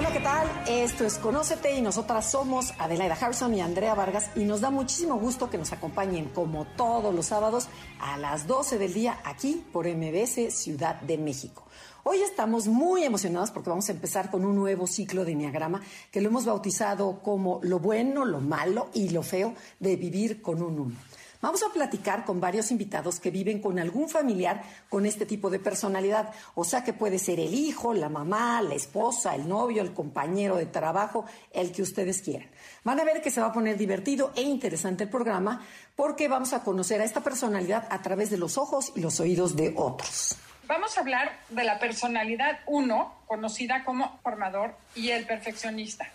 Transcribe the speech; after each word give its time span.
Hola, 0.00 0.12
¿qué 0.14 0.20
tal? 0.20 0.48
Esto 0.66 1.04
es 1.04 1.18
Conócete 1.18 1.76
y 1.76 1.82
nosotras 1.82 2.30
somos 2.30 2.72
Adelaida 2.78 3.18
Harrison 3.20 3.54
y 3.54 3.60
Andrea 3.60 3.94
Vargas 3.94 4.30
y 4.34 4.44
nos 4.44 4.62
da 4.62 4.70
muchísimo 4.70 5.18
gusto 5.18 5.50
que 5.50 5.58
nos 5.58 5.74
acompañen 5.74 6.30
como 6.30 6.64
todos 6.64 7.14
los 7.14 7.26
sábados 7.26 7.68
a 8.00 8.16
las 8.16 8.46
12 8.46 8.78
del 8.78 8.94
día 8.94 9.20
aquí 9.24 9.62
por 9.70 9.86
MBS 9.86 10.54
Ciudad 10.54 11.02
de 11.02 11.18
México. 11.18 11.66
Hoy 12.02 12.22
estamos 12.22 12.66
muy 12.66 13.04
emocionados 13.04 13.50
porque 13.50 13.68
vamos 13.68 13.90
a 13.90 13.92
empezar 13.92 14.30
con 14.30 14.46
un 14.46 14.56
nuevo 14.56 14.86
ciclo 14.86 15.26
de 15.26 15.32
Enneagrama 15.32 15.82
que 16.10 16.22
lo 16.22 16.30
hemos 16.30 16.46
bautizado 16.46 17.20
como 17.22 17.60
lo 17.62 17.78
bueno, 17.78 18.24
lo 18.24 18.40
malo 18.40 18.88
y 18.94 19.10
lo 19.10 19.22
feo 19.22 19.52
de 19.80 19.96
vivir 19.96 20.40
con 20.40 20.62
un 20.62 20.80
uno. 20.80 20.96
Vamos 21.40 21.62
a 21.62 21.72
platicar 21.72 22.26
con 22.26 22.38
varios 22.38 22.70
invitados 22.70 23.18
que 23.18 23.30
viven 23.30 23.60
con 23.60 23.78
algún 23.78 24.10
familiar 24.10 24.62
con 24.90 25.06
este 25.06 25.24
tipo 25.24 25.48
de 25.48 25.58
personalidad. 25.58 26.34
O 26.54 26.64
sea 26.64 26.84
que 26.84 26.92
puede 26.92 27.18
ser 27.18 27.40
el 27.40 27.54
hijo, 27.54 27.94
la 27.94 28.10
mamá, 28.10 28.60
la 28.60 28.74
esposa, 28.74 29.34
el 29.34 29.48
novio, 29.48 29.80
el 29.80 29.94
compañero 29.94 30.56
de 30.56 30.66
trabajo, 30.66 31.24
el 31.52 31.72
que 31.72 31.80
ustedes 31.80 32.20
quieran. 32.20 32.50
Van 32.84 33.00
a 33.00 33.04
ver 33.04 33.22
que 33.22 33.30
se 33.30 33.40
va 33.40 33.46
a 33.46 33.52
poner 33.52 33.78
divertido 33.78 34.32
e 34.36 34.42
interesante 34.42 35.04
el 35.04 35.10
programa 35.10 35.64
porque 35.96 36.28
vamos 36.28 36.52
a 36.52 36.62
conocer 36.62 37.00
a 37.00 37.04
esta 37.04 37.22
personalidad 37.22 37.88
a 37.90 38.02
través 38.02 38.28
de 38.28 38.36
los 38.36 38.58
ojos 38.58 38.92
y 38.94 39.00
los 39.00 39.18
oídos 39.18 39.56
de 39.56 39.72
otros. 39.76 40.36
Vamos 40.66 40.96
a 40.96 41.00
hablar 41.00 41.36
de 41.48 41.64
la 41.64 41.78
personalidad 41.78 42.60
1, 42.66 43.24
conocida 43.26 43.82
como 43.82 44.20
formador, 44.22 44.76
y 44.94 45.10
el 45.10 45.26
perfeccionista. 45.26 46.06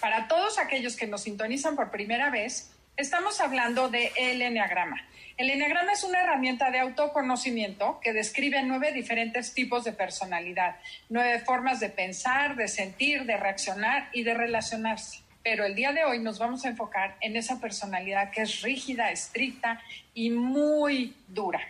Para 0.00 0.28
todos 0.28 0.58
aquellos 0.58 0.96
que 0.96 1.06
nos 1.06 1.22
sintonizan 1.22 1.76
por 1.76 1.90
primera 1.90 2.28
vez, 2.28 2.71
Estamos 2.96 3.40
hablando 3.40 3.88
de 3.88 4.12
el 4.18 4.42
Enneagrama. 4.42 5.00
El 5.38 5.48
Enneagrama 5.48 5.92
es 5.92 6.04
una 6.04 6.22
herramienta 6.22 6.70
de 6.70 6.78
autoconocimiento 6.78 7.98
que 8.00 8.12
describe 8.12 8.62
nueve 8.62 8.92
diferentes 8.92 9.54
tipos 9.54 9.84
de 9.84 9.92
personalidad, 9.92 10.76
nueve 11.08 11.40
formas 11.40 11.80
de 11.80 11.88
pensar, 11.88 12.54
de 12.54 12.68
sentir, 12.68 13.24
de 13.24 13.38
reaccionar 13.38 14.10
y 14.12 14.24
de 14.24 14.34
relacionarse. 14.34 15.20
Pero 15.42 15.64
el 15.64 15.74
día 15.74 15.92
de 15.92 16.04
hoy 16.04 16.18
nos 16.18 16.38
vamos 16.38 16.66
a 16.66 16.68
enfocar 16.68 17.16
en 17.22 17.34
esa 17.36 17.60
personalidad 17.60 18.30
que 18.30 18.42
es 18.42 18.60
rígida, 18.60 19.10
estricta 19.10 19.80
y 20.12 20.28
muy 20.28 21.16
dura. 21.28 21.60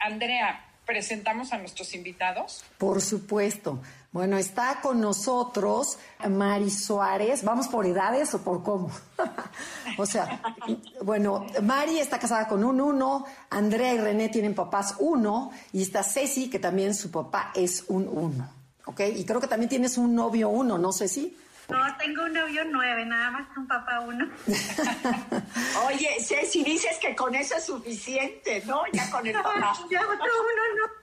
Andrea, 0.00 0.64
presentamos 0.86 1.52
a 1.52 1.58
nuestros 1.58 1.94
invitados? 1.94 2.64
Por 2.78 3.02
supuesto. 3.02 3.82
Bueno, 4.12 4.36
está 4.36 4.80
con 4.82 5.00
nosotros 5.00 5.98
Mari 6.28 6.70
Suárez. 6.70 7.42
¿Vamos 7.42 7.66
por 7.68 7.86
edades 7.86 8.34
o 8.34 8.44
por 8.44 8.62
cómo? 8.62 8.90
o 9.96 10.04
sea, 10.04 10.42
bueno, 11.02 11.46
Mari 11.62 11.98
está 11.98 12.18
casada 12.18 12.46
con 12.46 12.62
un 12.62 12.78
uno, 12.78 13.24
Andrea 13.48 13.94
y 13.94 13.98
René 13.98 14.28
tienen 14.28 14.54
papás 14.54 14.96
uno, 14.98 15.50
y 15.72 15.80
está 15.80 16.02
Ceci, 16.02 16.50
que 16.50 16.58
también 16.58 16.94
su 16.94 17.10
papá 17.10 17.52
es 17.54 17.86
un 17.88 18.06
uno. 18.06 18.50
¿Ok? 18.84 19.00
Y 19.16 19.24
creo 19.24 19.40
que 19.40 19.46
también 19.46 19.70
tienes 19.70 19.96
un 19.96 20.14
novio 20.14 20.50
uno, 20.50 20.76
¿no, 20.76 20.92
Ceci? 20.92 21.34
No, 21.70 21.78
tengo 21.96 22.24
un 22.24 22.34
novio 22.34 22.64
nueve, 22.70 23.06
nada 23.06 23.30
más 23.30 23.56
un 23.56 23.66
papá 23.66 24.00
uno. 24.00 24.28
Oye, 25.86 26.18
si 26.20 26.62
dices 26.62 26.98
que 27.00 27.16
con 27.16 27.34
eso 27.34 27.54
es 27.56 27.64
suficiente, 27.64 28.62
¿no? 28.66 28.82
Ya 28.92 29.10
con 29.10 29.26
el 29.26 29.32
papá. 29.42 29.72
Ya 29.90 30.02
otro 30.02 30.16
uno 30.18 30.62
no. 30.76 31.01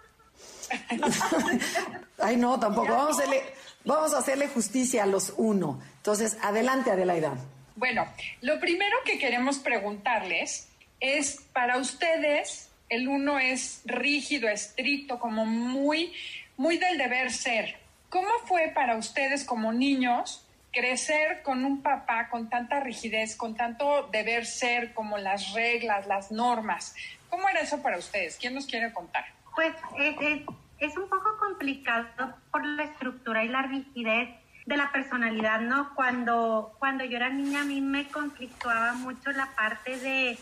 Ay, 2.20 2.38
no, 2.38 2.60
tampoco. 2.60 2.94
Vamos 2.94 3.20
a, 3.20 3.24
hacerle, 3.24 3.44
vamos 3.86 4.14
a 4.14 4.20
hacerle 4.20 4.48
justicia 4.48 5.04
a 5.04 5.06
los 5.06 5.34
uno. 5.38 5.82
Entonces, 5.98 6.38
adelante, 6.42 6.92
Adelaida. 6.92 7.34
Bueno, 7.76 8.08
lo 8.42 8.60
primero 8.60 8.98
que 9.06 9.18
queremos 9.18 9.60
preguntarles 9.60 10.68
es, 11.00 11.42
para 11.54 11.78
ustedes, 11.78 12.70
el 12.90 13.08
uno 13.08 13.40
es 13.40 13.82
rígido, 13.86 14.50
estricto, 14.50 15.20
como 15.20 15.46
muy, 15.46 16.14
muy 16.58 16.78
del 16.78 16.98
deber 16.98 17.32
ser. 17.32 17.78
¿Cómo 18.10 18.30
fue 18.46 18.72
para 18.74 18.98
ustedes 18.98 19.44
como 19.46 19.72
niños 19.72 20.46
crecer 20.72 21.42
con 21.42 21.66
un 21.66 21.82
papá 21.82 22.30
con 22.30 22.50
tanta 22.50 22.80
rigidez, 22.80 23.36
con 23.36 23.56
tanto 23.56 24.08
deber 24.12 24.46
ser, 24.46 24.94
como 24.94 25.18
las 25.18 25.54
reglas, 25.54 26.08
las 26.08 26.32
normas. 26.32 26.96
¿Cómo 27.30 27.48
era 27.50 27.62
eso 27.62 27.82
para 27.82 27.98
ustedes? 27.98 28.38
¿Quién 28.38 28.56
nos 28.56 28.66
quiere 28.66 28.92
contar? 28.94 29.26
Pues 29.56 29.74
es, 29.98 30.42
es, 30.80 30.98
un 30.98 31.10
poco 31.10 31.38
complicado 31.40 32.08
por 32.52 32.66
la 32.66 32.84
estructura 32.84 33.44
y 33.44 33.50
la 33.50 33.64
rigidez 33.64 34.30
de 34.66 34.78
la 34.78 34.92
personalidad, 34.92 35.62
¿no? 35.62 35.94
Cuando, 35.96 36.76
cuando 36.80 37.04
yo 37.04 37.18
era 37.18 37.30
niña 37.30 37.62
a 37.62 37.66
mí 37.66 37.82
me 37.82 38.08
conflictuaba 38.08 38.94
mucho 38.94 39.32
la 39.32 39.48
parte 39.56 39.98
de 39.98 40.38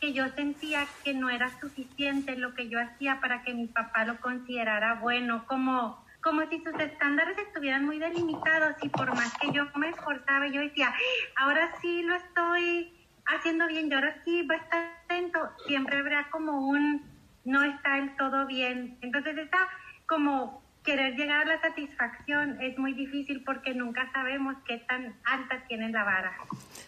que 0.00 0.12
yo 0.12 0.28
sentía 0.30 0.86
que 1.04 1.12
no 1.14 1.28
era 1.28 1.50
suficiente 1.60 2.36
lo 2.36 2.54
que 2.54 2.68
yo 2.68 2.80
hacía 2.80 3.20
para 3.20 3.42
que 3.42 3.52
mi 3.52 3.66
papá 3.66 4.04
lo 4.04 4.18
considerara 4.20 4.94
bueno, 4.94 5.44
como 5.46 6.04
como 6.22 6.46
si 6.48 6.62
sus 6.62 6.74
estándares 6.78 7.36
estuvieran 7.38 7.86
muy 7.86 7.98
delimitados 7.98 8.76
y 8.82 8.88
por 8.88 9.14
más 9.14 9.32
que 9.38 9.52
yo 9.52 9.64
me 9.76 9.88
esforzaba, 9.88 10.46
yo 10.48 10.60
decía, 10.60 10.92
ahora 11.36 11.72
sí 11.80 12.02
lo 12.02 12.14
estoy 12.14 12.92
haciendo 13.26 13.66
bien 13.66 13.88
y 13.90 13.94
ahora 13.94 14.16
sí 14.24 14.42
va 14.46 14.56
a 14.56 14.58
estar 14.58 15.00
atento, 15.04 15.50
siempre 15.66 15.98
habrá 15.98 16.28
como 16.30 16.68
un 16.68 17.09
no 17.44 17.62
está 17.62 17.96
del 17.96 18.16
todo 18.16 18.46
bien. 18.46 18.98
Entonces 19.00 19.36
está 19.38 19.58
como 20.06 20.62
querer 20.84 21.14
llegar 21.14 21.42
a 21.42 21.44
la 21.44 21.60
satisfacción 21.60 22.60
es 22.60 22.78
muy 22.78 22.94
difícil 22.94 23.42
porque 23.44 23.74
nunca 23.74 24.10
sabemos 24.12 24.56
qué 24.66 24.78
tan 24.78 25.14
alta 25.24 25.62
tiene 25.68 25.90
la 25.90 26.04
vara. 26.04 26.32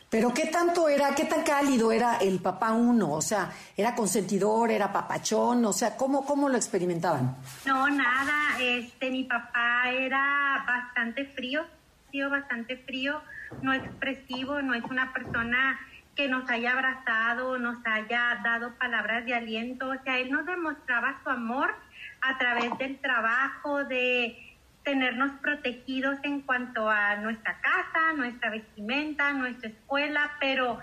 Pero 0.09 0.33
qué 0.33 0.47
tanto 0.47 0.89
era, 0.89 1.15
qué 1.15 1.25
tan 1.25 1.43
cálido 1.43 1.93
era 1.93 2.17
el 2.17 2.41
papá 2.41 2.73
uno, 2.73 3.13
o 3.13 3.23
sea, 3.23 3.51
era 3.77 3.95
consentidor, 3.95 4.71
era 4.71 4.93
papachón, 4.93 5.65
o 5.65 5.73
sea, 5.73 5.97
¿cómo, 5.97 6.25
cómo 6.25 6.49
lo 6.49 6.57
experimentaban? 6.57 7.37
No, 7.67 7.89
nada, 7.89 8.59
este, 8.61 9.11
mi 9.11 9.25
papá 9.25 9.91
era 9.91 10.65
bastante 10.67 11.27
frío, 11.27 11.67
sido 12.11 12.31
bastante 12.31 12.77
frío, 12.79 13.23
no 13.63 13.73
expresivo, 13.75 14.63
no 14.63 14.75
es 14.75 14.85
una 14.85 15.13
persona 15.13 15.79
que 16.15 16.29
nos 16.29 16.49
haya 16.51 16.73
abrazado, 16.73 17.59
nos 17.59 17.79
haya 17.87 18.41
dado 18.45 18.75
palabras 18.75 19.25
de 19.25 19.35
aliento, 19.35 19.89
o 19.89 20.03
sea, 20.05 20.19
él 20.19 20.31
nos 20.31 20.45
demostraba 20.45 21.21
su 21.23 21.31
amor 21.31 21.75
a 22.21 22.39
través 22.39 22.77
del 22.79 22.99
trabajo, 22.99 23.85
de 23.85 24.37
tenernos 24.85 25.33
protegidos 25.41 26.19
en 26.23 26.41
cuanto 26.41 26.91
a 26.91 27.17
nuestra 27.17 27.61
casa, 27.61 28.13
nuestra 28.17 28.51
vestimenta, 28.51 29.33
nuestra 29.33 29.71
escuela, 29.71 30.33
pero 30.41 30.79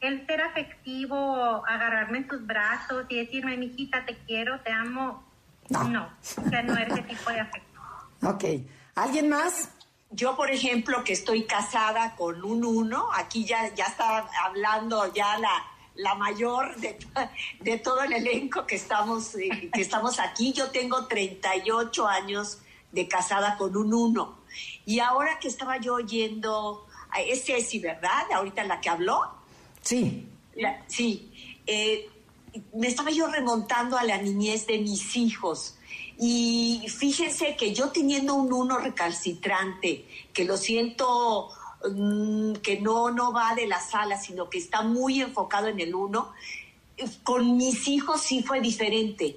el 0.00 0.26
ser 0.26 0.42
afectivo, 0.42 1.64
agarrarme 1.66 2.18
en 2.18 2.28
sus 2.28 2.46
brazos 2.46 3.06
y 3.08 3.16
decirme, 3.16 3.56
mijita, 3.56 4.04
te 4.04 4.16
quiero, 4.26 4.60
te 4.60 4.72
amo, 4.72 5.24
no, 5.70 5.84
no 5.88 6.04
o 6.04 6.48
sea, 6.48 6.62
no 6.62 6.74
es 6.74 6.88
ese 6.88 7.02
tipo 7.02 7.30
de 7.30 7.40
afecto. 7.40 7.80
Ok. 8.22 8.44
¿Alguien 8.94 9.28
más? 9.28 9.73
Yo, 10.14 10.36
por 10.36 10.50
ejemplo, 10.50 11.02
que 11.02 11.12
estoy 11.12 11.44
casada 11.44 12.14
con 12.14 12.44
un 12.44 12.64
uno, 12.64 13.08
aquí 13.12 13.44
ya, 13.44 13.74
ya 13.74 13.86
está 13.86 14.28
hablando 14.44 15.12
ya 15.12 15.38
la, 15.38 15.66
la 15.96 16.14
mayor 16.14 16.76
de, 16.76 16.96
de, 17.60 17.78
todo 17.78 18.00
el 18.02 18.12
elenco 18.12 18.64
que 18.64 18.76
estamos, 18.76 19.34
eh, 19.34 19.70
que 19.72 19.80
estamos 19.80 20.20
aquí. 20.20 20.52
Yo 20.52 20.70
tengo 20.70 21.06
38 21.06 22.06
años 22.06 22.58
de 22.92 23.08
casada 23.08 23.56
con 23.56 23.76
un 23.76 23.92
uno. 23.92 24.38
Y 24.86 25.00
ahora 25.00 25.40
que 25.40 25.48
estaba 25.48 25.78
yo 25.78 25.94
oyendo, 25.94 26.86
es 27.26 27.44
Ceci, 27.44 27.80
¿verdad? 27.80 28.30
Ahorita 28.32 28.62
la 28.62 28.80
que 28.80 28.90
habló. 28.90 29.20
Sí. 29.82 30.28
sí. 30.86 31.58
Eh, 31.66 32.08
me 32.72 32.86
estaba 32.86 33.10
yo 33.10 33.26
remontando 33.26 33.98
a 33.98 34.04
la 34.04 34.18
niñez 34.18 34.66
de 34.68 34.78
mis 34.78 35.16
hijos. 35.16 35.76
Y 36.18 36.86
fíjense 36.88 37.56
que 37.56 37.74
yo 37.74 37.90
teniendo 37.90 38.34
un 38.34 38.52
uno 38.52 38.78
recalcitrante, 38.78 40.06
que 40.32 40.44
lo 40.44 40.56
siento 40.56 41.48
mm, 41.90 42.54
que 42.54 42.80
no, 42.80 43.10
no 43.10 43.32
va 43.32 43.54
de 43.54 43.66
la 43.66 43.80
sala, 43.80 44.18
sino 44.18 44.48
que 44.48 44.58
está 44.58 44.82
muy 44.82 45.20
enfocado 45.20 45.68
en 45.68 45.80
el 45.80 45.94
uno, 45.94 46.32
con 47.22 47.56
mis 47.56 47.88
hijos 47.88 48.20
sí 48.20 48.42
fue 48.42 48.60
diferente. 48.60 49.36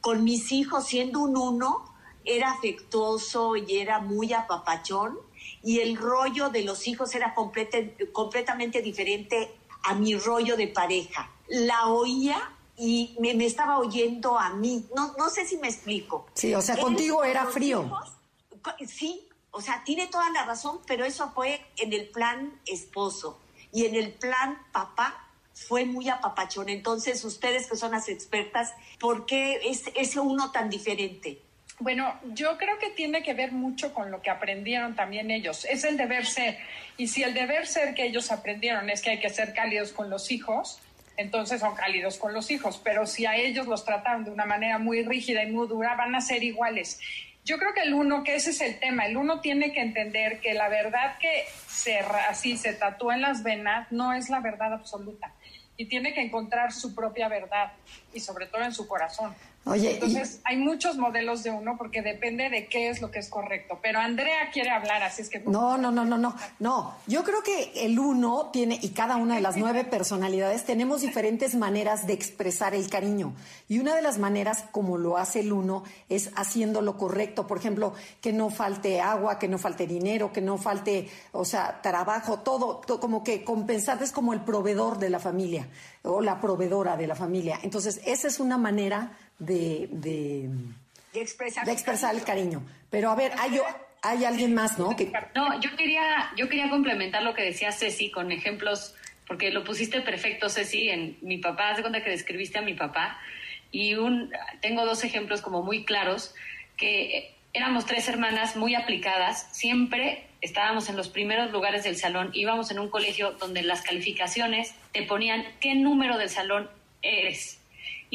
Con 0.00 0.24
mis 0.24 0.52
hijos 0.52 0.86
siendo 0.86 1.20
un 1.20 1.36
uno, 1.36 1.84
era 2.24 2.50
afectuoso 2.52 3.56
y 3.56 3.78
era 3.78 4.00
muy 4.00 4.32
apapachón 4.32 5.16
y 5.62 5.78
el 5.78 5.96
rollo 5.96 6.50
de 6.50 6.64
los 6.64 6.86
hijos 6.88 7.14
era 7.14 7.34
completamente 7.34 8.82
diferente 8.82 9.54
a 9.84 9.94
mi 9.94 10.16
rollo 10.16 10.56
de 10.56 10.68
pareja. 10.68 11.30
La 11.48 11.86
oía 11.86 12.52
y 12.76 13.16
me, 13.18 13.32
estaba 13.44 13.78
oyendo 13.78 14.38
a 14.38 14.50
mí. 14.50 14.86
No, 14.94 15.14
no 15.18 15.30
sé 15.30 15.46
si 15.46 15.56
me 15.58 15.68
explico. 15.68 16.26
Sí, 16.34 16.54
o 16.54 16.62
sea, 16.62 16.76
contigo 16.76 17.24
era 17.24 17.46
frío. 17.46 17.90
sí, 18.86 19.28
o 19.50 19.60
sea, 19.60 19.82
tiene 19.84 20.06
toda 20.08 20.30
la 20.30 20.44
razón, 20.44 20.80
pero 20.86 21.04
eso 21.04 21.30
fue 21.34 21.60
en 21.78 21.92
el 21.92 22.08
plan 22.08 22.60
esposo. 22.66 23.40
y 23.72 23.84
en 23.84 23.94
el 23.94 24.12
plan 24.12 24.58
papá 24.72 25.26
fue 25.56 25.86
muy 25.86 26.08
apapachón. 26.08 26.68
Entonces, 26.68 27.24
ustedes 27.24 27.66
que 27.66 27.76
son 27.76 27.92
las 27.92 28.08
expertas, 28.08 28.74
¿por 29.00 29.26
qué 29.26 29.60
es 29.64 29.84
ese 29.94 30.20
uno 30.20 30.52
tan 30.52 30.68
diferente? 30.68 31.40
Bueno, 31.78 32.18
yo 32.32 32.56
creo 32.56 32.78
que 32.78 32.90
tiene 32.90 33.22
que 33.22 33.34
ver 33.34 33.52
mucho 33.52 33.92
con 33.92 34.10
lo 34.10 34.22
que 34.22 34.30
aprendieron 34.30 34.94
también 34.94 35.30
ellos. 35.30 35.66
Es 35.66 35.84
el 35.84 35.96
deber 35.96 36.26
ser. 36.26 36.58
Y 36.96 37.08
si 37.08 37.22
el 37.22 37.34
deber 37.34 37.66
ser 37.66 37.94
que 37.94 38.04
ellos 38.04 38.30
aprendieron 38.30 38.88
es 38.88 39.02
que 39.02 39.10
hay 39.10 39.20
que 39.20 39.28
ser 39.28 39.52
cálidos 39.52 39.92
con 39.92 40.08
los 40.08 40.30
hijos, 40.30 40.80
entonces 41.16 41.60
son 41.60 41.74
cálidos 41.74 42.18
con 42.18 42.32
los 42.32 42.50
hijos. 42.50 42.80
Pero 42.82 43.06
si 43.06 43.26
a 43.26 43.36
ellos 43.36 43.66
los 43.66 43.84
trataron 43.84 44.24
de 44.24 44.30
una 44.30 44.44
manera 44.44 44.78
muy 44.78 45.02
rígida 45.04 45.42
y 45.42 45.50
muy 45.50 45.68
dura, 45.68 45.94
van 45.96 46.14
a 46.14 46.20
ser 46.20 46.42
iguales. 46.42 47.00
Yo 47.44 47.58
creo 47.58 47.72
que 47.74 47.82
el 47.82 47.94
uno, 47.94 48.24
que 48.24 48.34
ese 48.34 48.50
es 48.50 48.60
el 48.60 48.78
tema, 48.80 49.06
el 49.06 49.16
uno 49.16 49.40
tiene 49.40 49.72
que 49.72 49.80
entender 49.80 50.40
que 50.40 50.52
la 50.54 50.68
verdad 50.68 51.16
que 51.18 51.44
se, 51.68 51.98
así 51.98 52.56
se 52.56 52.72
tatúa 52.72 53.14
en 53.14 53.22
las 53.22 53.44
venas 53.44 53.90
no 53.92 54.12
es 54.12 54.28
la 54.28 54.40
verdad 54.40 54.72
absoluta 54.72 55.32
y 55.76 55.86
tiene 55.86 56.14
que 56.14 56.22
encontrar 56.22 56.72
su 56.72 56.94
propia 56.94 57.28
verdad 57.28 57.72
y 58.12 58.20
sobre 58.20 58.46
todo 58.46 58.62
en 58.62 58.72
su 58.72 58.88
corazón. 58.88 59.34
Oye, 59.68 59.94
Entonces, 59.94 60.40
hay 60.44 60.58
muchos 60.58 60.96
modelos 60.96 61.42
de 61.42 61.50
uno 61.50 61.76
porque 61.76 62.00
depende 62.00 62.48
de 62.50 62.68
qué 62.68 62.88
es 62.88 63.00
lo 63.00 63.10
que 63.10 63.18
es 63.18 63.28
correcto. 63.28 63.80
Pero 63.82 63.98
Andrea 63.98 64.48
quiere 64.52 64.70
hablar, 64.70 65.02
así 65.02 65.22
es 65.22 65.28
que... 65.28 65.40
No, 65.40 65.76
no, 65.76 65.90
no, 65.90 66.04
no, 66.04 66.16
no. 66.16 66.36
No, 66.60 66.94
yo 67.08 67.24
creo 67.24 67.42
que 67.42 67.72
el 67.84 67.98
uno 67.98 68.50
tiene, 68.52 68.78
y 68.80 68.90
cada 68.90 69.16
una 69.16 69.34
de 69.34 69.40
las 69.40 69.56
nueve 69.56 69.82
personalidades, 69.82 70.64
tenemos 70.64 71.00
diferentes 71.00 71.56
maneras 71.56 72.06
de 72.06 72.12
expresar 72.12 72.76
el 72.76 72.88
cariño. 72.88 73.34
Y 73.68 73.80
una 73.80 73.96
de 73.96 74.02
las 74.02 74.18
maneras, 74.18 74.66
como 74.70 74.98
lo 74.98 75.16
hace 75.16 75.40
el 75.40 75.52
uno, 75.52 75.82
es 76.08 76.30
haciendo 76.36 76.80
lo 76.80 76.96
correcto. 76.96 77.48
Por 77.48 77.58
ejemplo, 77.58 77.92
que 78.20 78.32
no 78.32 78.50
falte 78.50 79.00
agua, 79.00 79.40
que 79.40 79.48
no 79.48 79.58
falte 79.58 79.88
dinero, 79.88 80.32
que 80.32 80.42
no 80.42 80.58
falte, 80.58 81.10
o 81.32 81.44
sea, 81.44 81.80
trabajo, 81.82 82.38
todo, 82.38 82.76
todo 82.86 83.00
como 83.00 83.24
que 83.24 83.42
compensar 83.42 84.00
es 84.00 84.12
como 84.12 84.32
el 84.32 84.42
proveedor 84.42 84.98
de 84.98 85.10
la 85.10 85.18
familia 85.18 85.66
o 86.04 86.20
la 86.20 86.40
proveedora 86.40 86.96
de 86.96 87.08
la 87.08 87.16
familia. 87.16 87.58
Entonces, 87.64 88.00
esa 88.04 88.28
es 88.28 88.38
una 88.38 88.58
manera 88.58 89.10
de, 89.38 89.88
de, 89.90 90.48
expresar, 91.14 91.68
expresar 91.68 92.14
el 92.14 92.22
cariño. 92.22 92.62
Pero 92.90 93.10
a 93.10 93.14
ver, 93.14 93.32
hay, 93.38 93.58
hay 94.02 94.24
alguien 94.24 94.54
más, 94.54 94.78
¿no? 94.78 94.96
Que... 94.96 95.12
No, 95.34 95.60
yo 95.60 95.74
quería, 95.76 96.30
yo 96.36 96.48
quería 96.48 96.70
complementar 96.70 97.22
lo 97.22 97.34
que 97.34 97.42
decía 97.42 97.72
Ceci 97.72 98.10
con 98.10 98.32
ejemplos, 98.32 98.94
porque 99.26 99.50
lo 99.50 99.64
pusiste 99.64 100.00
perfecto, 100.00 100.48
Ceci, 100.48 100.90
en 100.90 101.18
mi 101.22 101.38
papá, 101.38 101.70
haz 101.70 101.76
de 101.78 101.82
cuenta 101.82 102.02
que 102.02 102.10
describiste 102.10 102.58
a 102.58 102.62
mi 102.62 102.74
papá, 102.74 103.18
y 103.70 103.94
un, 103.94 104.32
tengo 104.60 104.84
dos 104.84 105.04
ejemplos 105.04 105.42
como 105.42 105.62
muy 105.62 105.84
claros, 105.84 106.34
que 106.76 107.34
éramos 107.52 107.86
tres 107.86 108.08
hermanas 108.08 108.56
muy 108.56 108.74
aplicadas, 108.74 109.48
siempre 109.52 110.26
estábamos 110.40 110.88
en 110.88 110.96
los 110.96 111.08
primeros 111.08 111.50
lugares 111.50 111.84
del 111.84 111.96
salón, 111.96 112.30
íbamos 112.32 112.70
en 112.70 112.78
un 112.78 112.88
colegio 112.88 113.32
donde 113.32 113.62
las 113.62 113.82
calificaciones 113.82 114.74
te 114.92 115.02
ponían 115.02 115.44
qué 115.60 115.74
número 115.74 116.18
del 116.18 116.28
salón 116.28 116.70
eres. 117.02 117.58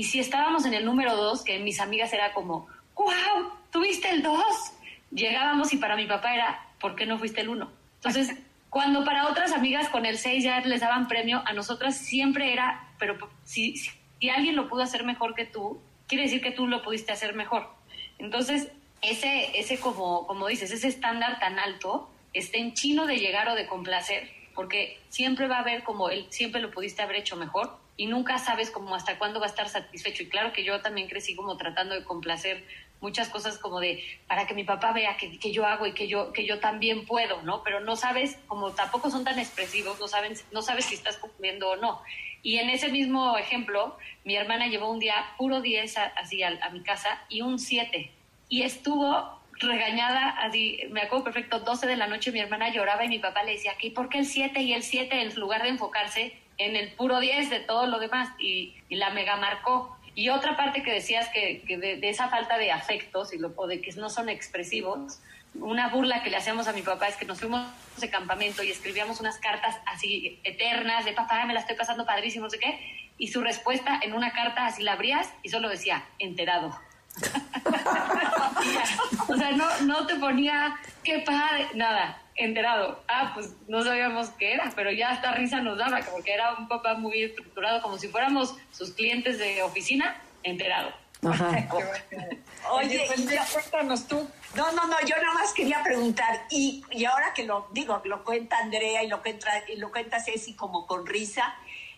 Y 0.02 0.06
si 0.06 0.20
estábamos 0.20 0.66
en 0.66 0.74
el 0.74 0.84
número 0.84 1.16
dos, 1.16 1.44
que 1.44 1.60
mis 1.60 1.80
amigas 1.80 2.12
era 2.12 2.34
como, 2.34 2.68
wow, 2.96 3.52
tuviste 3.70 4.10
el 4.10 4.24
dos, 4.24 4.74
llegábamos 5.12 5.72
y 5.74 5.78
para 5.78 5.96
mi 5.96 6.08
papá 6.08 6.34
era, 6.34 6.66
¿por 6.80 6.96
qué 6.96 7.06
no 7.06 7.20
fuiste 7.20 7.42
el 7.42 7.50
uno? 7.50 7.72
Entonces, 7.98 8.36
cuando 8.72 9.06
para 9.06 9.28
otras 9.28 9.52
amigas 9.52 9.90
con 9.90 10.08
el 10.08 10.18
seis 10.18 10.44
ya 10.44 10.60
les 10.62 10.82
daban 10.82 11.08
premio, 11.08 11.44
a 11.46 11.54
nosotras 11.54 12.00
siempre 12.00 12.52
era, 12.52 12.90
pero 12.98 13.16
si, 13.44 13.78
si 13.78 14.30
alguien 14.32 14.56
lo 14.56 14.68
pudo 14.68 14.82
hacer 14.82 15.04
mejor 15.04 15.36
que 15.36 15.46
tú, 15.46 15.80
quiere 16.08 16.24
decir 16.24 16.42
que 16.42 16.50
tú 16.50 16.66
lo 16.66 16.82
pudiste 16.82 17.12
hacer 17.12 17.36
mejor. 17.36 17.70
Entonces, 18.18 18.70
ese, 19.04 19.52
ese 19.54 19.80
como, 19.80 20.26
como 20.26 20.48
dices, 20.48 20.72
ese 20.72 20.88
estándar 20.88 21.40
tan 21.40 21.60
alto, 21.60 22.10
está 22.34 22.58
en 22.58 22.74
chino 22.74 23.06
de 23.06 23.18
llegar 23.18 23.48
o 23.50 23.54
de 23.54 23.68
complacer, 23.68 24.32
porque 24.56 25.00
siempre 25.10 25.48
va 25.48 25.58
a 25.58 25.60
haber 25.60 25.84
como 25.84 26.10
él, 26.10 26.26
siempre 26.30 26.60
lo 26.60 26.72
pudiste 26.72 27.04
haber 27.04 27.18
hecho 27.18 27.36
mejor 27.36 27.81
y 28.02 28.08
nunca 28.08 28.40
sabes 28.40 28.72
como 28.72 28.96
hasta 28.96 29.20
cuándo 29.20 29.40
va 29.40 29.46
a 29.46 29.50
estar 29.50 29.70
satisfecho. 29.70 30.24
Y 30.24 30.30
claro 30.30 30.54
que 30.54 30.64
yo 30.64 30.82
también 30.82 31.08
crecí 31.08 31.36
como 31.36 31.56
tratando 31.56 31.94
de 31.94 32.04
complacer 32.04 32.66
muchas 33.00 33.30
cosas 33.30 33.60
como 33.60 33.80
de 33.80 34.04
para 34.26 34.48
que 34.48 34.56
mi 34.56 34.64
papá 34.64 34.92
vea 34.92 35.18
que, 35.18 35.38
que, 35.38 35.52
yo 35.52 35.68
hago 35.68 35.86
y 35.86 35.94
que 35.94 36.08
yo, 36.08 36.34
que 36.34 36.44
yo 36.44 36.60
también 36.60 37.06
puedo, 37.06 37.44
¿no? 37.44 37.62
Pero 37.62 37.80
no 37.80 37.96
sabes, 37.96 38.40
como 38.48 38.72
tampoco 38.72 39.12
son 39.12 39.24
tan 39.24 39.38
expresivos, 39.38 40.00
no, 40.00 40.08
saben, 40.08 40.34
no 40.52 40.64
sabes 40.64 40.86
si 40.86 40.96
estás 40.96 41.18
cumpliendo 41.18 41.70
o 41.70 41.76
no. 41.76 42.02
Y 42.42 42.58
en 42.58 42.72
ese 42.72 42.90
mismo 42.90 43.38
ejemplo, 43.38 43.96
mi 44.24 44.36
hermana 44.36 44.66
llevó 44.66 44.90
un 44.90 44.98
día 44.98 45.36
puro 45.38 45.62
10 45.62 45.96
así 46.16 46.42
a, 46.42 46.58
mi 46.72 46.82
casa 46.82 47.24
y 47.30 47.42
un 47.42 47.60
7. 47.60 48.10
Y 48.50 48.64
estuvo 48.64 49.40
regañada, 49.60 50.30
así, 50.40 50.80
me 50.90 51.02
acuerdo 51.02 51.26
perfecto, 51.26 51.60
12 51.60 51.86
de 51.86 51.98
la 51.98 52.08
noche 52.08 52.32
mi 52.32 52.40
hermana 52.40 52.74
lloraba 52.74 53.06
y 53.06 53.10
mi 53.10 53.20
papá 53.20 53.44
le 53.44 53.52
decía, 53.52 53.76
¿qué? 53.80 53.92
¿Por 53.92 54.10
qué 54.10 54.18
el 54.18 54.26
7 54.26 54.60
y 54.60 54.74
el 54.74 54.82
7 54.82 55.22
en 55.22 55.40
lugar 55.40 55.62
de 55.62 55.70
enfocarse 55.70 56.42
en 56.66 56.76
el 56.76 56.92
puro 56.94 57.20
10 57.20 57.50
de 57.50 57.60
todo 57.60 57.88
lo 57.88 58.00
demás? 58.00 58.30
Y, 58.40 58.76
la 58.90 59.12
mega 59.12 59.38
marcó. 59.38 59.98
Y 60.16 60.30
otra 60.30 60.58
parte 60.58 60.84
que 60.84 60.92
decías 60.92 61.30
que, 61.30 61.64
de, 61.66 62.10
esa 62.10 62.30
falta 62.30 62.58
de 62.58 62.72
afectos 62.72 63.34
y 63.34 63.38
lo, 63.38 63.54
o 63.56 63.68
de 63.68 63.82
que 63.82 63.92
no 63.94 64.10
son 64.10 64.30
expresivos, 64.30 65.22
una 65.56 65.90
burla 65.90 66.24
que 66.24 66.30
le 66.30 66.38
hacíamos 66.38 66.68
a 66.68 66.74
mi 66.74 66.82
papá 66.82 67.08
es 67.08 67.16
que 67.16 67.26
nos 67.26 67.40
fuimos 67.40 67.66
de 67.98 68.10
campamento 68.10 68.64
y 68.64 68.72
escribíamos 68.72 69.20
unas 69.20 69.38
cartas 69.38 69.78
así 69.86 70.40
eternas 70.44 71.06
de 71.06 71.14
papá, 71.14 71.46
me 71.46 71.54
la 71.54 71.62
estoy 71.62 71.76
pasando 71.76 72.06
padrísimo, 72.06 72.46
no 72.46 72.50
sé 72.50 72.60
qué, 72.60 72.80
y 73.18 73.28
su 73.28 73.42
respuesta 73.42 74.00
en 74.02 74.14
una 74.14 74.32
carta 74.32 74.66
así 74.66 74.84
la 74.84 74.94
abrías 74.94 75.30
y 75.44 75.50
solo 75.50 75.70
decía, 75.70 76.06
enterado. 76.20 76.78
o 79.28 79.36
sea, 79.36 79.52
no, 79.52 79.66
no 79.82 80.08
te 80.08 80.16
ponía, 80.16 80.80
qué 81.04 81.20
padre, 81.20 81.68
nada, 81.74 82.22
enterado. 82.36 83.04
Ah, 83.08 83.32
pues 83.34 83.54
no 83.68 83.84
sabíamos 83.84 84.30
qué 84.32 84.54
era, 84.54 84.72
pero 84.76 84.92
ya 84.92 85.10
hasta 85.12 85.34
risa 85.34 85.62
nos 85.62 85.78
daba, 85.78 86.00
porque 86.12 86.34
era 86.34 86.54
un 86.56 86.68
papá 86.68 86.96
muy 86.96 87.24
estructurado, 87.24 87.82
como 87.82 87.98
si 87.98 88.08
fuéramos 88.08 88.56
sus 88.72 88.92
clientes 88.92 89.38
de 89.38 89.62
oficina, 89.64 90.22
enterado. 90.44 90.92
Oye, 92.72 93.08
cuéntanos 93.54 94.08
tú. 94.08 94.28
No, 94.56 94.72
no, 94.72 94.88
no, 94.88 95.00
yo 95.06 95.16
nada 95.18 95.34
más 95.36 95.54
quería 95.54 95.82
preguntar, 95.84 96.46
y, 96.50 96.84
y 96.92 97.06
ahora 97.06 97.34
que 97.34 97.44
lo 97.44 97.68
digo, 97.72 98.02
lo 98.06 98.24
cuenta 98.24 98.58
Andrea 98.58 99.04
y 99.04 99.08
lo 99.08 99.22
cuenta, 99.22 99.50
y 99.68 99.78
lo 99.78 99.92
cuenta 99.92 100.20
Ceci 100.20 100.56
como 100.56 100.88
con 100.88 101.06
risa, 101.06 101.56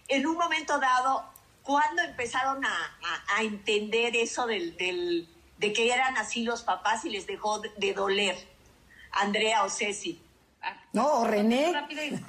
en 0.08 0.28
un 0.28 0.38
momento 0.38 0.80
dado 0.80 1.34
¿Cuándo 1.64 2.02
empezaron 2.02 2.64
a, 2.66 3.42
entender 3.42 4.18
eso 4.18 4.46
del, 4.46 4.76
de 5.58 5.74
que 5.74 5.92
eran 5.92 6.18
así 6.18 6.44
los 6.44 6.62
papás 6.62 7.06
y 7.06 7.10
les 7.10 7.26
dejó 7.26 7.60
de, 7.60 7.94
doler? 7.94 8.36
Andrea 9.14 9.64
o 9.64 9.70
Ceci. 9.70 10.22
No, 10.94 11.26
René. 11.26 11.74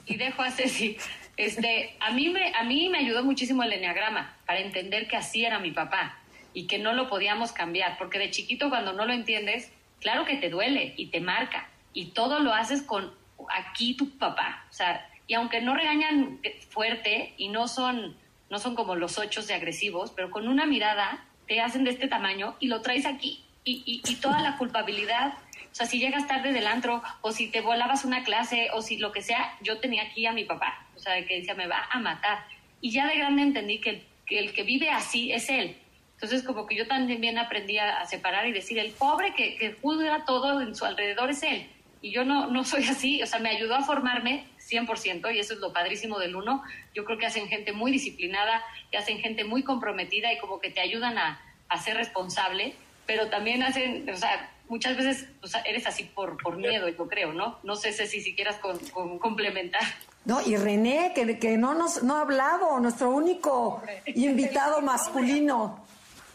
y 0.06 0.16
dejo 0.16 0.42
a 0.42 0.50
Ceci. 0.50 0.96
Este, 1.36 1.96
a, 2.00 2.12
mí 2.12 2.28
me, 2.28 2.54
a 2.54 2.62
mí 2.64 2.88
me 2.88 2.98
ayudó 2.98 3.24
muchísimo 3.24 3.62
el 3.62 3.72
enneagrama 3.72 4.36
para 4.46 4.60
entender 4.60 5.08
que 5.08 5.16
así 5.16 5.44
era 5.44 5.58
mi 5.58 5.72
papá 5.72 6.18
y 6.52 6.66
que 6.66 6.78
no 6.78 6.92
lo 6.92 7.08
podíamos 7.08 7.52
cambiar, 7.52 7.98
porque 7.98 8.18
de 8.18 8.30
chiquito 8.30 8.68
cuando 8.68 8.92
no 8.92 9.04
lo 9.04 9.12
entiendes, 9.12 9.72
claro 10.00 10.24
que 10.24 10.36
te 10.36 10.48
duele 10.48 10.94
y 10.96 11.06
te 11.06 11.20
marca 11.20 11.68
y 11.92 12.06
todo 12.06 12.40
lo 12.40 12.54
haces 12.54 12.82
con 12.82 13.12
aquí 13.50 13.94
tu 13.94 14.16
papá. 14.16 14.64
O 14.70 14.72
sea, 14.72 15.08
y 15.26 15.34
aunque 15.34 15.60
no 15.60 15.74
regañan 15.74 16.40
fuerte 16.70 17.34
y 17.36 17.48
no 17.48 17.66
son 17.66 18.16
no 18.50 18.58
son 18.58 18.74
como 18.74 18.94
los 18.94 19.18
ocho 19.18 19.42
de 19.42 19.54
agresivos, 19.54 20.12
pero 20.14 20.30
con 20.30 20.46
una 20.46 20.66
mirada 20.66 21.24
te 21.48 21.60
hacen 21.60 21.82
de 21.82 21.90
este 21.90 22.08
tamaño 22.08 22.56
y 22.60 22.68
lo 22.68 22.82
traes 22.82 23.06
aquí. 23.06 23.44
Y, 23.64 23.82
y, 23.86 24.14
toda 24.16 24.42
la 24.42 24.58
culpabilidad, 24.58 25.34
o 25.74 25.76
sea, 25.76 25.86
si 25.86 25.98
llegas 25.98 26.26
tarde 26.26 26.52
del 26.52 26.66
antro, 26.66 27.02
o 27.20 27.32
si 27.32 27.48
te 27.48 27.60
volabas 27.60 28.06
una 28.06 28.24
clase, 28.24 28.68
o 28.72 28.80
si 28.80 28.96
lo 28.96 29.12
que 29.12 29.20
sea, 29.20 29.58
yo 29.60 29.80
tenía 29.80 30.04
aquí 30.04 30.24
a 30.24 30.32
mi 30.32 30.44
papá, 30.44 30.86
o 30.94 30.98
sea, 30.98 31.14
que 31.26 31.40
decía, 31.40 31.54
me 31.54 31.66
va 31.66 31.88
a 31.90 31.98
matar. 31.98 32.46
Y 32.80 32.92
ya 32.92 33.06
de 33.06 33.18
grande 33.18 33.42
entendí 33.42 33.80
que 33.80 34.06
que, 34.26 34.38
el 34.38 34.52
que 34.52 34.62
vive 34.62 34.90
así 34.90 35.32
es 35.32 35.48
él. 35.48 35.76
Entonces, 36.14 36.42
como 36.42 36.66
que 36.66 36.76
yo 36.76 36.86
también 36.86 37.38
aprendí 37.38 37.78
a, 37.78 38.04
separar 38.06 38.46
y 38.46 38.52
decir, 38.52 38.78
el 38.78 38.92
pobre 38.92 39.34
que, 39.34 39.56
que 39.56 39.72
juzga 39.74 40.24
todo 40.24 40.60
en 40.60 40.74
su 40.74 40.84
alrededor 40.84 41.30
es 41.30 41.42
él. 41.42 41.68
Y 42.00 42.12
yo 42.12 42.24
no, 42.24 42.46
no 42.48 42.64
soy 42.64 42.84
así, 42.84 43.22
o 43.22 43.26
sea, 43.26 43.40
me 43.40 43.50
ayudó 43.50 43.74
a 43.74 43.82
formarme 43.82 44.46
100% 44.58 45.34
y 45.34 45.38
eso 45.38 45.54
es 45.54 45.60
lo 45.60 45.72
padrísimo 45.72 46.18
del 46.18 46.36
uno. 46.36 46.62
Yo 46.94 47.04
creo 47.04 47.18
que 47.18 47.26
hacen 47.26 47.48
gente 47.48 47.72
muy 47.72 47.92
disciplinada, 47.92 48.62
que 48.90 48.98
hacen 48.98 49.18
gente 49.18 49.44
muy 49.44 49.62
comprometida 49.62 50.32
y 50.32 50.38
como 50.38 50.60
que 50.60 50.70
te 50.70 50.80
ayudan 50.80 51.18
a, 51.18 51.40
ser 51.82 51.96
responsable, 51.96 52.72
pero 53.04 53.30
también 53.30 53.64
hacen, 53.64 54.08
o 54.08 54.16
sea, 54.16 54.48
muchas 54.68 54.96
veces 54.96 55.28
eres 55.64 55.86
así 55.86 56.04
por, 56.04 56.36
por 56.42 56.56
miedo, 56.56 56.88
yo 56.88 57.08
creo, 57.08 57.32
¿no? 57.32 57.58
No 57.62 57.76
sé 57.76 57.92
si, 57.92 58.20
si 58.20 58.34
quieras 58.34 58.58
complementar. 59.20 59.82
No, 60.24 60.40
y 60.40 60.56
René, 60.56 61.12
que, 61.14 61.38
que 61.38 61.56
no 61.56 61.74
nos 61.74 62.02
no 62.02 62.16
ha 62.16 62.22
hablado, 62.22 62.80
nuestro 62.80 63.10
único 63.10 63.82
invitado 64.06 64.80
masculino. 64.82 65.84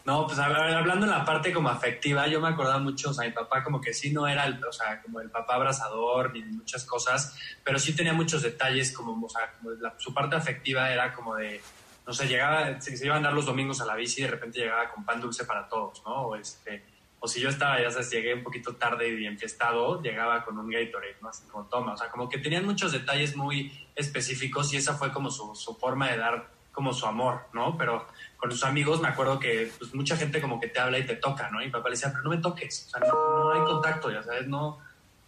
No, 0.04 0.26
pues 0.26 0.38
hablando 0.38 1.04
en 1.04 1.12
la 1.12 1.24
parte 1.24 1.52
como 1.52 1.68
afectiva, 1.68 2.26
yo 2.26 2.40
me 2.40 2.48
acordaba 2.48 2.78
mucho, 2.78 3.10
o 3.10 3.12
sea, 3.12 3.26
mi 3.26 3.32
papá 3.32 3.62
como 3.62 3.80
que 3.80 3.92
sí 3.92 4.12
no 4.12 4.26
era, 4.26 4.46
el, 4.46 4.64
o 4.64 4.72
sea, 4.72 5.02
como 5.02 5.20
el 5.20 5.30
papá 5.30 5.56
abrazador 5.56 6.32
ni 6.32 6.42
muchas 6.42 6.84
cosas, 6.84 7.36
pero 7.62 7.78
sí 7.78 7.94
tenía 7.94 8.12
muchos 8.12 8.42
detalles, 8.42 8.92
como, 8.92 9.24
o 9.24 9.28
sea, 9.28 9.52
como 9.52 9.70
su 9.98 10.14
parte 10.14 10.36
afectiva 10.36 10.90
era 10.90 11.12
como 11.12 11.36
de, 11.36 11.60
no 12.06 12.12
sé, 12.14 12.26
llegaba, 12.26 12.80
se, 12.80 13.04
iban 13.04 13.18
a 13.18 13.28
dar 13.28 13.34
los 13.34 13.44
domingos 13.44 13.80
a 13.82 13.84
la 13.84 13.94
bici 13.94 14.20
y 14.20 14.24
de 14.24 14.30
repente 14.30 14.60
llegaba 14.60 14.90
con 14.90 15.04
pan 15.04 15.20
dulce 15.20 15.44
para 15.44 15.68
todos, 15.68 16.02
¿no? 16.06 16.28
O 16.28 16.36
este, 16.36 16.82
o 17.20 17.28
si 17.28 17.40
yo 17.40 17.50
estaba, 17.50 17.80
ya 17.80 17.90
sabes, 17.90 18.10
llegué 18.10 18.34
un 18.34 18.42
poquito 18.42 18.76
tarde 18.76 19.20
y 19.20 19.26
enfiestado, 19.26 20.02
llegaba 20.02 20.42
con 20.42 20.58
un 20.58 20.70
Gatorade, 20.70 21.16
¿no? 21.20 21.28
Así 21.28 21.46
como 21.48 21.66
toma, 21.66 21.92
o 21.92 21.96
sea, 21.96 22.08
como 22.08 22.30
que 22.30 22.38
tenían 22.38 22.64
muchos 22.64 22.92
detalles 22.92 23.36
muy 23.36 23.70
específicos 23.94 24.72
y 24.72 24.78
esa 24.78 24.94
fue 24.94 25.12
como 25.12 25.30
su, 25.30 25.54
forma 25.78 26.10
de 26.10 26.16
dar 26.16 26.48
como 26.72 26.94
su 26.94 27.04
amor, 27.04 27.42
¿no? 27.52 27.76
Pero 27.76 28.06
con 28.38 28.50
sus 28.50 28.64
amigos 28.64 29.02
me 29.02 29.08
acuerdo 29.08 29.38
que 29.38 29.70
pues, 29.78 29.94
mucha 29.94 30.16
gente 30.16 30.40
como 30.40 30.58
que 30.58 30.68
te 30.68 30.80
habla 30.80 30.98
y 30.98 31.04
te 31.04 31.16
toca, 31.16 31.50
¿no? 31.50 31.62
Y 31.62 31.68
papá 31.68 31.90
le 31.90 31.96
decía, 31.96 32.10
pero 32.10 32.22
no 32.22 32.30
me 32.30 32.38
toques, 32.38 32.86
o 32.86 32.90
sea, 32.90 33.00
no, 33.00 33.52
hay 33.52 33.60
contacto, 33.70 34.10
ya 34.10 34.22
sabes, 34.22 34.48
no, 34.48 34.78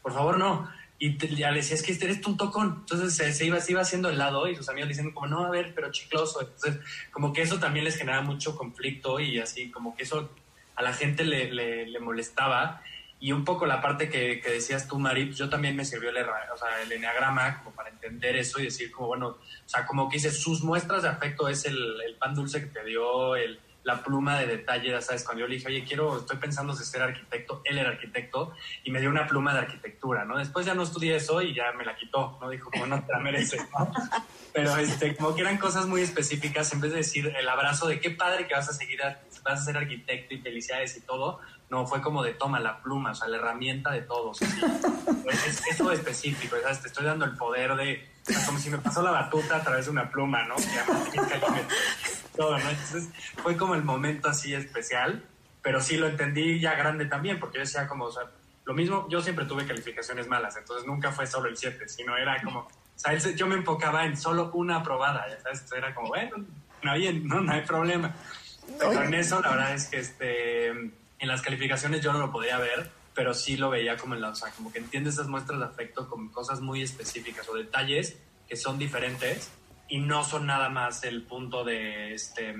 por 0.00 0.14
favor, 0.14 0.38
no. 0.38 0.70
Y 0.99 1.18
ya 1.34 1.50
le 1.50 1.56
decía, 1.58 1.75
es 1.75 1.82
que 1.82 1.92
eres 1.92 2.25
un 2.25 2.37
tocón. 2.37 2.76
Entonces 2.82 3.16
se, 3.37 3.44
iba, 3.44 3.58
se 3.58 3.72
iba 3.72 3.80
haciendo 3.80 4.08
helado 4.08 4.46
y 4.46 4.54
sus 4.54 4.68
amigos 4.68 4.88
diciendo 4.88 5.12
como, 5.12 5.26
no, 5.26 5.44
a 5.44 5.50
ver, 5.50 5.75
pero 5.75 5.90
chicloso. 5.90 6.40
Entonces, 6.42 6.78
como 7.11 7.32
que 7.32 7.42
eso 7.42 7.58
también 7.58 7.84
les 7.84 7.96
generaba 7.96 8.22
mucho 8.22 8.56
conflicto 8.56 9.18
y 9.18 9.40
así, 9.40 9.68
como 9.72 9.96
que 9.96 10.04
eso 10.04 10.30
a 10.75 10.83
la 10.83 10.93
gente 10.93 11.25
le, 11.25 11.52
le, 11.52 12.00
molestaba. 12.00 12.83
Y 13.21 13.31
un 13.31 13.45
poco 13.45 13.67
la 13.67 13.81
parte 13.81 14.09
que, 14.09 14.43
decías 14.45 14.88
tú, 14.88 14.99
Mari, 14.99 15.26
pues 15.26 15.38
yo 15.38 15.49
también 15.49 15.76
me 15.76 15.85
sirvió 15.85 16.11
el, 16.11 16.17
o 16.17 16.57
sea, 16.57 16.83
el 16.83 16.91
enneagrama 16.91 17.62
como 17.62 17.75
para 17.76 17.88
entender 17.88 18.37
eso 18.37 18.59
y 18.61 18.64
decir 18.64 18.91
como, 18.91 19.09
bueno, 19.09 19.29
o 19.29 19.38
sea, 19.69 19.87
como 19.87 20.09
que 20.09 20.17
dice, 20.17 20.33
sus 20.33 20.64
muestras 20.64 21.05
de 21.05 21.09
afecto 21.09 21.49
es 21.49 21.64
el, 21.64 22.00
el 22.00 22.17
pan 22.17 22.35
dulce 22.35 22.61
que 22.61 22.67
te 22.67 22.85
dio, 22.85 23.37
el, 23.37 23.61
la 23.85 24.02
pluma 24.02 24.38
de 24.38 24.47
detalle, 24.47 24.91
ya 24.91 25.00
sabes, 25.00 25.25
cuando 25.25 25.41
yo 25.41 25.49
le 25.49 25.57
dije, 25.57 25.69
oye, 25.69 25.85
quiero, 25.85 26.19
estoy 26.19 26.37
pensando 26.37 26.75
de 26.75 26.85
ser 26.85 27.02
arquitecto, 27.02 27.62
él 27.64 27.79
era 27.79 27.91
arquitecto, 27.91 28.52
y 28.85 28.91
me 28.91 29.00
dio 29.00 29.11
una 29.11 29.26
pluma 29.26 29.52
de 29.52 29.61
arquitectura, 29.61 30.25
¿no? 30.25 30.38
Después 30.38 30.67
ya 30.67 30.75
no 30.75 30.83
estudié 30.83 31.17
eso 31.17 31.43
y 31.43 31.55
ya 31.55 31.73
me 31.73 31.85
la 31.85 31.97
quitó, 31.97 32.38
¿no? 32.41 32.49
Dijo, 32.50 32.71
como 32.71 32.87
no 32.87 33.05
te 33.05 33.12
la 33.12 33.19
mereces, 33.19 33.61
¿no? 33.76 33.93
Pero 34.52 34.76
este, 34.76 35.17
como 35.17 35.35
que 35.35 35.41
eran 35.41 35.59
cosas 35.59 35.87
muy 35.87 36.02
específicas, 36.02 36.73
en 36.73 36.81
vez 36.81 36.93
de 36.93 36.99
decir 36.99 37.35
el 37.37 37.49
abrazo 37.49 37.88
de 37.88 38.00
qué 38.00 38.11
padre 38.11 38.47
que 38.47 38.55
vas 38.55 38.69
a 38.69 38.73
seguir, 38.73 39.00
vas 39.42 39.61
a 39.61 39.64
ser 39.64 39.76
arquitecto 39.76 40.34
y 40.34 40.38
felicidades 40.38 40.96
y 40.96 41.00
todo, 41.00 41.40
no, 41.70 41.87
fue 41.87 42.02
como 42.02 42.22
de 42.22 42.34
toma 42.34 42.61
la 42.61 42.82
pluma, 42.82 43.12
o 43.12 43.14
sea, 43.14 43.28
la 43.28 43.38
herramienta 43.38 43.90
de 43.90 44.02
todos. 44.02 44.38
Es, 45.22 45.66
eso 45.66 45.90
específico, 45.92 46.56
¿sabes? 46.62 46.82
Te 46.82 46.88
estoy 46.88 47.06
dando 47.06 47.25
el 47.25 47.37
poder 47.37 47.75
de, 47.76 48.11
como 48.44 48.58
si 48.58 48.68
me 48.68 48.78
pasó 48.78 49.02
la 49.02 49.12
batuta 49.12 49.56
a 49.56 49.62
través 49.62 49.87
de 49.87 49.92
una 49.92 50.11
pluma, 50.11 50.42
¿no? 50.44 50.56
todo, 52.37 52.58
¿no? 52.58 52.68
Entonces 52.68 53.08
fue 53.42 53.56
como 53.56 53.75
el 53.75 53.82
momento 53.82 54.28
así 54.28 54.52
especial, 54.52 55.25
pero 55.62 55.80
sí 55.80 55.96
lo 55.96 56.08
entendí 56.08 56.61
ya 56.61 56.75
grande 56.75 57.06
también, 57.06 57.40
porque 57.40 57.58
yo 57.58 57.64
decía 57.64 57.87
como, 57.87 58.06
o 58.06 58.12
sea, 58.12 58.25
lo 58.64 58.75
mismo, 58.75 59.06
yo 59.08 59.22
siempre 59.22 59.46
tuve 59.46 59.66
calificaciones 59.66 60.28
malas, 60.28 60.56
entonces 60.56 60.87
nunca 60.87 61.12
fue 61.12 61.26
solo 61.26 61.49
el 61.49 61.56
7, 61.56 61.88
sino 61.88 62.16
era 62.16 62.42
como, 62.42 62.61
o 62.61 62.68
sea, 62.94 63.16
yo 63.16 63.46
me 63.46 63.54
enfocaba 63.54 64.04
en 64.04 64.16
solo 64.16 64.50
una 64.54 64.76
aprobada, 64.76 65.26
ya 65.28 65.40
sabes, 65.40 65.64
era 65.72 65.94
como, 65.94 66.08
bueno, 66.08 66.44
no, 66.82 66.94
bien, 66.94 67.26
no, 67.26 67.40
no 67.40 67.52
hay 67.52 67.62
problema. 67.62 68.14
En 68.69 69.14
eso, 69.14 69.40
la 69.40 69.50
verdad 69.50 69.75
es 69.75 69.87
que 69.87 69.99
este, 69.99 70.69
en 70.69 71.28
las 71.28 71.42
calificaciones 71.42 72.00
yo 72.00 72.12
no 72.12 72.19
lo 72.19 72.33
podía 72.33 72.59
ver, 72.59 72.90
pero 73.14 73.35
sí 73.35 73.57
lo 73.57 73.71
veía 73.71 73.97
como 73.97 74.14
en 74.14 74.21
la, 74.21 74.31
o 74.31 74.35
sea, 74.35 74.50
como 74.50 74.73
que 74.73 74.78
entiendes 74.78 75.14
esas 75.14 75.28
muestras 75.28 75.59
de 75.59 75.66
afecto 75.66 76.09
como 76.09 76.31
cosas 76.33 76.61
muy 76.61 76.83
específicas 76.83 77.49
o 77.49 77.54
detalles 77.54 78.19
que 78.49 78.57
son 78.57 78.78
diferentes 78.78 79.50
y 79.88 79.99
no 79.99 80.25
son 80.25 80.47
nada 80.47 80.69
más 80.69 81.04
el 81.04 81.23
punto 81.23 81.64
de, 81.64 82.14
este, 82.14 82.54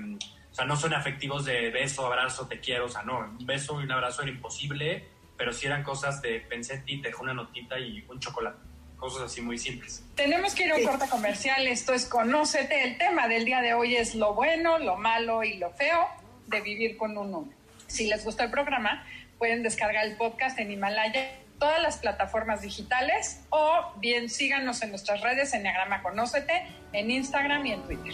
o 0.51 0.55
sea, 0.55 0.65
no 0.65 0.75
son 0.75 0.93
afectivos 0.93 1.45
de 1.45 1.71
beso, 1.71 2.05
abrazo, 2.05 2.47
te 2.47 2.59
quiero, 2.59 2.85
o 2.85 2.89
sea, 2.89 3.03
no, 3.03 3.19
un 3.19 3.45
beso 3.45 3.79
y 3.81 3.85
un 3.85 3.91
abrazo 3.91 4.21
era 4.21 4.31
imposible, 4.31 5.07
pero 5.37 5.51
sí 5.51 5.65
eran 5.65 5.83
cosas 5.83 6.21
de 6.21 6.41
pensé 6.41 6.75
en 6.75 6.85
ti, 6.85 7.01
te 7.01 7.07
dejo 7.07 7.23
una 7.23 7.33
notita 7.33 7.79
y 7.79 8.05
un 8.07 8.19
chocolate. 8.19 8.72
Cosas 9.03 9.23
así 9.23 9.41
muy 9.41 9.57
simples. 9.57 10.01
Tenemos 10.15 10.55
que 10.55 10.63
ir 10.63 10.71
a 10.71 10.77
un 10.77 10.85
corte 10.85 11.09
comercial. 11.09 11.67
Esto 11.67 11.93
es 11.93 12.05
Conócete. 12.05 12.85
El 12.85 12.97
tema 12.97 13.27
del 13.27 13.43
día 13.43 13.59
de 13.59 13.73
hoy 13.73 13.97
es 13.97 14.15
lo 14.15 14.33
bueno, 14.33 14.79
lo 14.79 14.95
malo 14.95 15.43
y 15.43 15.57
lo 15.57 15.71
feo 15.71 16.07
de 16.47 16.61
vivir 16.61 16.95
con 16.95 17.17
un 17.17 17.33
hombre. 17.35 17.53
Si 17.87 18.07
les 18.07 18.23
gusta 18.23 18.45
el 18.45 18.49
programa, 18.49 19.05
pueden 19.37 19.61
descargar 19.61 20.05
el 20.05 20.15
podcast 20.15 20.57
en 20.57 20.71
Himalaya 20.71 21.37
todas 21.59 21.81
las 21.81 21.97
plataformas 21.97 22.61
digitales 22.61 23.41
o 23.49 23.91
bien 23.97 24.29
síganos 24.29 24.81
en 24.83 24.91
nuestras 24.91 25.19
redes 25.19 25.53
en 25.53 25.59
Enneagrama 25.59 26.01
Conócete, 26.01 26.65
en 26.93 27.11
Instagram 27.11 27.65
y 27.65 27.73
en 27.73 27.81
Twitter. 27.81 28.13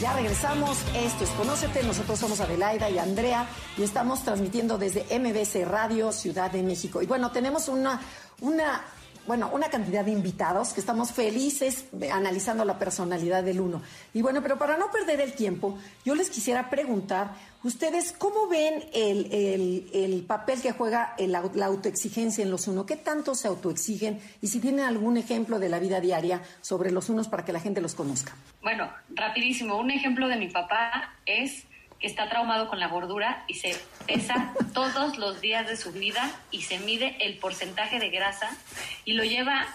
Ya 0.00 0.12
regresamos, 0.12 0.78
esto 0.94 1.24
es 1.24 1.30
Conócete, 1.30 1.82
nosotros 1.82 2.20
somos 2.20 2.38
Adelaida 2.38 2.88
y 2.88 3.00
Andrea 3.00 3.48
y 3.76 3.82
estamos 3.82 4.22
transmitiendo 4.22 4.78
desde 4.78 5.04
MBC 5.18 5.68
Radio 5.68 6.12
Ciudad 6.12 6.52
de 6.52 6.62
México. 6.62 7.02
Y 7.02 7.06
bueno, 7.06 7.32
tenemos 7.32 7.66
una, 7.66 8.00
una 8.40 8.84
bueno, 9.28 9.50
una 9.52 9.68
cantidad 9.68 10.06
de 10.06 10.10
invitados 10.10 10.72
que 10.72 10.80
estamos 10.80 11.12
felices 11.12 11.84
analizando 12.10 12.64
la 12.64 12.78
personalidad 12.78 13.44
del 13.44 13.60
uno. 13.60 13.82
Y 14.14 14.22
bueno, 14.22 14.42
pero 14.42 14.58
para 14.58 14.78
no 14.78 14.90
perder 14.90 15.20
el 15.20 15.34
tiempo, 15.34 15.78
yo 16.02 16.14
les 16.14 16.30
quisiera 16.30 16.70
preguntar, 16.70 17.32
ustedes, 17.62 18.12
¿cómo 18.12 18.48
ven 18.48 18.82
el, 18.94 20.24
papel 20.26 20.62
que 20.62 20.72
juega 20.72 21.14
la, 21.18 21.66
autoexigencia 21.66 22.42
en 22.42 22.50
los 22.50 22.68
uno? 22.68 22.86
¿Qué 22.86 22.96
tanto 22.96 23.34
se 23.34 23.48
autoexigen? 23.48 24.18
Y 24.40 24.46
si 24.46 24.60
tienen 24.60 24.86
algún 24.86 25.18
ejemplo 25.18 25.58
de 25.58 25.68
la 25.68 25.78
vida 25.78 26.00
diaria 26.00 26.40
sobre 26.62 26.90
los 26.90 27.10
unos 27.10 27.28
para 27.28 27.44
que 27.44 27.52
la 27.52 27.60
gente 27.60 27.82
los 27.82 27.94
conozca. 27.94 28.32
Bueno, 28.62 28.90
rapidísimo, 29.10 29.78
un 29.78 29.90
ejemplo 29.90 30.26
de 30.28 30.36
mi 30.36 30.48
papá 30.48 31.14
es 31.26 31.66
está 32.00 32.28
traumado 32.28 32.68
con 32.68 32.78
la 32.80 32.88
gordura 32.88 33.44
y 33.48 33.54
se 33.54 33.76
pesa 34.06 34.54
todos 34.74 35.18
los 35.18 35.40
días 35.40 35.66
de 35.66 35.76
su 35.76 35.92
vida 35.92 36.30
y 36.50 36.62
se 36.62 36.78
mide 36.78 37.16
el 37.20 37.38
porcentaje 37.38 37.98
de 37.98 38.10
grasa 38.10 38.50
y 39.04 39.12
lo 39.12 39.24
lleva 39.24 39.66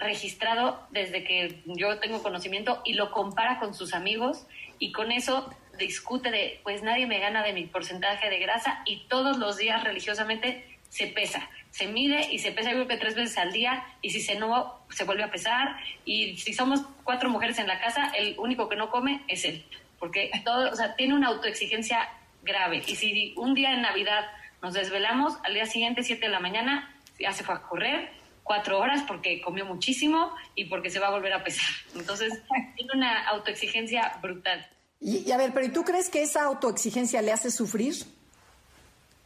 registrado 0.00 0.86
desde 0.90 1.24
que 1.24 1.62
yo 1.64 1.98
tengo 1.98 2.22
conocimiento 2.22 2.82
y 2.84 2.94
lo 2.94 3.10
compara 3.10 3.58
con 3.58 3.74
sus 3.74 3.94
amigos 3.94 4.46
y 4.78 4.92
con 4.92 5.12
eso 5.12 5.52
discute 5.78 6.30
de, 6.30 6.60
pues 6.62 6.82
nadie 6.82 7.06
me 7.06 7.18
gana 7.18 7.42
de 7.42 7.52
mi 7.52 7.66
porcentaje 7.66 8.28
de 8.28 8.38
grasa 8.38 8.82
y 8.84 9.06
todos 9.08 9.38
los 9.38 9.56
días 9.56 9.82
religiosamente 9.84 10.78
se 10.88 11.06
pesa. 11.06 11.48
Se 11.70 11.86
mide 11.86 12.28
y 12.30 12.38
se 12.38 12.52
pesa 12.52 12.70
yo 12.70 12.76
creo 12.76 12.88
que 12.88 12.96
tres 12.98 13.14
veces 13.14 13.38
al 13.38 13.52
día 13.52 13.86
y 14.02 14.10
si 14.10 14.20
se 14.20 14.34
no, 14.34 14.84
se 14.90 15.04
vuelve 15.04 15.22
a 15.22 15.30
pesar 15.30 15.76
y 16.04 16.36
si 16.36 16.52
somos 16.52 16.82
cuatro 17.02 17.30
mujeres 17.30 17.58
en 17.58 17.66
la 17.66 17.80
casa, 17.80 18.12
el 18.16 18.38
único 18.38 18.68
que 18.68 18.76
no 18.76 18.90
come 18.90 19.22
es 19.26 19.44
él 19.44 19.64
porque 20.02 20.32
todo, 20.44 20.68
o 20.68 20.74
sea, 20.74 20.96
tiene 20.96 21.14
una 21.14 21.28
autoexigencia 21.28 22.08
grave. 22.42 22.82
Y 22.88 22.96
si 22.96 23.34
un 23.36 23.54
día 23.54 23.72
en 23.72 23.82
Navidad 23.82 24.24
nos 24.60 24.74
desvelamos, 24.74 25.34
al 25.44 25.54
día 25.54 25.64
siguiente, 25.64 26.02
7 26.02 26.26
de 26.26 26.28
la 26.28 26.40
mañana, 26.40 26.92
ya 27.20 27.32
se 27.32 27.44
fue 27.44 27.54
a 27.54 27.62
correr 27.62 28.10
cuatro 28.42 28.80
horas 28.80 29.04
porque 29.06 29.40
comió 29.40 29.64
muchísimo 29.64 30.34
y 30.56 30.64
porque 30.64 30.90
se 30.90 30.98
va 30.98 31.06
a 31.06 31.10
volver 31.12 31.32
a 31.32 31.44
pesar. 31.44 31.70
Entonces, 31.94 32.32
tiene 32.76 32.90
una 32.96 33.28
autoexigencia 33.28 34.18
brutal. 34.20 34.68
Y, 34.98 35.30
a 35.30 35.36
ver, 35.36 35.52
pero 35.54 35.66
¿y 35.66 35.68
tú 35.68 35.84
crees 35.84 36.08
que 36.08 36.22
esa 36.22 36.42
autoexigencia 36.46 37.22
le 37.22 37.30
hace 37.30 37.52
sufrir? 37.52 37.94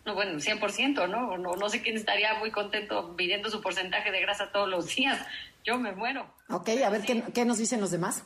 No, 0.05 0.15
bueno, 0.15 0.33
100%, 0.33 1.09
¿no? 1.09 1.39
¿no? 1.39 1.57
No 1.57 1.69
sé 1.71 1.81
quién 1.81 1.97
estaría 1.97 2.35
muy 2.35 2.51
contento 2.51 3.15
midiendo 3.17 3.49
su 3.49 3.63
porcentaje 3.63 4.11
de 4.11 4.21
grasa 4.21 4.53
todos 4.53 4.69
los 4.69 4.95
días. 4.95 5.27
Yo 5.65 5.79
me 5.79 5.93
muero. 5.93 6.31
Ok, 6.51 6.69
a 6.85 6.91
ver, 6.91 7.01
¿qué, 7.01 7.25
¿qué 7.33 7.47
nos 7.47 7.57
dicen 7.57 7.81
los 7.81 7.93
demás? 7.93 8.23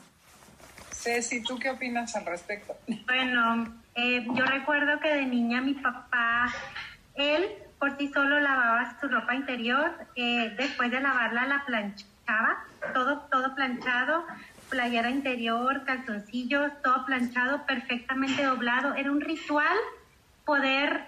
Ceci, 1.01 1.41
¿tú 1.41 1.57
qué 1.57 1.69
opinas 1.71 2.15
al 2.15 2.25
respecto? 2.25 2.77
Bueno, 3.07 3.73
eh, 3.95 4.25
yo 4.35 4.45
recuerdo 4.45 4.99
que 4.99 5.09
de 5.09 5.25
niña 5.25 5.59
mi 5.61 5.73
papá, 5.73 6.53
él 7.15 7.49
por 7.79 7.97
sí 7.97 8.11
solo 8.13 8.39
lavaba 8.39 8.99
su 9.01 9.07
ropa 9.07 9.33
interior, 9.33 9.91
eh, 10.15 10.53
después 10.57 10.91
de 10.91 11.01
lavarla 11.01 11.47
la 11.47 11.65
planchaba, 11.65 12.63
todo, 12.93 13.21
todo 13.31 13.55
planchado, 13.55 14.25
playera 14.69 15.09
interior, 15.09 15.83
calzoncillos, 15.85 16.71
todo 16.83 17.05
planchado, 17.05 17.65
perfectamente 17.65 18.43
doblado. 18.43 18.93
Era 18.93 19.11
un 19.11 19.21
ritual 19.21 19.75
poder 20.45 21.05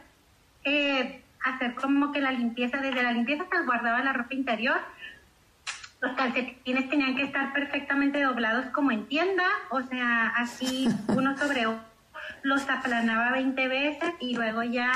eh, 0.63 1.21
hacer 1.43 1.75
como 1.75 2.11
que 2.11 2.21
la 2.21 2.31
limpieza, 2.31 2.77
desde 2.77 3.03
la 3.03 3.11
limpieza 3.11 3.45
se 3.51 3.63
guardaba 3.65 4.01
la 4.03 4.13
ropa 4.13 4.33
interior 4.33 4.81
los 6.03 6.11
calcetines 6.17 6.89
tenían 6.89 7.15
que 7.15 7.23
estar 7.23 7.53
perfectamente 7.53 8.21
doblados 8.21 8.65
como 8.67 8.91
en 8.91 9.07
tienda, 9.07 9.45
o 9.69 9.81
sea, 9.81 10.33
así 10.35 10.89
uno 11.07 11.37
sobre 11.37 11.65
otro, 11.65 11.81
los 12.43 12.69
aplanaba 12.69 13.31
20 13.31 13.67
veces 13.69 14.13
y 14.19 14.35
luego 14.35 14.63
ya 14.63 14.91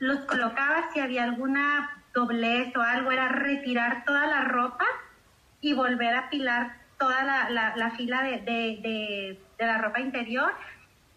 los 0.00 0.18
colocaba, 0.22 0.90
si 0.92 0.98
había 0.98 1.22
alguna 1.22 2.02
doblez 2.12 2.76
o 2.76 2.82
algo, 2.82 3.12
era 3.12 3.28
retirar 3.28 4.04
toda 4.04 4.26
la 4.26 4.40
ropa 4.40 4.84
y 5.60 5.72
volver 5.72 6.14
a 6.14 6.26
apilar 6.26 6.78
toda 6.98 7.22
la, 7.22 7.90
fila 7.96 8.22
de, 8.22 8.40
de 9.58 9.66
la 9.66 9.78
ropa 9.78 10.00
interior. 10.00 10.52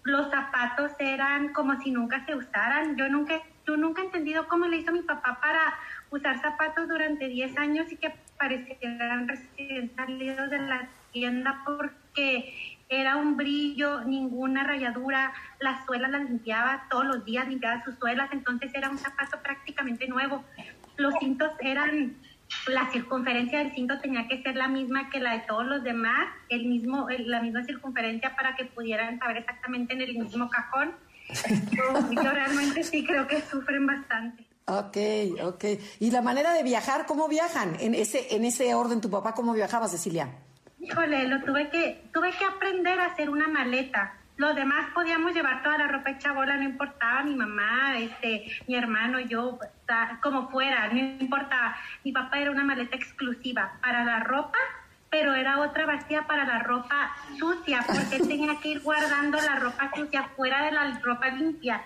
Los 0.03 0.29
zapatos 0.29 0.91
eran 0.99 1.53
como 1.53 1.79
si 1.81 1.91
nunca 1.91 2.25
se 2.25 2.35
usaran. 2.35 2.95
Yo 2.95 3.09
nunca, 3.09 3.41
yo 3.65 3.77
nunca 3.77 4.01
he 4.01 4.05
entendido 4.05 4.47
cómo 4.47 4.67
le 4.67 4.77
hizo 4.77 4.91
mi 4.91 5.01
papá 5.01 5.39
para 5.41 5.75
usar 6.11 6.39
zapatos 6.39 6.87
durante 6.87 7.27
10 7.27 7.57
años 7.57 7.91
y 7.91 7.97
que 7.97 8.13
parecieran 8.37 9.27
recién 9.27 9.91
salidos 9.95 10.49
de 10.49 10.59
la 10.59 10.89
tienda 11.11 11.63
porque 11.65 12.77
era 12.89 13.17
un 13.17 13.35
brillo, 13.35 14.01
ninguna 14.05 14.63
rayadura, 14.63 15.33
las 15.59 15.85
suelas 15.85 16.09
las 16.09 16.29
limpiaba 16.29 16.85
todos 16.89 17.05
los 17.05 17.25
días, 17.25 17.47
limpiaba 17.47 17.83
sus 17.83 17.95
suelas, 17.95 18.29
entonces 18.31 18.71
era 18.73 18.89
un 18.89 18.97
zapato 18.97 19.41
prácticamente 19.41 20.07
nuevo. 20.07 20.43
Los 20.95 21.13
cintos 21.19 21.51
eran, 21.59 22.15
la 22.67 22.89
circunferencia 22.91 23.59
del 23.59 23.73
cinto 23.73 23.99
tenía 23.99 24.27
que 24.27 24.41
ser 24.41 24.55
la 24.55 24.69
misma 24.69 25.09
que 25.09 25.19
la 25.19 25.33
de 25.33 25.39
todos 25.39 25.65
los 25.65 25.83
demás, 25.83 26.29
el 26.49 26.65
mismo, 26.65 27.07
la 27.09 27.41
misma 27.41 27.63
circunferencia 27.65 28.35
para 28.35 28.55
que 28.55 28.65
pudieran 28.65 29.19
saber 29.19 29.37
exactamente 29.37 29.93
en 29.93 30.01
el 30.01 30.17
mismo 30.17 30.49
cajón. 30.49 30.93
Yo, 32.15 32.31
realmente 32.31 32.83
sí 32.83 33.05
creo 33.05 33.27
que 33.27 33.41
sufren 33.41 33.85
bastante. 33.85 34.46
Ok, 34.69 34.97
ok. 35.43 35.63
¿Y 36.01 36.11
la 36.11 36.21
manera 36.21 36.51
de 36.51 36.61
viajar, 36.61 37.05
cómo 37.05 37.29
viajan? 37.29 37.77
En 37.79 37.95
ese, 37.95 38.35
en 38.35 38.43
ese 38.43 38.75
orden, 38.75 38.99
¿tu 38.99 39.09
papá 39.09 39.33
cómo 39.33 39.53
viajaba, 39.53 39.87
Cecilia? 39.87 40.29
Híjole, 40.77 41.25
lo 41.29 41.41
tuve 41.41 41.69
que, 41.69 42.09
tuve 42.13 42.31
que 42.31 42.43
aprender 42.43 42.99
a 42.99 43.05
hacer 43.05 43.29
una 43.29 43.47
maleta. 43.47 44.17
Los 44.35 44.55
demás 44.55 44.89
podíamos 44.93 45.33
llevar 45.33 45.63
toda 45.63 45.77
la 45.77 45.87
ropa 45.87 46.09
hecha 46.11 46.33
bola, 46.33 46.57
no 46.57 46.63
importaba, 46.63 47.23
mi 47.23 47.33
mamá, 47.33 47.97
este, 47.97 48.45
mi 48.67 48.75
hermano, 48.75 49.21
yo, 49.21 49.57
como 50.21 50.49
fuera, 50.49 50.89
no 50.89 50.99
importaba. 50.99 51.77
Mi 52.03 52.11
papá 52.11 52.37
era 52.37 52.51
una 52.51 52.65
maleta 52.65 52.97
exclusiva 52.97 53.79
para 53.81 54.03
la 54.03 54.19
ropa, 54.19 54.59
pero 55.09 55.33
era 55.33 55.59
otra 55.59 55.85
vacía 55.85 56.23
para 56.27 56.45
la 56.45 56.59
ropa 56.59 57.15
sucia, 57.39 57.83
porque 57.87 58.19
tenía 58.19 58.59
que 58.59 58.69
ir 58.69 58.81
guardando 58.81 59.39
la 59.39 59.55
ropa 59.55 59.91
sucia 59.95 60.23
fuera 60.35 60.65
de 60.65 60.71
la 60.71 60.99
ropa 61.01 61.29
limpia, 61.29 61.81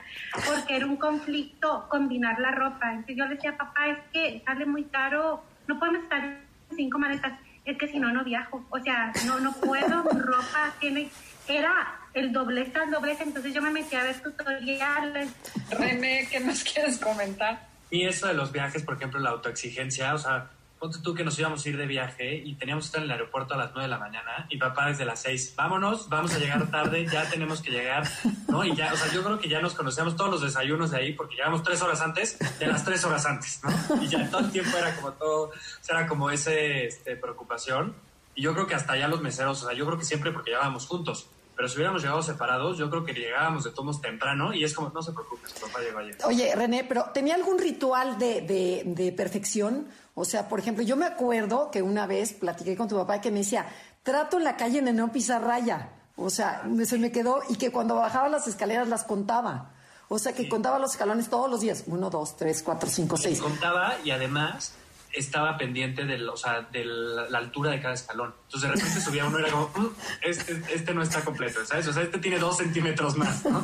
porque 0.45 0.77
era 0.77 0.85
un 0.85 0.97
conflicto 0.97 1.87
combinar 1.89 2.39
la 2.39 2.51
ropa. 2.51 2.91
Entonces 2.91 3.15
yo 3.17 3.25
le 3.25 3.35
decía, 3.35 3.57
papá, 3.57 3.87
es 3.87 3.99
que 4.11 4.41
sale 4.45 4.65
muy 4.65 4.85
caro, 4.85 5.43
no 5.67 5.77
podemos 5.77 6.03
estar 6.03 6.37
cinco 6.75 6.97
maletas 6.97 7.33
es 7.65 7.77
que 7.77 7.87
si 7.87 7.99
no, 7.99 8.11
no 8.11 8.23
viajo. 8.23 8.65
O 8.69 8.79
sea, 8.79 9.11
no, 9.25 9.39
no 9.39 9.53
puedo, 9.53 10.03
mi 10.03 10.19
ropa 10.19 10.73
tiene, 10.79 11.09
era 11.47 11.99
el 12.13 12.31
doblez 12.31 12.75
al 12.75 12.91
doblez, 12.91 13.21
entonces 13.21 13.53
yo 13.53 13.61
me 13.61 13.71
metí 13.71 13.95
a 13.95 14.03
ver 14.03 14.21
tutoriales. 14.21 15.29
René, 15.69 16.27
¿qué 16.29 16.39
más 16.39 16.63
quieres 16.63 16.97
comentar? 16.97 17.67
Y 17.89 18.05
eso 18.05 18.27
de 18.27 18.33
los 18.33 18.51
viajes, 18.51 18.83
por 18.83 18.95
ejemplo, 18.95 19.19
la 19.19 19.31
autoexigencia, 19.31 20.13
o 20.13 20.17
sea, 20.17 20.49
ponte 20.81 20.97
tú 20.97 21.13
que 21.13 21.23
nos 21.23 21.37
íbamos 21.37 21.63
a 21.63 21.69
ir 21.69 21.77
de 21.77 21.85
viaje 21.85 22.41
y 22.43 22.55
teníamos 22.55 22.85
que 22.85 22.87
estar 22.87 23.01
en 23.01 23.05
el 23.05 23.11
aeropuerto 23.11 23.53
a 23.53 23.57
las 23.57 23.69
9 23.71 23.83
de 23.83 23.87
la 23.87 23.99
mañana 23.99 24.47
y 24.49 24.57
papá 24.57 24.87
desde 24.87 25.05
las 25.05 25.21
6, 25.21 25.53
vámonos, 25.55 26.09
vamos 26.09 26.33
a 26.33 26.39
llegar 26.39 26.71
tarde, 26.71 27.05
ya 27.05 27.29
tenemos 27.29 27.61
que 27.61 27.69
llegar, 27.69 28.09
¿no? 28.47 28.65
Y 28.65 28.75
ya, 28.75 28.91
o 28.91 28.97
sea, 28.97 29.13
yo 29.13 29.23
creo 29.23 29.37
que 29.37 29.47
ya 29.47 29.61
nos 29.61 29.75
conocíamos 29.75 30.15
todos 30.15 30.31
los 30.31 30.41
desayunos 30.41 30.89
de 30.89 30.97
ahí 30.97 31.13
porque 31.13 31.35
llegamos 31.35 31.61
tres 31.61 31.83
horas 31.83 32.01
antes 32.01 32.39
de 32.57 32.65
las 32.65 32.83
tres 32.83 33.05
horas 33.05 33.27
antes, 33.27 33.61
¿no? 33.63 34.01
Y 34.01 34.07
ya 34.07 34.27
todo 34.31 34.41
el 34.41 34.51
tiempo 34.51 34.75
era 34.75 34.95
como 34.95 35.11
todo, 35.11 35.49
o 35.49 35.53
sea, 35.81 35.99
era 35.99 36.07
como 36.07 36.31
ese 36.31 36.87
este, 36.87 37.15
preocupación. 37.15 37.95
Y 38.33 38.41
yo 38.41 38.53
creo 38.53 38.65
que 38.65 38.73
hasta 38.73 38.93
allá 38.93 39.07
los 39.07 39.21
meseros, 39.21 39.61
o 39.61 39.67
sea, 39.67 39.77
yo 39.77 39.85
creo 39.85 39.99
que 39.99 40.05
siempre 40.05 40.31
porque 40.31 40.49
llegábamos 40.49 40.87
juntos. 40.87 41.29
Pero 41.55 41.67
si 41.67 41.75
hubiéramos 41.75 42.01
llegado 42.01 42.21
separados, 42.21 42.77
yo 42.77 42.89
creo 42.89 43.03
que 43.03 43.13
llegábamos 43.13 43.63
de 43.63 43.71
todos 43.71 44.01
temprano 44.01 44.53
y 44.53 44.63
es 44.63 44.73
como, 44.73 44.89
no 44.89 45.01
se 45.01 45.11
preocupe, 45.11 45.47
su 45.47 45.59
papá 45.65 45.79
llegó 45.79 45.99
ayer. 45.99 46.17
Oye, 46.25 46.55
René, 46.55 46.83
pero 46.83 47.05
¿tenía 47.13 47.35
algún 47.35 47.59
ritual 47.59 48.17
de, 48.17 48.41
de, 48.41 48.83
de, 48.85 49.11
perfección? 49.11 49.87
O 50.15 50.25
sea, 50.25 50.49
por 50.49 50.59
ejemplo, 50.59 50.83
yo 50.83 50.95
me 50.95 51.05
acuerdo 51.05 51.69
que 51.71 51.81
una 51.81 52.07
vez 52.07 52.33
platiqué 52.33 52.75
con 52.75 52.87
tu 52.87 52.95
papá 52.95 53.21
que 53.21 53.31
me 53.31 53.39
decía, 53.39 53.67
trato 54.03 54.37
en 54.37 54.43
la 54.43 54.57
calle 54.57 54.81
de 54.81 54.93
no 54.93 55.11
pisar 55.11 55.43
raya. 55.43 55.89
O 56.15 56.29
sea, 56.29 56.63
se 56.85 56.97
me 56.97 57.11
quedó 57.11 57.41
y 57.49 57.55
que 57.55 57.71
cuando 57.71 57.95
bajaba 57.95 58.29
las 58.29 58.47
escaleras 58.47 58.87
las 58.87 59.03
contaba. 59.03 59.71
O 60.07 60.19
sea, 60.19 60.33
que 60.33 60.49
contaba 60.49 60.77
los 60.77 60.91
escalones 60.91 61.29
todos 61.29 61.49
los 61.49 61.61
días. 61.61 61.83
Uno, 61.87 62.09
dos, 62.09 62.35
tres, 62.35 62.61
cuatro, 62.63 62.89
cinco, 62.89 63.15
seis. 63.17 63.39
Contaba 63.39 63.95
y 64.03 64.11
además 64.11 64.73
estaba 65.13 65.57
pendiente 65.57 66.05
de, 66.05 66.27
o 66.27 66.37
sea, 66.37 66.61
de 66.71 66.85
la, 66.85 67.37
altura 67.37 67.71
de 67.71 67.81
cada 67.81 67.93
escalón. 67.93 68.33
Entonces 68.45 68.69
de 68.69 68.75
repente 68.75 69.01
subía 69.05 69.25
uno 69.25 69.39
y 69.39 69.43
era 69.43 69.51
como, 69.51 69.67
mm, 69.67 69.95
este, 70.21 70.61
este 70.73 70.93
no 70.93 71.01
está 71.01 71.23
completo, 71.23 71.65
¿sabes? 71.65 71.87
O 71.87 71.93
sea, 71.93 72.03
este 72.03 72.19
tiene 72.19 72.39
dos 72.39 72.57
centímetros 72.57 73.17
más, 73.17 73.45
¿no? 73.45 73.63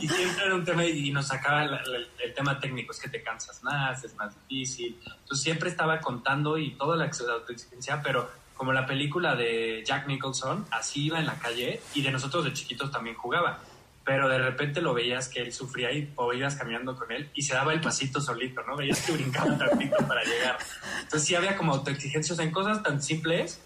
Y 0.00 0.08
siempre 0.08 0.44
era 0.44 0.54
un 0.54 0.64
tema 0.64 0.84
y 0.84 1.10
nos 1.10 1.26
sacaba 1.26 1.64
el 1.64 2.34
tema 2.34 2.58
técnico, 2.58 2.92
es 2.92 3.00
que 3.00 3.08
te 3.08 3.22
cansas 3.22 3.62
más, 3.62 4.02
es 4.04 4.14
más 4.16 4.34
difícil. 4.48 4.98
Entonces 5.04 5.42
siempre 5.42 5.70
estaba 5.70 6.00
contando 6.00 6.58
y 6.58 6.72
toda 6.72 6.96
la 6.96 7.04
autoexigencia, 7.04 8.00
pero 8.02 8.30
como 8.58 8.72
la 8.72 8.86
película 8.86 9.36
de 9.36 9.84
Jack 9.86 10.08
Nicholson, 10.08 10.66
así 10.72 11.06
iba 11.06 11.20
en 11.20 11.26
la 11.26 11.38
calle 11.38 11.80
y 11.94 12.02
de 12.02 12.10
nosotros 12.10 12.44
de 12.44 12.52
chiquitos 12.52 12.90
también 12.90 13.14
jugaba 13.14 13.60
pero 14.08 14.26
de 14.26 14.38
repente 14.38 14.80
lo 14.80 14.94
veías 14.94 15.28
que 15.28 15.42
él 15.42 15.52
sufría 15.52 15.92
y 15.92 16.10
o 16.16 16.32
ibas 16.32 16.54
caminando 16.54 16.96
con 16.96 17.12
él 17.12 17.28
y 17.34 17.42
se 17.42 17.52
daba 17.52 17.74
el 17.74 17.80
pasito 17.82 18.22
solito, 18.22 18.62
¿no? 18.62 18.74
Veías 18.74 19.02
que 19.02 19.12
brincaba 19.12 19.58
tantito 19.58 19.98
para 20.08 20.24
llegar. 20.24 20.56
Entonces 21.02 21.28
sí 21.28 21.34
había 21.34 21.58
como 21.58 21.74
autoexigencias 21.74 22.38
en 22.38 22.50
cosas 22.50 22.82
tan 22.82 23.02
simples 23.02 23.60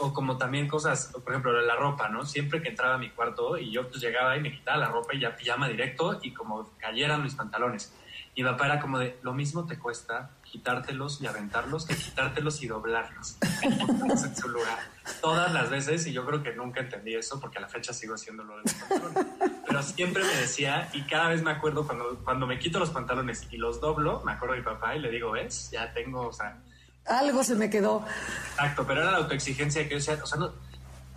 o 0.00 0.12
como 0.12 0.36
también 0.36 0.66
cosas, 0.66 1.12
por 1.12 1.32
ejemplo, 1.32 1.52
la 1.60 1.76
ropa, 1.76 2.08
¿no? 2.08 2.24
Siempre 2.26 2.60
que 2.60 2.70
entraba 2.70 2.94
a 2.94 2.98
mi 2.98 3.10
cuarto 3.10 3.56
y 3.56 3.70
yo 3.70 3.88
pues 3.88 4.02
llegaba 4.02 4.36
y 4.36 4.40
me 4.40 4.50
quitaba 4.50 4.78
la 4.78 4.88
ropa 4.88 5.14
y 5.14 5.20
ya 5.20 5.36
pijama 5.36 5.68
directo 5.68 6.18
y 6.20 6.32
como 6.32 6.68
cayeran 6.78 7.22
mis 7.22 7.36
pantalones. 7.36 7.94
Y 8.34 8.42
mi 8.42 8.50
papá 8.50 8.66
era 8.66 8.80
como 8.80 8.98
de, 8.98 9.16
lo 9.22 9.32
mismo 9.32 9.64
te 9.64 9.78
cuesta 9.78 10.30
quitártelos 10.42 11.20
y 11.20 11.28
aventarlos 11.28 11.86
que 11.86 11.94
quitártelos 11.94 12.64
y 12.64 12.66
doblarlos 12.66 13.36
en 13.62 14.36
su 14.36 14.48
lugar. 14.48 14.80
Todas 15.24 15.52
las 15.52 15.70
veces, 15.70 16.06
y 16.06 16.12
yo 16.12 16.26
creo 16.26 16.42
que 16.42 16.52
nunca 16.54 16.80
entendí 16.80 17.14
eso 17.14 17.40
porque 17.40 17.58
a 17.58 17.62
la 17.62 17.68
fecha 17.68 17.92
sigo 17.92 18.14
haciéndolo 18.14 18.58
de 18.58 18.62
pantalones. 18.64 19.26
Pero 19.66 19.82
siempre 19.82 20.22
me 20.22 20.36
decía, 20.36 20.88
y 20.92 21.02
cada 21.02 21.28
vez 21.28 21.42
me 21.42 21.50
acuerdo 21.50 21.86
cuando, 21.86 22.18
cuando 22.24 22.46
me 22.46 22.58
quito 22.58 22.78
los 22.78 22.90
pantalones 22.90 23.46
y 23.50 23.56
los 23.56 23.80
doblo, 23.80 24.22
me 24.24 24.32
acuerdo 24.32 24.54
de 24.54 24.60
mi 24.60 24.64
papá 24.66 24.94
y 24.94 25.00
le 25.00 25.10
digo, 25.10 25.32
¿ves? 25.32 25.70
Ya 25.70 25.92
tengo, 25.92 26.28
o 26.28 26.32
sea... 26.32 26.58
Algo 27.06 27.42
se 27.42 27.54
me 27.54 27.70
quedó. 27.70 28.04
Exacto, 28.50 28.84
pero 28.86 29.00
era 29.00 29.12
la 29.12 29.18
autoexigencia 29.18 29.84
que 29.84 29.90
yo 29.90 29.96
decía, 29.96 30.18
o 30.22 30.26
sea, 30.26 30.38
no 30.38 30.52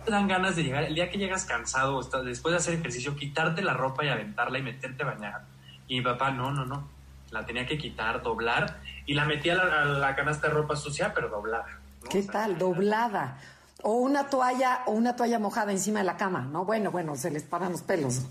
te 0.04 0.10
dan 0.10 0.26
ganas 0.26 0.56
de 0.56 0.64
llegar, 0.64 0.84
el 0.84 0.94
día 0.94 1.10
que 1.10 1.18
llegas 1.18 1.44
cansado, 1.44 2.02
después 2.24 2.52
de 2.52 2.56
hacer 2.56 2.74
ejercicio, 2.74 3.14
quitarte 3.14 3.62
la 3.62 3.74
ropa 3.74 4.04
y 4.04 4.08
aventarla 4.08 4.58
y 4.58 4.62
meterte 4.62 5.02
a 5.02 5.06
bañar. 5.06 5.42
Y 5.86 5.98
mi 5.98 6.02
papá, 6.02 6.30
no, 6.30 6.50
no, 6.50 6.64
no 6.64 6.98
la 7.30 7.44
tenía 7.44 7.66
que 7.66 7.78
quitar, 7.78 8.22
doblar 8.22 8.78
y 9.06 9.14
la 9.14 9.24
metía 9.24 9.54
a 9.54 9.84
la, 9.84 10.16
canasta 10.16 10.48
de 10.48 10.54
ropa 10.54 10.76
sucia, 10.76 11.12
pero 11.14 11.28
doblada. 11.28 11.78
¿Qué 12.10 12.22
tal? 12.22 12.58
Doblada. 12.58 13.38
O 13.82 13.94
una 13.94 14.28
toalla 14.28 14.82
o 14.86 14.92
una 14.92 15.14
toalla 15.14 15.38
mojada 15.38 15.72
encima 15.72 16.00
de 16.00 16.04
la 16.04 16.16
cama, 16.16 16.40
¿no? 16.40 16.64
Bueno, 16.64 16.90
bueno, 16.90 17.14
se 17.16 17.30
les 17.30 17.44
paran 17.44 17.72
los 17.72 17.82
pelos. 17.82 18.22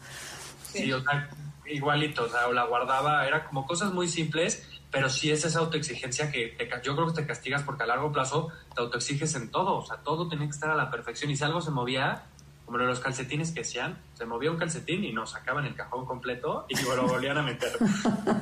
Sí, 0.72 0.92
o 0.92 1.02
sea, 1.02 1.30
igualito, 1.66 2.24
o 2.24 2.30
sea, 2.30 2.48
la 2.50 2.66
guardaba, 2.66 3.26
era 3.26 3.46
como 3.46 3.66
cosas 3.66 3.94
muy 3.94 4.08
simples, 4.08 4.68
pero 4.92 5.10
sí 5.10 5.32
es 5.32 5.46
esa 5.46 5.60
autoexigencia 5.60 6.32
que 6.32 6.48
te, 6.58 6.70
yo 6.84 6.96
creo 6.96 7.08
que 7.08 7.22
te 7.22 7.28
castigas 7.28 7.64
porque 7.64 7.84
a 7.84 7.88
largo 7.88 8.12
plazo 8.12 8.50
te 8.74 8.82
autoexiges 8.82 9.36
en 9.36 9.52
todo, 9.52 9.78
o 9.78 9.86
sea, 9.86 9.98
todo 9.98 10.28
tenía 10.28 10.46
que 10.46 10.52
estar 10.52 10.70
a 10.70 10.76
la 10.76 10.90
perfección 10.90 11.32
y 11.32 11.38
si 11.38 11.44
algo 11.44 11.62
se 11.62 11.72
movía, 11.72 12.26
como 12.66 12.78
los 12.80 13.00
calcetines 13.00 13.52
que 13.52 13.62
hacían, 13.62 13.98
se 14.14 14.26
movía 14.26 14.52
un 14.52 14.58
calcetín 14.58 15.04
y 15.04 15.14
nos 15.14 15.32
sacaban 15.32 15.66
el 15.66 15.76
cajón 15.76 16.06
completo 16.06 16.66
y 16.68 16.76
lo 16.84 17.08
volvían 17.08 17.38
a 17.38 17.42
meter. 17.42 17.72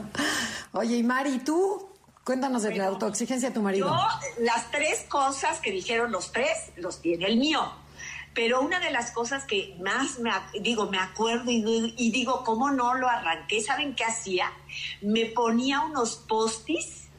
Oye, 0.71 0.97
y 0.97 1.03
Mari, 1.03 1.39
¿tú? 1.39 1.94
Cuéntanos 2.25 2.63
de 2.63 2.75
la 2.75 2.87
autoexigencia 2.87 3.49
de 3.49 3.53
tu 3.53 3.61
marido. 3.61 3.87
Yo, 3.87 4.43
las 4.43 4.71
tres 4.71 5.05
cosas 5.07 5.59
que 5.59 5.71
dijeron 5.71 6.11
los 6.11 6.31
tres, 6.31 6.71
los 6.75 6.99
tiene 6.99 7.27
el 7.27 7.37
mío. 7.37 7.71
Pero 8.33 8.61
una 8.61 8.79
de 8.79 8.89
las 8.89 9.11
cosas 9.11 9.45
que 9.45 9.77
más 9.79 10.17
me 10.17 10.31
digo, 10.59 10.89
me 10.89 10.97
acuerdo 10.97 11.51
y, 11.51 11.93
y 11.95 12.11
digo, 12.11 12.43
¿cómo 12.43 12.71
no 12.71 12.95
lo 12.95 13.07
arranqué? 13.07 13.61
¿Saben 13.61 13.93
qué 13.93 14.05
hacía? 14.05 14.51
Me 15.03 15.27
ponía 15.27 15.81
unos 15.81 16.15
postis 16.15 17.09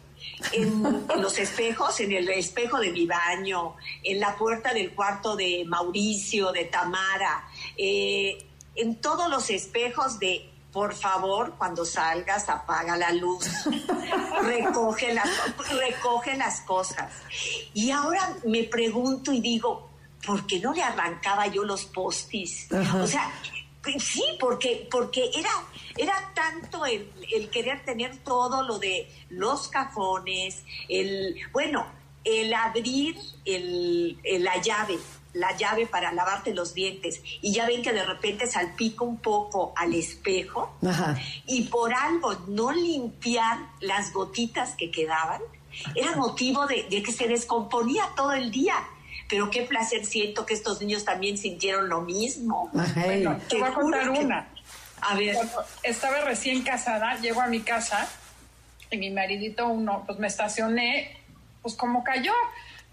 en, 0.53 0.83
los 1.21 1.39
espejos, 1.39 2.01
en 2.01 2.11
el 2.11 2.29
espejo 2.29 2.81
de 2.81 2.91
mi 2.91 3.07
baño, 3.07 3.77
en 4.03 4.19
la 4.19 4.37
puerta 4.37 4.75
del 4.75 4.93
cuarto 4.93 5.37
de 5.37 5.65
Mauricio, 5.67 6.51
de 6.51 6.65
Tamara, 6.65 7.49
eh, 7.77 8.45
en 8.75 8.97
todos 8.97 9.31
los 9.31 9.51
espejos 9.51 10.19
de 10.19 10.51
por 10.77 10.93
favor, 10.93 11.55
cuando 11.57 11.87
salgas, 11.87 12.51
apaga 12.51 12.99
la 12.99 13.11
luz, 13.11 13.47
recoge, 14.43 15.15
las, 15.15 15.27
recoge 15.71 16.37
las 16.37 16.61
cosas. 16.61 17.11
Y 17.73 17.91
ahora 17.91 18.37
me 18.45 18.65
pregunto 18.65 19.33
y 19.33 19.41
digo, 19.41 19.89
¿por 20.27 20.47
qué 20.47 20.61
no 20.61 20.75
le 20.75 20.83
arrancaba 20.83 21.47
yo 21.47 21.65
los 21.65 21.87
postis? 21.87 22.69
O 23.01 23.07
sea, 23.07 23.33
Sí, 23.99 24.23
porque, 24.39 24.89
porque 24.91 25.31
era, 25.33 25.49
era 25.97 26.33
tanto 26.35 26.85
el, 26.85 27.09
querer 27.51 27.83
tener 27.85 28.19
todo 28.19 28.65
lo 28.65 28.79
de 28.79 29.09
los 29.31 29.69
cajones, 29.69 30.65
el, 30.89 31.37
bueno, 31.53 31.87
el 32.25 32.53
abrir 32.53 33.17
el, 33.45 34.19
la 34.25 34.61
llave, 34.61 34.99
la 35.37 35.57
llave 35.57 35.87
para 35.87 36.13
lavarte 36.13 36.55
los 36.55 36.75
dientes 36.75 37.21
y 37.41 37.53
ya 37.53 37.67
ven 37.67 37.83
que 37.83 37.93
de 37.93 38.05
repente 38.05 38.47
salpica 38.47 39.05
un 39.05 39.19
poco 39.19 39.73
al 39.77 39.95
espejo 39.95 40.77
y 41.47 41.65
por 41.65 41.95
algo 41.95 42.35
no 42.49 42.73
limpiar 42.73 43.59
las 43.81 44.13
gotitas 44.13 44.75
que 44.77 44.91
quedaban 44.91 45.41
era 45.95 46.17
motivo 46.17 46.67
de, 46.67 46.85
de 46.91 47.03
que 47.03 47.13
se 47.13 47.29
descomponía 47.29 48.05
todo 48.17 48.33
el 48.33 48.51
día 48.51 48.77
pero 49.29 49.51
qué 49.51 49.63
placer 49.63 50.05
siento 50.05 50.47
que 50.47 50.55
estos 50.55 50.81
niños 50.81 51.05
también 51.05 51.37
sintieron 51.37 51.89
lo 51.89 52.01
mismo. 52.03 52.71
Bueno, 52.73 53.39
te 53.49 53.59
voy 53.59 53.69
a 53.69 53.73
contar 53.73 54.11
una. 54.11 54.49
A 55.01 55.15
ver. 55.15 55.37
estaba 55.83 56.21
recién 56.21 56.63
casada, 56.63 57.19
llego 57.21 57.41
a 57.41 57.49
mi 57.49 57.61
casa 57.61 58.09
y 58.91 58.97
mi 58.97 59.11
maridito 59.11 59.67
uno, 59.69 60.05
pues 60.07 60.19
me 60.19 60.27
estacioné, 60.27 61.19
pues 61.63 61.75
como 61.75 62.05
cayó. 62.05 62.33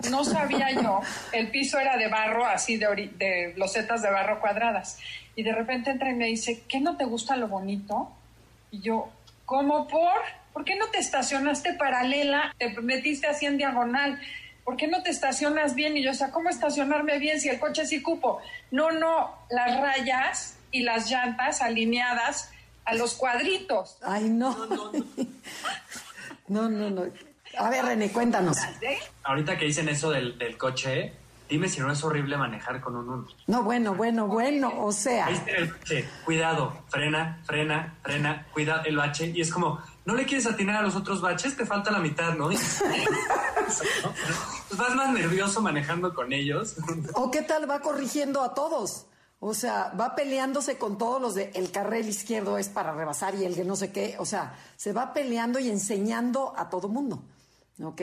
No 0.09 0.23
sabía 0.25 0.71
yo, 0.71 0.99
el 1.31 1.49
piso 1.49 1.79
era 1.79 1.95
de 1.97 2.07
barro, 2.07 2.45
así 2.45 2.77
de, 2.77 3.11
de 3.17 3.53
losetas 3.55 4.01
de 4.01 4.11
barro 4.11 4.41
cuadradas. 4.41 4.99
Y 5.35 5.43
de 5.43 5.53
repente 5.53 5.91
entra 5.91 6.09
y 6.09 6.15
me 6.15 6.25
dice, 6.25 6.63
¿qué 6.67 6.79
no 6.79 6.97
te 6.97 7.05
gusta 7.05 7.37
lo 7.37 7.47
bonito? 7.47 8.11
Y 8.71 8.81
yo, 8.81 9.09
¿cómo 9.45 9.87
por? 9.87 10.21
¿Por 10.51 10.65
qué 10.65 10.75
no 10.75 10.87
te 10.89 10.99
estacionaste 10.99 11.73
paralela? 11.73 12.53
Te 12.57 12.69
metiste 12.81 13.27
así 13.27 13.45
en 13.45 13.57
diagonal. 13.57 14.19
¿Por 14.63 14.77
qué 14.77 14.87
no 14.87 15.01
te 15.03 15.09
estacionas 15.09 15.75
bien? 15.75 15.97
Y 15.97 16.03
yo, 16.03 16.11
o 16.11 16.13
sea, 16.13 16.31
¿cómo 16.31 16.49
estacionarme 16.49 17.17
bien 17.17 17.41
si 17.41 17.49
el 17.49 17.59
coche 17.59 17.85
sí 17.85 18.01
cupo? 18.01 18.39
No, 18.71 18.91
no, 18.91 19.35
las 19.49 19.79
rayas 19.79 20.57
y 20.71 20.83
las 20.83 21.09
llantas 21.09 21.61
alineadas 21.61 22.51
a 22.85 22.93
los 22.93 23.15
cuadritos. 23.15 23.97
Ay, 24.01 24.29
no. 24.29 24.55
No, 26.47 26.69
no, 26.69 26.89
no. 26.89 27.05
A 27.57 27.69
ver, 27.69 27.85
René, 27.85 28.11
cuéntanos. 28.11 28.57
Ahorita 29.23 29.57
que 29.57 29.65
dicen 29.65 29.89
eso 29.89 30.09
del, 30.09 30.37
del 30.37 30.57
coche, 30.57 31.13
dime 31.49 31.69
si 31.69 31.79
no 31.79 31.91
es 31.91 32.03
horrible 32.03 32.35
manejar 32.37 32.81
con 32.81 32.95
un 32.95 33.09
uno. 33.09 33.27
No, 33.47 33.63
bueno, 33.63 33.93
bueno, 33.93 34.27
bueno, 34.27 34.73
o 34.77 34.91
sea. 34.91 35.27
Ahí 35.27 35.35
está 35.35 35.51
el 35.51 35.71
coche, 35.71 36.09
cuidado, 36.25 36.73
frena, 36.89 37.41
frena, 37.45 37.95
frena, 38.01 38.47
cuida 38.51 38.81
el 38.85 38.97
bache. 38.97 39.31
Y 39.35 39.41
es 39.41 39.51
como, 39.51 39.79
¿no 40.05 40.15
le 40.15 40.25
quieres 40.25 40.47
atinar 40.47 40.77
a 40.77 40.81
los 40.81 40.95
otros 40.95 41.21
baches? 41.21 41.55
Te 41.55 41.65
falta 41.65 41.91
la 41.91 41.99
mitad, 41.99 42.33
¿no? 42.33 42.47
pues 42.49 42.63
vas 44.77 44.95
más 44.95 45.13
nervioso 45.13 45.61
manejando 45.61 46.13
con 46.13 46.33
ellos. 46.33 46.75
¿O 47.13 47.29
qué 47.29 47.41
tal 47.43 47.69
va 47.69 47.81
corrigiendo 47.81 48.41
a 48.41 48.53
todos? 48.53 49.05
O 49.39 49.53
sea, 49.53 49.91
va 49.99 50.15
peleándose 50.15 50.77
con 50.77 50.97
todos 50.97 51.21
los 51.21 51.35
de 51.35 51.51
el 51.53 51.69
carril 51.69 52.07
izquierdo 52.07 52.57
es 52.57 52.69
para 52.69 52.93
rebasar 52.93 53.35
y 53.35 53.43
el 53.43 53.55
que 53.55 53.65
no 53.65 53.75
sé 53.75 53.91
qué. 53.91 54.15
O 54.17 54.25
sea, 54.25 54.55
se 54.77 54.93
va 54.93 55.13
peleando 55.13 55.59
y 55.59 55.69
enseñando 55.69 56.53
a 56.57 56.69
todo 56.69 56.87
mundo. 56.87 57.21
¿Ok? 57.81 58.01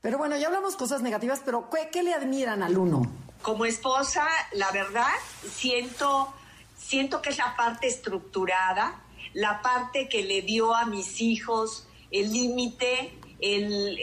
Pero 0.00 0.18
bueno, 0.18 0.36
ya 0.36 0.48
hablamos 0.48 0.76
cosas 0.76 1.02
negativas, 1.02 1.40
pero 1.44 1.70
¿qué, 1.92 2.02
le 2.02 2.12
admiran 2.12 2.62
al 2.62 2.76
uno? 2.76 3.10
Como 3.42 3.64
esposa, 3.64 4.26
la 4.52 4.70
verdad, 4.70 5.14
siento, 5.50 6.32
siento 6.76 7.22
que 7.22 7.30
es 7.30 7.38
la 7.38 7.56
parte 7.56 7.86
estructurada, 7.86 9.02
la 9.32 9.62
parte 9.62 10.08
que 10.08 10.22
le 10.22 10.42
dio 10.42 10.74
a 10.74 10.84
mis 10.86 11.20
hijos 11.20 11.86
el 12.10 12.32
límite, 12.32 13.18
el, 13.40 13.98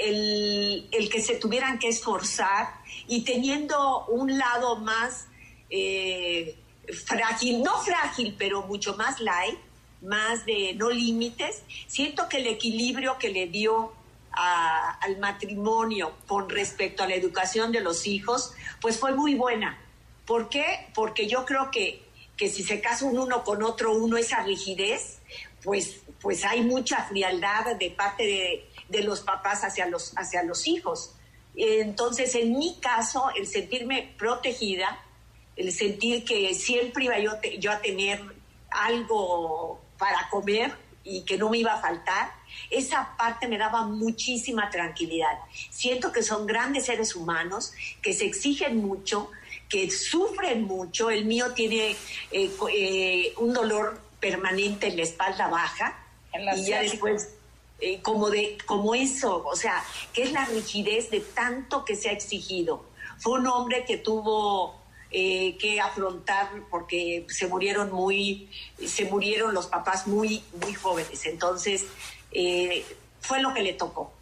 el, 0.91 1.09
que 1.09 1.21
se 1.21 1.35
tuvieran 1.35 1.79
que 1.79 1.87
esforzar 1.87 2.67
y 3.07 3.23
teniendo 3.23 4.05
un 4.07 4.37
lado 4.37 4.77
más 4.77 5.27
eh, 5.69 6.57
frágil, 7.05 7.63
no 7.63 7.77
frágil, 7.79 8.35
pero 8.37 8.63
mucho 8.63 8.95
más 8.97 9.19
light, 9.19 9.57
más 10.01 10.45
de 10.45 10.73
no 10.75 10.89
límites. 10.89 11.63
Siento 11.87 12.27
que 12.27 12.37
el 12.37 12.47
equilibrio 12.47 13.17
que 13.17 13.29
le 13.29 13.47
dio 13.47 13.93
al 14.33 15.17
matrimonio 15.19 16.17
con 16.27 16.49
respecto 16.49 17.03
a 17.03 17.07
la 17.07 17.15
educación 17.15 17.71
de 17.71 17.81
los 17.81 18.07
hijos, 18.07 18.53
pues 18.79 18.97
fue 18.97 19.13
muy 19.13 19.35
buena. 19.35 19.77
¿Por 20.25 20.49
qué? 20.49 20.87
Porque 20.93 21.27
yo 21.27 21.45
creo 21.45 21.69
que, 21.71 22.03
que 22.37 22.49
si 22.49 22.63
se 22.63 22.79
casa 22.79 23.05
un 23.05 23.17
uno 23.17 23.43
con 23.43 23.63
otro 23.63 23.93
uno, 23.93 24.17
esa 24.17 24.43
rigidez, 24.43 25.19
pues, 25.63 26.01
pues 26.21 26.45
hay 26.45 26.61
mucha 26.61 27.03
frialdad 27.05 27.75
de 27.75 27.91
parte 27.91 28.23
de, 28.23 28.69
de 28.89 29.03
los 29.03 29.21
papás 29.21 29.63
hacia 29.63 29.87
los, 29.87 30.13
hacia 30.17 30.43
los 30.43 30.67
hijos. 30.67 31.15
Entonces, 31.55 32.33
en 32.35 32.57
mi 32.57 32.77
caso, 32.79 33.29
el 33.35 33.47
sentirme 33.47 34.13
protegida, 34.17 35.03
el 35.55 35.71
sentir 35.71 36.23
que 36.23 36.53
siempre 36.53 37.05
iba 37.05 37.19
yo, 37.19 37.31
yo 37.59 37.71
a 37.71 37.79
tener 37.79 38.21
algo 38.69 39.81
para 39.97 40.29
comer 40.29 40.73
y 41.03 41.23
que 41.23 41.37
no 41.37 41.49
me 41.49 41.57
iba 41.57 41.73
a 41.73 41.81
faltar, 41.81 42.31
esa 42.71 43.15
parte 43.17 43.47
me 43.47 43.57
daba 43.57 43.83
muchísima 43.83 44.69
tranquilidad. 44.69 45.37
Siento 45.69 46.11
que 46.11 46.23
son 46.23 46.47
grandes 46.47 46.85
seres 46.85 47.15
humanos, 47.15 47.73
que 48.01 48.13
se 48.13 48.25
exigen 48.25 48.77
mucho, 48.77 49.29
que 49.69 49.91
sufren 49.91 50.63
mucho. 50.63 51.09
El 51.09 51.25
mío 51.25 51.53
tiene 51.53 51.95
eh, 52.31 52.51
eh, 52.73 53.33
un 53.37 53.53
dolor 53.53 54.01
permanente 54.19 54.87
en 54.87 54.97
la 54.97 55.03
espalda 55.03 55.47
baja 55.47 55.99
y 56.55 56.65
ya 56.65 56.81
después 56.81 57.35
eh, 57.79 57.99
como 58.01 58.29
de 58.29 58.57
como 58.65 58.93
eso, 58.93 59.43
o 59.43 59.55
sea, 59.55 59.83
que 60.13 60.23
es 60.23 60.31
la 60.31 60.45
rigidez 60.45 61.09
de 61.09 61.19
tanto 61.19 61.83
que 61.83 61.95
se 61.95 62.09
ha 62.09 62.11
exigido. 62.11 62.85
Fue 63.17 63.39
un 63.39 63.47
hombre 63.47 63.85
que 63.85 63.97
tuvo 63.97 64.81
eh, 65.09 65.57
que 65.57 65.81
afrontar 65.81 66.47
porque 66.69 67.25
se 67.27 67.47
murieron 67.47 67.91
muy, 67.91 68.49
se 68.85 69.05
murieron 69.05 69.53
los 69.53 69.67
papás 69.67 70.07
muy, 70.07 70.43
muy 70.61 70.73
jóvenes. 70.73 71.25
Entonces, 71.25 71.85
eh, 72.31 72.85
fue 73.19 73.41
lo 73.41 73.53
que 73.53 73.61
le 73.61 73.73
tocó. 73.73 74.13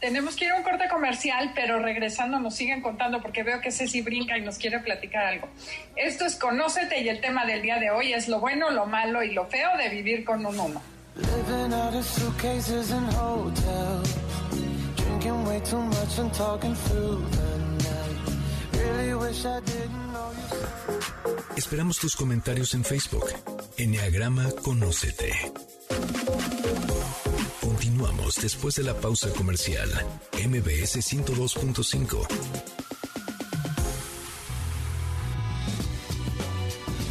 Tenemos 0.00 0.36
que 0.36 0.44
ir 0.44 0.52
a 0.52 0.56
un 0.56 0.62
corte 0.62 0.88
comercial, 0.88 1.52
pero 1.54 1.80
regresando 1.80 2.38
nos 2.38 2.54
siguen 2.54 2.82
contando 2.82 3.20
porque 3.20 3.42
veo 3.42 3.60
que 3.60 3.72
Ceci 3.72 4.00
brinca 4.00 4.38
y 4.38 4.42
nos 4.42 4.56
quiere 4.56 4.78
platicar 4.78 5.26
algo. 5.26 5.48
Esto 5.96 6.24
es 6.24 6.36
Conócete 6.36 7.00
y 7.00 7.08
el 7.08 7.20
tema 7.20 7.44
del 7.44 7.62
día 7.62 7.78
de 7.78 7.90
hoy 7.90 8.12
es 8.12 8.28
lo 8.28 8.38
bueno, 8.38 8.70
lo 8.70 8.86
malo 8.86 9.24
y 9.24 9.32
lo 9.32 9.46
feo 9.46 9.76
de 9.76 9.88
vivir 9.88 10.24
con 10.24 10.46
un 10.46 10.58
uno. 10.58 10.80
Esperamos 21.56 21.98
tus 21.98 22.14
comentarios 22.14 22.74
en 22.74 22.84
Facebook. 22.84 23.26
Enneagrama 23.76 24.48
Conócete. 24.62 25.32
Continuamos 27.88 28.36
después 28.42 28.74
de 28.74 28.82
la 28.82 28.92
pausa 28.92 29.32
comercial. 29.32 29.88
MBS 30.34 30.98
102.5. 30.98 32.26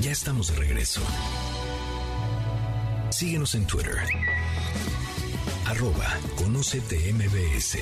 Ya 0.01 0.11
estamos 0.11 0.49
de 0.49 0.55
regreso. 0.55 1.01
Síguenos 3.09 3.55
en 3.55 3.65
Twitter. 3.65 3.97
Arroba 5.65 6.15
Conócete 6.35 7.11
MBS. 7.11 7.79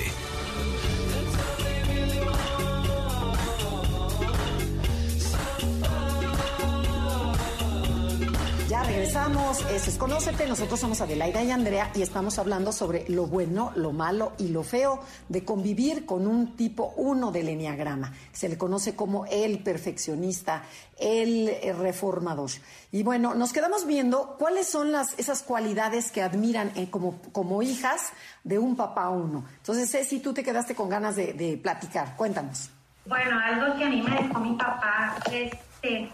Regresamos. 8.68 9.60
Eso 9.70 9.90
es 9.90 9.96
Conócete. 9.96 10.46
Nosotros 10.46 10.80
somos 10.80 11.00
Adelaida 11.00 11.42
y 11.42 11.50
Andrea 11.50 11.90
y 11.94 12.02
estamos 12.02 12.38
hablando 12.38 12.72
sobre 12.72 13.08
lo 13.08 13.26
bueno, 13.26 13.72
lo 13.76 13.92
malo 13.92 14.32
y 14.38 14.48
lo 14.48 14.64
feo 14.64 15.00
de 15.28 15.44
convivir 15.44 16.04
con 16.04 16.26
un 16.26 16.56
tipo 16.56 16.92
uno 16.96 17.30
del 17.30 17.48
Enneagrama. 17.48 18.12
Se 18.32 18.48
le 18.48 18.58
conoce 18.58 18.96
como 18.96 19.24
el 19.26 19.60
perfeccionista, 19.60 20.64
el 20.98 21.50
reformador. 21.78 22.50
Y 22.90 23.02
bueno, 23.02 23.34
nos 23.34 23.52
quedamos 23.52 23.86
viendo 23.86 24.36
cuáles 24.38 24.68
son 24.68 24.90
las, 24.92 25.18
esas 25.18 25.42
cualidades 25.42 26.10
que 26.10 26.22
admiran 26.22 26.72
como, 26.90 27.20
como 27.32 27.62
hijas 27.62 28.12
de 28.42 28.58
un 28.58 28.76
papá 28.76 29.10
uno. 29.10 29.44
Entonces, 29.58 29.90
Ceci, 29.90 30.18
tú 30.20 30.34
te 30.34 30.42
quedaste 30.42 30.74
con 30.74 30.88
ganas 30.88 31.14
de, 31.14 31.32
de 31.32 31.56
platicar. 31.56 32.16
Cuéntanos. 32.16 32.70
Bueno, 33.06 33.38
algo 33.38 33.76
que 33.78 33.84
a 33.84 33.88
mí 33.88 34.02
me 34.02 34.10
dejó 34.10 34.40
mi 34.40 34.56
papá, 34.56 35.16
este 35.30 36.10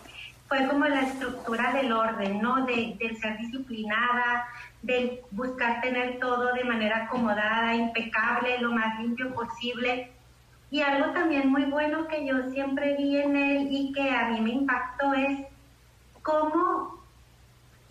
fue 0.48 0.66
como 0.68 0.86
la 0.86 1.02
estructura 1.02 1.72
del 1.72 1.92
orden, 1.92 2.40
¿no? 2.40 2.66
De, 2.66 2.96
del 2.98 3.16
ser 3.18 3.38
disciplinada, 3.38 4.46
del 4.82 5.20
buscar 5.30 5.80
tener 5.80 6.18
todo 6.18 6.52
de 6.52 6.64
manera 6.64 7.04
acomodada, 7.04 7.74
impecable, 7.74 8.58
lo 8.58 8.72
más 8.72 8.98
limpio 9.00 9.32
posible. 9.34 10.12
Y 10.70 10.80
algo 10.80 11.12
también 11.12 11.50
muy 11.50 11.64
bueno 11.64 12.08
que 12.08 12.26
yo 12.26 12.50
siempre 12.50 12.96
vi 12.96 13.16
en 13.16 13.36
él 13.36 13.68
y 13.70 13.92
que 13.92 14.10
a 14.10 14.28
mí 14.28 14.40
me 14.40 14.50
impactó 14.50 15.12
es 15.14 15.46
cómo 16.22 17.01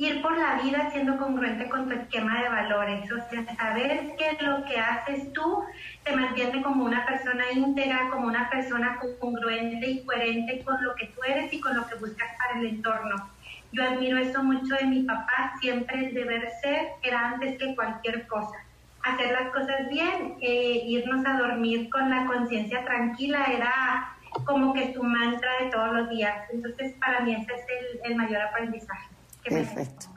ir 0.01 0.19
por 0.23 0.35
la 0.35 0.55
vida 0.55 0.89
siendo 0.91 1.15
congruente 1.17 1.69
con 1.69 1.87
tu 1.87 1.93
esquema 1.93 2.41
de 2.41 2.49
valores, 2.49 3.11
o 3.11 3.29
sea, 3.29 3.55
saber 3.55 4.15
que 4.17 4.43
lo 4.43 4.65
que 4.65 4.79
haces 4.79 5.31
tú 5.31 5.63
te 6.03 6.15
mantiene 6.15 6.63
como 6.63 6.85
una 6.85 7.05
persona 7.05 7.43
íntegra, 7.53 8.09
como 8.09 8.25
una 8.25 8.49
persona 8.49 8.99
congruente 9.19 9.87
y 9.87 10.03
coherente 10.03 10.63
con 10.63 10.83
lo 10.83 10.95
que 10.95 11.05
tú 11.07 11.21
eres 11.23 11.53
y 11.53 11.59
con 11.59 11.75
lo 11.75 11.87
que 11.87 11.95
buscas 11.95 12.29
para 12.35 12.59
el 12.59 12.65
entorno. 12.65 13.29
Yo 13.73 13.83
admiro 13.83 14.17
eso 14.17 14.43
mucho 14.43 14.75
de 14.75 14.85
mi 14.85 15.03
papá, 15.03 15.53
siempre 15.61 16.07
el 16.07 16.13
deber 16.15 16.49
ser 16.63 16.93
era 17.03 17.29
antes 17.29 17.59
que 17.59 17.75
cualquier 17.75 18.25
cosa. 18.25 18.57
Hacer 19.03 19.31
las 19.31 19.51
cosas 19.51 19.87
bien, 19.89 20.35
eh, 20.41 20.81
irnos 20.87 21.23
a 21.27 21.37
dormir 21.37 21.91
con 21.91 22.09
la 22.09 22.25
conciencia 22.25 22.83
tranquila 22.85 23.45
era 23.45 24.15
como 24.45 24.73
que 24.73 24.93
su 24.95 25.03
mantra 25.03 25.51
de 25.61 25.69
todos 25.69 25.93
los 25.93 26.09
días. 26.09 26.49
Entonces, 26.51 26.93
para 26.93 27.19
mí 27.19 27.35
ese 27.35 27.53
es 27.53 27.99
el 28.03 28.15
mayor 28.15 28.41
aprendizaje. 28.41 29.10
Perfecto. 29.43 30.07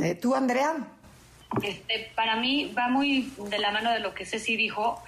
Eh, 0.00 0.14
¿Tú, 0.14 0.34
Andrea? 0.34 0.74
Este, 1.62 2.10
para 2.14 2.36
mí 2.36 2.72
va 2.76 2.88
muy 2.88 3.32
de 3.48 3.58
la 3.58 3.70
mano 3.70 3.92
de 3.92 4.00
lo 4.00 4.14
que 4.14 4.26
Ceci 4.26 4.56
dijo. 4.56 5.02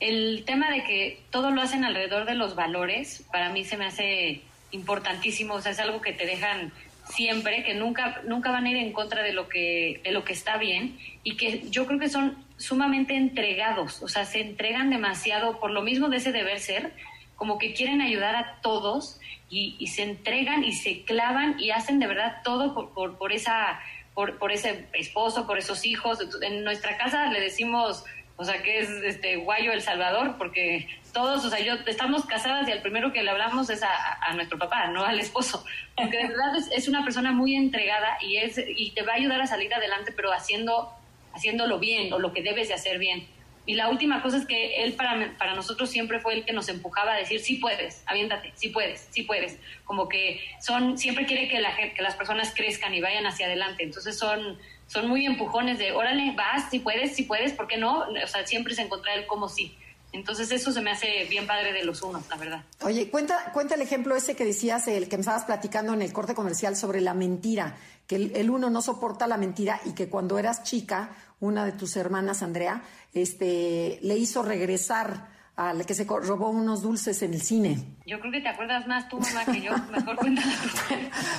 el 0.00 0.44
tema 0.46 0.70
de 0.70 0.84
que 0.84 1.22
todo 1.30 1.50
lo 1.50 1.60
hacen 1.60 1.84
alrededor 1.84 2.24
de 2.24 2.34
los 2.34 2.54
valores, 2.54 3.24
para 3.32 3.50
mí 3.50 3.64
se 3.64 3.76
me 3.76 3.86
hace 3.86 4.42
importantísimo, 4.70 5.54
o 5.54 5.60
sea, 5.60 5.72
es 5.72 5.80
algo 5.80 6.00
que 6.00 6.12
te 6.12 6.24
dejan 6.24 6.72
siempre, 7.08 7.64
que 7.64 7.74
nunca, 7.74 8.20
nunca 8.24 8.50
van 8.50 8.66
a 8.66 8.70
ir 8.70 8.76
en 8.76 8.92
contra 8.92 9.22
de 9.22 9.32
lo 9.32 9.48
que, 9.48 10.00
de 10.04 10.12
lo 10.12 10.24
que 10.24 10.32
está 10.34 10.56
bien, 10.56 10.98
y 11.24 11.36
que 11.36 11.68
yo 11.70 11.86
creo 11.86 11.98
que 11.98 12.08
son 12.08 12.36
sumamente 12.58 13.16
entregados, 13.16 14.02
o 14.02 14.08
sea, 14.08 14.24
se 14.24 14.40
entregan 14.40 14.90
demasiado 14.90 15.58
por 15.58 15.70
lo 15.70 15.82
mismo 15.82 16.08
de 16.08 16.18
ese 16.18 16.32
deber 16.32 16.60
ser, 16.60 16.92
como 17.38 17.56
que 17.56 17.72
quieren 17.72 18.02
ayudar 18.02 18.36
a 18.36 18.60
todos 18.60 19.18
y, 19.48 19.86
se 19.86 20.02
entregan 20.02 20.62
y 20.62 20.72
se 20.72 21.04
clavan 21.04 21.58
y 21.58 21.70
hacen 21.70 21.98
de 21.98 22.06
verdad 22.06 22.42
todo 22.44 22.74
por, 22.74 22.92
por, 22.92 23.16
por 23.16 23.32
esa 23.32 23.80
por, 24.12 24.36
por, 24.38 24.52
ese 24.52 24.88
esposo, 24.92 25.46
por 25.46 25.56
esos 25.56 25.86
hijos. 25.86 26.18
En 26.42 26.64
nuestra 26.64 26.98
casa 26.98 27.26
le 27.30 27.40
decimos 27.40 28.04
o 28.40 28.44
sea, 28.44 28.62
que 28.62 28.78
es 28.78 28.88
este 28.88 29.34
Guayo 29.36 29.72
El 29.72 29.82
Salvador, 29.82 30.36
porque 30.38 30.86
todos, 31.12 31.44
o 31.44 31.50
sea, 31.50 31.58
yo 31.58 31.74
estamos 31.86 32.24
casadas 32.24 32.68
y 32.68 32.72
al 32.72 32.82
primero 32.82 33.12
que 33.12 33.24
le 33.24 33.30
hablamos 33.30 33.68
es 33.68 33.82
a, 33.82 34.32
nuestro 34.34 34.56
papá, 34.58 34.86
no 34.86 35.04
al 35.04 35.18
esposo, 35.18 35.64
porque 35.96 36.18
de 36.18 36.28
verdad 36.28 36.52
es, 36.72 36.86
una 36.86 37.02
persona 37.02 37.32
muy 37.32 37.56
entregada 37.56 38.16
y 38.20 38.36
es 38.36 38.56
y 38.56 38.92
te 38.92 39.02
va 39.02 39.14
a 39.14 39.16
ayudar 39.16 39.40
a 39.40 39.48
salir 39.48 39.74
adelante, 39.74 40.12
pero 40.14 40.32
haciendo 40.32 40.92
haciéndolo 41.34 41.80
bien 41.80 42.12
o 42.12 42.20
lo 42.20 42.32
que 42.32 42.42
debes 42.42 42.68
de 42.68 42.74
hacer 42.74 42.98
bien. 43.00 43.26
Y 43.68 43.74
la 43.74 43.90
última 43.90 44.22
cosa 44.22 44.38
es 44.38 44.46
que 44.46 44.82
él 44.82 44.94
para, 44.94 45.36
para 45.36 45.54
nosotros 45.54 45.90
siempre 45.90 46.20
fue 46.20 46.32
el 46.32 46.46
que 46.46 46.54
nos 46.54 46.70
empujaba 46.70 47.12
a 47.12 47.16
decir, 47.18 47.38
sí 47.38 47.56
puedes, 47.56 48.02
aviéntate, 48.06 48.50
sí 48.56 48.70
puedes, 48.70 49.06
sí 49.10 49.24
puedes. 49.24 49.58
Como 49.84 50.08
que 50.08 50.40
son, 50.58 50.96
siempre 50.96 51.26
quiere 51.26 51.48
que, 51.48 51.60
la, 51.60 51.76
que 51.76 52.00
las 52.00 52.16
personas 52.16 52.54
crezcan 52.56 52.94
y 52.94 53.02
vayan 53.02 53.26
hacia 53.26 53.44
adelante. 53.44 53.82
Entonces 53.82 54.18
son, 54.18 54.56
son 54.86 55.06
muy 55.06 55.26
empujones 55.26 55.78
de, 55.78 55.92
órale, 55.92 56.32
vas, 56.34 56.70
si 56.70 56.78
puedes, 56.78 57.14
si 57.14 57.24
puedes, 57.24 57.52
¿por 57.52 57.66
qué 57.66 57.76
no? 57.76 58.06
O 58.08 58.26
sea, 58.26 58.46
siempre 58.46 58.72
es 58.72 58.78
encontrar 58.78 59.18
el 59.18 59.26
cómo 59.26 59.50
sí. 59.50 59.76
Entonces 60.12 60.50
eso 60.50 60.72
se 60.72 60.80
me 60.80 60.90
hace 60.90 61.26
bien 61.28 61.46
padre 61.46 61.72
de 61.74 61.84
los 61.84 62.00
unos, 62.00 62.26
la 62.30 62.36
verdad. 62.36 62.64
Oye, 62.80 63.10
cuenta, 63.10 63.52
cuenta 63.52 63.74
el 63.74 63.82
ejemplo 63.82 64.16
ese 64.16 64.34
que 64.34 64.46
decías, 64.46 64.88
el 64.88 65.08
que 65.08 65.18
me 65.18 65.20
estabas 65.20 65.44
platicando 65.44 65.92
en 65.92 66.00
el 66.00 66.12
corte 66.14 66.34
comercial 66.34 66.76
sobre 66.76 67.02
la 67.02 67.12
mentira, 67.12 67.76
que 68.06 68.16
el, 68.16 68.50
uno 68.50 68.70
no 68.70 68.80
soporta 68.80 69.26
la 69.26 69.36
mentira 69.36 69.80
y 69.84 69.92
que 69.92 70.08
cuando 70.08 70.38
eras 70.38 70.62
chica, 70.62 71.10
una 71.40 71.64
de 71.64 71.72
tus 71.72 71.96
hermanas, 71.96 72.42
Andrea, 72.42 72.82
este, 73.14 73.98
le 74.02 74.16
hizo 74.16 74.42
regresar 74.42 75.38
al 75.58 75.84
que 75.84 75.92
se 75.92 76.04
robó 76.04 76.50
unos 76.50 76.82
dulces 76.82 77.20
en 77.22 77.34
el 77.34 77.42
cine. 77.42 77.84
Yo 78.06 78.20
creo 78.20 78.30
que 78.30 78.40
te 78.40 78.48
acuerdas 78.48 78.86
más 78.86 79.08
tú, 79.08 79.18
mamá, 79.18 79.44
que 79.44 79.60
yo. 79.60 79.72
Mejor 79.90 80.14
cuéntala. 80.20 80.52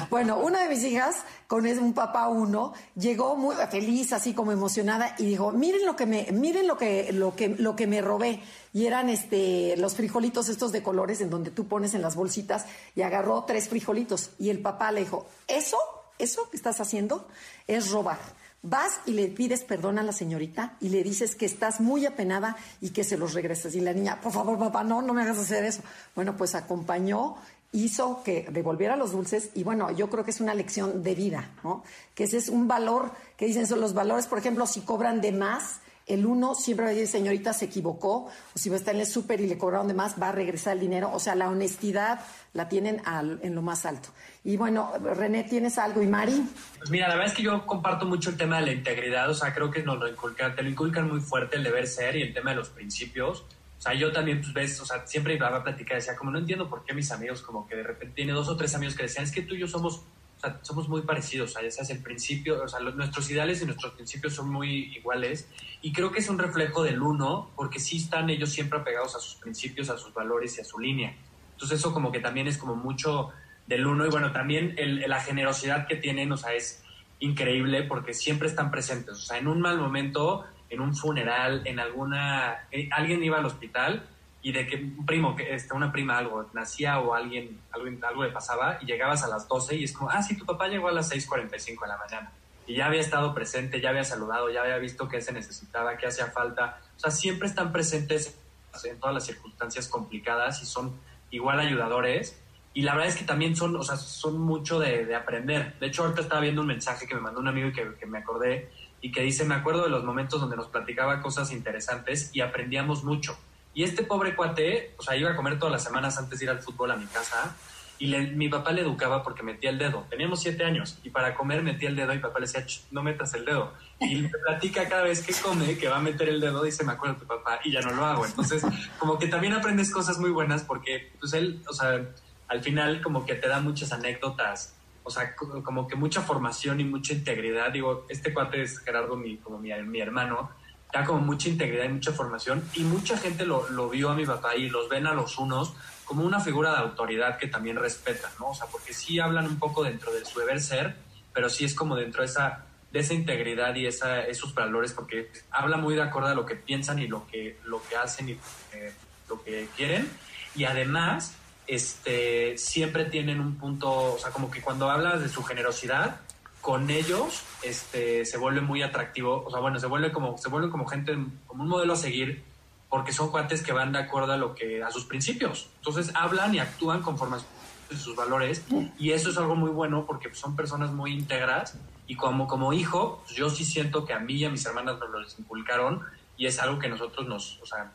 bueno, 0.09 0.39
una 0.39 0.63
de 0.63 0.67
mis 0.67 0.83
hijas, 0.83 1.23
con 1.47 1.65
un 1.65 1.93
papá 1.93 2.27
uno, 2.27 2.73
llegó 2.95 3.37
muy 3.37 3.55
feliz, 3.71 4.11
así 4.11 4.33
como 4.33 4.51
emocionada, 4.51 5.15
y 5.17 5.25
dijo, 5.25 5.53
miren 5.53 5.85
lo 5.85 5.95
que 5.95 6.05
me, 6.05 6.27
miren 6.33 6.67
lo 6.67 6.77
que, 6.77 7.13
lo 7.13 7.33
que, 7.33 7.47
lo 7.47 7.77
que 7.77 7.87
me 7.87 8.01
robé. 8.01 8.41
Y 8.73 8.87
eran 8.87 9.07
este, 9.07 9.77
los 9.77 9.95
frijolitos 9.95 10.49
estos 10.49 10.73
de 10.73 10.83
colores 10.83 11.21
en 11.21 11.29
donde 11.29 11.51
tú 11.51 11.69
pones 11.69 11.93
en 11.93 12.01
las 12.01 12.17
bolsitas, 12.17 12.65
y 12.97 13.03
agarró 13.03 13.45
tres 13.45 13.69
frijolitos. 13.69 14.31
Y 14.37 14.49
el 14.49 14.59
papá 14.59 14.91
le 14.91 14.99
dijo, 14.99 15.27
eso, 15.47 15.77
eso 16.17 16.49
que 16.49 16.57
estás 16.57 16.81
haciendo 16.81 17.25
es 17.67 17.89
robar. 17.89 18.19
Vas 18.61 18.99
y 19.05 19.13
le 19.13 19.27
pides 19.27 19.63
perdón 19.63 19.99
a 19.99 20.03
la 20.03 20.11
señorita 20.11 20.75
y 20.81 20.89
le 20.89 21.01
dices 21.01 21.35
que 21.35 21.45
estás 21.45 21.79
muy 21.79 22.05
apenada 22.05 22.57
y 22.81 22.89
que 22.89 23.05
se 23.05 23.17
los 23.17 23.33
regreses. 23.33 23.73
Y 23.75 23.79
la 23.79 23.93
niña, 23.93 24.19
por 24.19 24.33
favor, 24.33 24.59
papá, 24.59 24.83
no, 24.83 25.01
no 25.01 25.13
me 25.13 25.21
hagas 25.21 25.39
hacer 25.39 25.63
eso. 25.63 25.81
Bueno, 26.13 26.35
pues 26.35 26.55
acompañó, 26.55 27.37
hizo 27.71 28.21
que 28.23 28.47
devolviera 28.51 28.97
los 28.97 29.11
dulces 29.11 29.51
y 29.53 29.63
bueno, 29.63 29.91
yo 29.91 30.09
creo 30.09 30.25
que 30.25 30.31
es 30.31 30.41
una 30.41 30.53
lección 30.53 31.03
de 31.03 31.15
vida, 31.15 31.51
¿no? 31.63 31.83
Que 32.15 32.25
ese 32.25 32.37
es 32.37 32.49
un 32.49 32.67
valor, 32.67 33.11
que 33.37 33.45
dicen 33.45 33.67
son 33.67 33.79
los 33.79 33.93
valores, 33.93 34.27
por 34.27 34.39
ejemplo, 34.39 34.65
si 34.65 34.81
cobran 34.81 35.21
de 35.21 35.31
más, 35.31 35.79
el 36.09 36.25
uno 36.25 36.55
siempre 36.55 36.85
va 36.85 36.91
a 36.91 36.93
decir, 36.93 37.07
señorita, 37.07 37.53
se 37.53 37.65
equivocó, 37.65 38.25
o 38.25 38.31
si 38.55 38.69
va 38.69 38.75
a 38.75 38.79
estar 38.79 38.95
en 38.95 39.01
el 39.01 39.07
súper 39.07 39.39
y 39.39 39.47
le 39.47 39.57
cobraron 39.57 39.87
de 39.87 39.93
más, 39.93 40.21
va 40.21 40.29
a 40.29 40.31
regresar 40.31 40.73
el 40.73 40.79
dinero. 40.79 41.11
O 41.13 41.19
sea, 41.19 41.35
la 41.35 41.49
honestidad 41.49 42.19
la 42.53 42.67
tienen 42.67 43.01
en 43.41 43.55
lo 43.55 43.61
más 43.61 43.85
alto. 43.85 44.09
Y 44.43 44.57
bueno, 44.57 44.91
René, 44.99 45.43
¿tienes 45.43 45.77
algo? 45.77 46.01
¿Y 46.01 46.07
Mari? 46.07 46.43
Pues 46.79 46.89
mira, 46.89 47.07
la 47.07 47.13
verdad 47.13 47.31
es 47.31 47.37
que 47.37 47.43
yo 47.43 47.65
comparto 47.65 48.05
mucho 48.05 48.31
el 48.31 48.37
tema 48.37 48.59
de 48.59 48.65
la 48.65 48.71
integridad, 48.73 49.29
o 49.29 49.33
sea, 49.33 49.53
creo 49.53 49.69
que 49.69 49.83
nos 49.83 49.99
lo 49.99 50.07
inculcan, 50.07 50.55
te 50.55 50.63
lo 50.63 50.69
inculcan 50.69 51.07
muy 51.07 51.19
fuerte 51.21 51.57
el 51.57 51.63
deber 51.63 51.87
ser 51.87 52.15
y 52.15 52.23
el 52.23 52.33
tema 52.33 52.49
de 52.49 52.57
los 52.57 52.69
principios. 52.69 53.45
O 53.77 53.81
sea, 53.81 53.93
yo 53.93 54.11
también, 54.11 54.41
pues 54.41 54.51
ves, 54.51 54.81
o 54.81 54.85
sea, 54.85 55.05
siempre 55.05 55.35
iba 55.35 55.47
a 55.47 55.63
platicar, 55.63 55.97
decía, 55.97 56.15
como 56.15 56.31
no 56.31 56.39
entiendo 56.39 56.69
por 56.69 56.83
qué 56.83 56.93
mis 56.93 57.11
amigos, 57.11 57.41
como 57.41 57.67
que 57.67 57.75
de 57.75 57.83
repente 57.83 58.15
tiene 58.15 58.33
dos 58.33 58.49
o 58.49 58.57
tres 58.57 58.75
amigos 58.75 58.95
que 58.95 59.03
decían, 59.03 59.23
es 59.23 59.31
que 59.31 59.41
tú 59.41 59.55
y 59.55 59.59
yo 59.59 59.67
somos 59.67 60.01
o 60.39 60.41
sea, 60.41 60.59
somos 60.61 60.87
muy 60.87 61.01
parecidos, 61.01 61.51
o 61.51 61.53
sea, 61.53 61.63
ya 61.63 61.71
sabes, 61.71 61.89
el 61.89 62.01
principio, 62.01 62.63
o 62.63 62.67
sea, 62.67 62.79
nuestros 62.79 63.29
ideales 63.29 63.61
y 63.61 63.65
nuestros 63.65 63.93
principios 63.93 64.33
son 64.33 64.49
muy 64.49 64.95
iguales 64.95 65.49
y 65.81 65.91
creo 65.91 66.11
que 66.13 66.19
es 66.19 66.29
un 66.29 66.39
reflejo 66.39 66.81
del 66.81 67.01
uno 67.01 67.51
porque 67.57 67.79
sí 67.79 67.97
están 67.97 68.29
ellos 68.29 68.49
siempre 68.49 68.79
apegados 68.79 69.15
a 69.15 69.19
sus 69.19 69.35
principios, 69.35 69.89
a 69.89 69.97
sus 69.97 70.13
valores 70.13 70.57
y 70.57 70.61
a 70.61 70.63
su 70.63 70.79
línea. 70.79 71.13
Entonces 71.51 71.79
eso 71.79 71.93
como 71.93 72.09
que 72.09 72.21
también 72.21 72.47
es 72.47 72.57
como 72.57 72.75
mucho 72.75 73.31
del 73.67 73.85
uno 73.85 74.05
y 74.05 74.09
bueno, 74.09 74.31
también 74.31 74.75
la 75.07 75.19
generosidad 75.19 75.87
que 75.87 75.97
tienen, 75.97 76.31
o 76.31 76.37
sea, 76.37 76.53
es 76.53 76.83
increíble 77.19 77.83
porque 77.83 78.13
siempre 78.13 78.47
están 78.47 78.71
presentes, 78.71 79.15
o 79.15 79.21
sea, 79.21 79.37
en 79.37 79.47
un 79.47 79.59
mal 79.59 79.77
momento, 79.77 80.45
en 80.69 80.79
un 80.79 80.95
funeral, 80.95 81.63
en 81.65 81.79
alguna, 81.79 82.67
eh, 82.71 82.87
alguien 82.91 83.21
iba 83.23 83.39
al 83.39 83.45
hospital 83.45 84.07
y 84.41 84.51
de 84.51 84.65
que 84.67 84.75
un 84.77 85.05
primo, 85.05 85.35
que 85.35 85.53
este, 85.53 85.73
una 85.73 85.91
prima 85.91 86.17
algo, 86.17 86.49
nacía 86.53 86.99
o 86.99 87.13
alguien, 87.13 87.59
algo, 87.71 87.87
algo 88.07 88.23
le 88.23 88.31
pasaba 88.31 88.77
y 88.81 88.85
llegabas 88.85 89.23
a 89.23 89.27
las 89.27 89.47
12 89.47 89.75
y 89.75 89.83
es 89.83 89.93
como, 89.93 90.09
ah, 90.09 90.21
sí, 90.21 90.37
tu 90.37 90.45
papá 90.45 90.67
llegó 90.67 90.87
a 90.87 90.91
las 90.91 91.11
6.45 91.11 91.81
de 91.81 91.87
la 91.87 91.97
mañana 91.97 92.31
y 92.69 92.75
ya 92.75 92.85
había 92.85 93.01
estado 93.01 93.33
presente, 93.33 93.81
ya 93.81 93.89
había 93.89 94.03
saludado, 94.03 94.47
ya 94.51 94.61
había 94.61 94.77
visto 94.77 95.09
qué 95.09 95.21
se 95.21 95.33
necesitaba, 95.33 95.97
qué 95.97 96.05
hacía 96.05 96.27
falta. 96.27 96.79
O 96.95 96.99
sea, 96.99 97.09
siempre 97.09 97.47
están 97.47 97.71
presentes 97.71 98.37
en 98.83 98.99
todas 98.99 99.15
las 99.15 99.25
circunstancias 99.25 99.87
complicadas 99.87 100.61
y 100.61 100.67
son 100.67 100.95
igual 101.31 101.59
ayudadores. 101.59 102.39
Y 102.75 102.83
la 102.83 102.93
verdad 102.93 103.09
es 103.09 103.15
que 103.15 103.23
también 103.23 103.55
son, 103.55 103.75
o 103.75 103.81
sea, 103.81 103.95
son 103.95 104.39
mucho 104.39 104.79
de, 104.79 105.15
aprender. 105.15 105.79
De 105.79 105.87
hecho, 105.87 106.03
ahorita 106.03 106.21
estaba 106.21 106.41
viendo 106.41 106.61
un 106.61 106.67
mensaje 106.67 107.07
que 107.07 107.15
me 107.15 107.21
mandó 107.21 107.39
un 107.39 107.47
amigo 107.47 107.69
y 107.69 107.73
que, 107.73 107.95
que 107.99 108.05
me 108.05 108.19
acordé 108.19 108.69
y 109.01 109.11
que 109.11 109.23
dice, 109.23 109.45
me 109.45 109.55
acuerdo 109.55 109.83
de 109.83 109.89
los 109.89 110.03
momentos 110.03 110.39
donde 110.39 110.55
nos 110.55 110.67
platicaba 110.67 111.23
cosas 111.23 111.51
interesantes 111.51 112.29
y 112.33 112.41
aprendíamos 112.41 113.03
mucho 113.03 113.35
y 113.73 113.83
este 113.83 114.03
pobre 114.03 114.35
cuate, 114.35 114.95
o 114.97 115.03
sea, 115.03 115.15
iba 115.15 115.31
a 115.31 115.35
comer 115.35 115.59
todas 115.59 115.71
las 115.71 115.83
semanas 115.83 116.17
antes 116.17 116.39
de 116.39 116.45
ir 116.45 116.51
al 116.51 116.59
fútbol 116.59 116.91
a 116.91 116.95
mi 116.95 117.05
casa 117.05 117.55
y 117.99 118.07
mi 118.07 118.47
papá 118.47 118.71
le 118.71 118.81
educaba 118.81 119.21
porque 119.21 119.43
metía 119.43 119.69
el 119.69 119.77
dedo. 119.77 120.05
Teníamos 120.09 120.41
siete 120.41 120.63
años 120.63 120.97
y 121.03 121.09
para 121.09 121.35
comer 121.35 121.61
metía 121.61 121.89
el 121.89 121.97
dedo 121.97 122.13
y 122.13 122.19
papá 122.19 122.39
le 122.39 122.47
decía, 122.47 122.65
no 122.91 123.03
metas 123.03 123.33
el 123.33 123.43
dedo. 123.43 123.73
Y 123.99 124.15
me 124.15 124.29
platica 124.47 124.87
cada 124.87 125.03
vez 125.03 125.21
que 125.21 125.33
come 125.33 125.77
que 125.77 125.89
va 125.89 125.97
a 125.97 126.01
meter 126.01 126.29
el 126.29 126.39
dedo, 126.39 126.63
dice, 126.63 126.85
me 126.85 126.93
acuerdo 126.93 127.17
tu 127.17 127.27
papá 127.27 127.59
y 127.63 127.71
ya 127.71 127.81
no 127.81 127.91
lo 127.91 128.05
hago. 128.05 128.25
Entonces, 128.25 128.63
como 128.97 129.19
que 129.19 129.27
también 129.27 129.53
aprendes 129.53 129.91
cosas 129.91 130.17
muy 130.17 130.31
buenas 130.31 130.63
porque, 130.63 131.11
pues 131.19 131.33
él, 131.33 131.61
o 131.67 131.73
sea, 131.73 132.01
al 132.47 132.63
final 132.63 133.01
como 133.01 133.25
que 133.25 133.35
te 133.35 133.49
da 133.49 133.59
muchas 133.59 133.91
anécdotas, 133.91 134.75
o 135.03 135.09
sea, 135.09 135.35
como 135.35 135.87
que 135.87 135.95
mucha 135.95 136.21
formación 136.21 136.79
y 136.79 136.85
mucha 136.85 137.13
integridad. 137.13 137.71
Digo, 137.71 138.05
este 138.07 138.33
cuate 138.33 138.61
es 138.61 138.79
Gerardo, 138.79 139.17
mi, 139.17 139.37
como 139.37 139.59
mi, 139.59 139.73
mi 139.83 139.99
hermano, 139.99 140.51
da 140.91 141.05
como 141.05 141.19
mucha 141.19 141.49
integridad 141.49 141.85
y 141.85 141.89
mucha 141.89 142.11
formación 142.11 142.63
y 142.73 142.81
mucha 142.81 143.17
gente 143.17 143.45
lo, 143.45 143.69
lo, 143.69 143.89
vio 143.89 144.09
a 144.09 144.15
mi 144.15 144.25
papá 144.25 144.55
y 144.55 144.69
los 144.69 144.89
ven 144.89 145.05
a 145.05 145.13
los 145.13 145.37
unos 145.37 145.73
como 146.09 146.23
una 146.23 146.39
figura 146.39 146.71
de 146.71 146.77
autoridad 146.77 147.37
que 147.37 147.47
también 147.47 147.75
respetan, 147.75 148.31
¿no? 148.39 148.49
O 148.49 148.55
sea, 148.55 148.65
porque 148.65 148.93
sí 148.93 149.19
hablan 149.19 149.45
un 149.45 149.59
poco 149.59 149.83
dentro 149.83 150.11
de 150.11 150.25
su 150.25 150.39
deber 150.39 150.59
ser, 150.59 150.95
pero 151.31 151.49
sí 151.49 151.65
es 151.65 151.75
como 151.75 151.95
dentro 151.95 152.23
de 152.23 152.27
esa, 152.27 152.65
de 152.91 152.99
esa 152.99 153.13
integridad 153.13 153.75
y 153.75 153.85
esa, 153.85 154.21
esos 154.21 154.55
valores, 154.55 154.93
porque 154.93 155.31
habla 155.51 155.77
muy 155.77 155.93
de 155.93 156.01
acuerdo 156.01 156.29
a 156.29 156.33
lo 156.33 156.47
que 156.47 156.55
piensan 156.55 156.97
y 156.97 157.07
lo 157.07 157.27
que, 157.27 157.59
lo 157.65 157.79
que 157.87 157.95
hacen 157.95 158.29
y 158.29 158.31
eh, 158.73 158.91
lo 159.29 159.43
que 159.43 159.67
quieren. 159.77 160.09
Y 160.55 160.63
además, 160.63 161.35
este, 161.67 162.57
siempre 162.57 163.05
tienen 163.05 163.39
un 163.39 163.55
punto, 163.57 164.15
o 164.15 164.17
sea, 164.17 164.31
como 164.31 164.49
que 164.49 164.61
cuando 164.63 164.89
hablas 164.89 165.21
de 165.21 165.29
su 165.29 165.43
generosidad, 165.43 166.21
con 166.61 166.89
ellos 166.89 167.43
este, 167.61 168.25
se 168.25 168.37
vuelve 168.37 168.61
muy 168.61 168.81
atractivo, 168.81 169.43
o 169.45 169.51
sea, 169.51 169.59
bueno, 169.59 169.79
se 169.79 169.87
vuelve 169.87 170.11
como, 170.11 170.37
se 170.37 170.49
vuelve 170.49 170.69
como 170.69 170.85
gente, 170.85 171.17
como 171.47 171.63
un 171.63 171.69
modelo 171.69 171.93
a 171.93 171.95
seguir, 171.95 172.43
porque 172.89 173.13
son 173.13 173.29
cuates 173.29 173.61
que 173.61 173.71
van 173.71 173.91
de 173.91 173.99
acuerdo 173.99 174.33
a 174.33 174.37
lo 174.37 174.55
que, 174.55 174.83
a 174.83 174.91
sus 174.91 175.05
principios. 175.05 175.69
Entonces 175.77 176.11
hablan 176.15 176.53
y 176.55 176.59
actúan 176.59 177.01
conforme 177.01 177.37
a 177.37 177.95
sus 177.95 178.15
valores, 178.15 178.63
y 178.97 179.11
eso 179.11 179.29
es 179.29 179.37
algo 179.37 179.55
muy 179.55 179.69
bueno 179.69 180.05
porque 180.05 180.33
son 180.35 180.55
personas 180.55 180.91
muy 180.91 181.13
íntegras, 181.13 181.75
y 182.07 182.15
como, 182.15 182.47
como 182.47 182.73
hijo, 182.73 183.21
pues 183.23 183.35
yo 183.37 183.49
sí 183.49 183.63
siento 183.63 184.05
que 184.05 184.13
a 184.13 184.19
mí 184.19 184.33
y 184.33 184.45
a 184.45 184.49
mis 184.49 184.65
hermanas 184.65 184.97
nos 184.99 185.09
lo 185.09 185.21
inculcaron, 185.37 186.01
y 186.37 186.47
es 186.47 186.59
algo 186.59 186.79
que 186.79 186.87
nosotros 186.87 187.27
nos, 187.27 187.59
o 187.61 187.65
sea, 187.65 187.91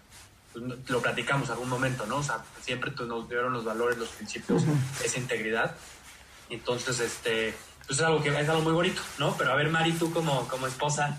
pues, 0.52 0.64
lo 0.88 1.02
platicamos 1.02 1.50
algún 1.50 1.68
momento, 1.68 2.06
¿no? 2.06 2.18
O 2.18 2.22
sea, 2.22 2.44
siempre 2.60 2.92
nos 3.06 3.28
dieron 3.28 3.52
los 3.52 3.64
valores, 3.64 3.98
los 3.98 4.10
principios, 4.10 4.62
esa 5.04 5.18
integridad. 5.18 5.74
Entonces, 6.48 7.00
este, 7.00 7.54
pues 7.86 7.98
es 7.98 8.04
algo 8.04 8.22
que 8.22 8.28
es 8.28 8.48
algo 8.48 8.62
muy 8.62 8.72
bonito, 8.72 9.02
¿no? 9.18 9.36
Pero 9.36 9.52
a 9.52 9.56
ver, 9.56 9.68
Mari, 9.68 9.92
tú 9.92 10.12
como, 10.12 10.46
como 10.48 10.66
esposa. 10.66 11.18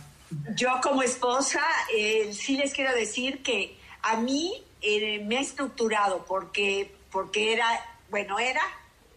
Yo 0.55 0.69
como 0.81 1.03
esposa 1.03 1.61
eh, 1.95 2.33
sí 2.33 2.57
les 2.57 2.73
quiero 2.73 2.93
decir 2.93 3.43
que 3.43 3.77
a 4.01 4.17
mí 4.17 4.63
eh, 4.81 5.23
me 5.25 5.37
ha 5.37 5.41
estructurado 5.41 6.25
porque, 6.25 6.95
porque 7.11 7.53
era, 7.53 7.67
bueno, 8.09 8.39
era 8.39 8.61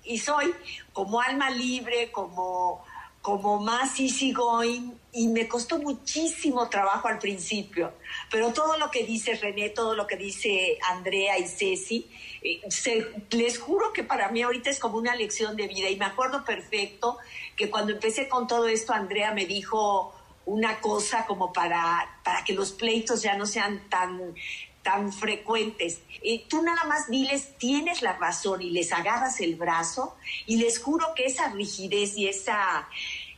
y 0.05 0.19
soy 0.19 0.55
como 0.93 1.21
alma 1.21 1.51
libre, 1.51 2.11
como, 2.11 2.85
como 3.29 3.61
más 3.61 4.01
easygoing 4.01 4.99
y 5.12 5.29
me 5.29 5.47
costó 5.47 5.79
muchísimo 5.79 6.67
trabajo 6.71 7.09
al 7.09 7.19
principio, 7.19 7.93
pero 8.31 8.55
todo 8.55 8.79
lo 8.79 8.91
que 8.91 9.05
dice 9.05 9.35
René, 9.35 9.69
todo 9.69 9.95
lo 9.95 10.07
que 10.07 10.17
dice 10.17 10.79
Andrea 10.88 11.38
y 11.38 11.47
Ceci, 11.47 12.09
eh, 12.41 12.62
les 13.33 13.59
juro 13.59 13.93
que 13.93 14.03
para 14.03 14.31
mí 14.31 14.41
ahorita 14.41 14.71
es 14.71 14.79
como 14.79 14.97
una 14.97 15.14
lección 15.14 15.57
de 15.57 15.69
vida. 15.69 15.91
Y 15.91 15.97
me 15.97 16.07
acuerdo 16.07 16.43
perfecto 16.43 17.19
que 17.55 17.69
cuando 17.69 17.93
empecé 17.93 18.31
con 18.31 18.47
todo 18.47 18.67
esto, 18.67 18.95
Andrea 18.95 19.35
me 19.35 19.45
dijo 19.45 20.14
una 20.47 20.81
cosa 20.81 21.27
como 21.27 21.53
para, 21.53 22.21
para 22.25 22.45
que 22.45 22.55
los 22.55 22.73
pleitos 22.73 23.21
ya 23.21 23.37
no 23.37 23.45
sean 23.45 23.91
tan 23.91 24.35
tan 24.88 25.12
frecuentes. 25.12 26.01
y 26.22 26.46
tú 26.48 26.62
nada 26.62 26.85
más 26.85 27.11
diles, 27.11 27.59
tienes 27.59 28.01
la 28.01 28.14
razón 28.14 28.62
y 28.62 28.70
les 28.70 28.90
agarras 28.90 29.38
el 29.42 29.55
brazo 29.55 30.16
y 30.46 30.57
les 30.57 30.79
juro 30.79 31.12
que 31.14 31.27
esa 31.27 31.51
rigidez 31.51 32.16
y 32.16 32.27
esa, 32.27 32.88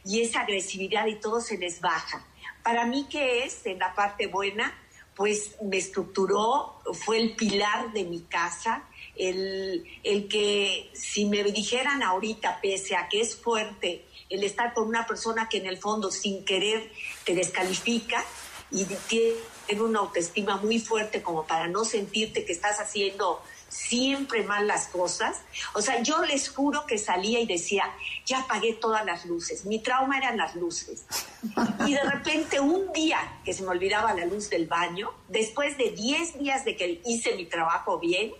y 0.05 0.21
esa 0.21 0.43
agresividad 0.43 1.09
y 1.09 1.17
todo 1.17 1.41
se 1.41 1.59
les 1.59 1.81
baja. 1.81 2.25
Para 2.63 2.87
mí, 2.87 3.09
¿qué 3.11 3.43
es 3.43 3.67
en 3.67 3.81
la 3.81 3.93
parte 3.97 4.29
buena? 4.29 4.73
Pues 5.17 5.57
me 5.61 5.79
estructuró, 5.79 6.81
fue 6.93 7.19
el 7.19 7.35
pilar 7.35 7.93
de 7.93 8.05
mi 8.05 8.21
casa, 8.21 8.85
el, 9.17 9.85
el 10.05 10.29
que 10.29 10.89
si 10.95 11.25
me 11.25 11.43
dijeran 11.43 12.05
ahorita, 12.05 12.61
pese 12.61 12.95
a 12.95 13.09
que 13.09 13.23
es 13.23 13.35
fuerte, 13.35 14.05
el 14.29 14.45
estar 14.45 14.73
con 14.73 14.87
una 14.87 15.05
persona 15.05 15.49
que 15.49 15.59
en 15.59 15.67
el 15.67 15.79
fondo 15.79 16.13
sin 16.13 16.45
querer 16.45 16.93
te 17.25 17.35
descalifica 17.35 18.25
y 18.71 18.85
tiene 18.85 19.35
una 19.79 20.01
autoestima 20.01 20.57
muy 20.57 20.81
fuerte 20.81 21.23
como 21.23 21.47
para 21.47 21.69
no 21.69 21.85
sentirte 21.85 22.45
que 22.45 22.53
estás 22.53 22.81
haciendo 22.81 23.43
siempre 23.71 24.43
mal 24.43 24.67
las 24.67 24.89
cosas. 24.89 25.39
O 25.75 25.81
sea, 25.81 26.03
yo 26.03 26.23
les 26.25 26.49
juro 26.49 26.85
que 26.87 26.99
salía 26.99 27.41
y 27.41 27.47
decía, 27.47 27.85
ya 28.27 28.41
apagué 28.41 28.75
todas 28.75 29.05
las 29.07 29.25
luces. 29.25 29.65
Mi 29.65 29.79
trauma 29.79 30.19
eran 30.19 30.37
las 30.37 30.55
luces. 30.57 31.05
Y 31.87 31.95
de 31.95 32.03
repente 32.03 32.61
un 32.61 32.93
día 32.93 33.41
que 33.45 33.55
se 33.55 33.63
me 33.63 33.69
olvidaba 33.69 34.13
la 34.13 34.27
luz 34.27 34.51
del 34.51 34.67
baño, 34.67 35.13
después 35.29 35.79
de 35.79 35.91
10 35.91 36.39
días 36.39 36.65
de 36.65 36.77
que 36.77 37.01
hice 37.07 37.35
mi 37.37 37.47
trabajo 37.47 37.99
bien, 37.99 38.33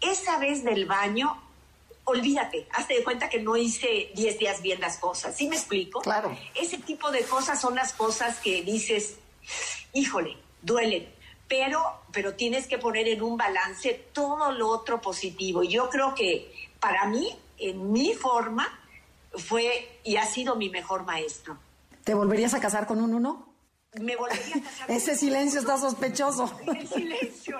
esa 0.00 0.38
vez 0.38 0.64
del 0.64 0.86
baño, 0.86 1.40
olvídate, 2.04 2.66
hazte 2.72 2.94
de 2.94 3.04
cuenta 3.04 3.28
que 3.28 3.40
no 3.40 3.56
hice 3.56 4.10
10 4.14 4.38
días 4.38 4.62
bien 4.62 4.80
las 4.80 4.98
cosas. 4.98 5.36
¿Sí 5.36 5.48
me 5.48 5.56
explico? 5.56 6.00
Claro. 6.00 6.36
Ese 6.54 6.78
tipo 6.78 7.10
de 7.12 7.22
cosas 7.22 7.60
son 7.60 7.76
las 7.76 7.92
cosas 7.92 8.38
que 8.40 8.62
dices, 8.62 9.16
híjole, 9.92 10.36
duelen, 10.62 11.08
pero, 11.48 11.82
pero 12.12 12.34
tienes 12.34 12.66
que 12.66 12.78
poner 12.78 13.08
en 13.08 13.22
un 13.22 13.36
balance 13.36 13.92
todo 14.12 14.52
lo 14.52 14.68
otro 14.68 15.00
positivo. 15.00 15.62
Yo 15.62 15.90
creo 15.90 16.14
que 16.14 16.50
para 16.80 17.06
mí, 17.06 17.36
en 17.58 17.92
mi 17.92 18.14
forma, 18.14 18.80
fue 19.34 20.00
y 20.04 20.16
ha 20.16 20.24
sido 20.24 20.56
mi 20.56 20.70
mejor 20.70 21.04
maestro. 21.04 21.58
¿Te 22.04 22.14
volverías 22.14 22.54
a 22.54 22.60
casar 22.60 22.86
con 22.86 23.02
un 23.02 23.14
uno? 23.14 23.52
Me 24.00 24.16
volvería 24.16 24.56
a 24.56 24.60
casar 24.60 24.86
con 24.86 24.96
Ese 24.96 25.14
silencio 25.14 25.60
está 25.60 25.76
sospechoso. 25.76 26.50
El 26.66 26.88
silencio. 26.88 27.58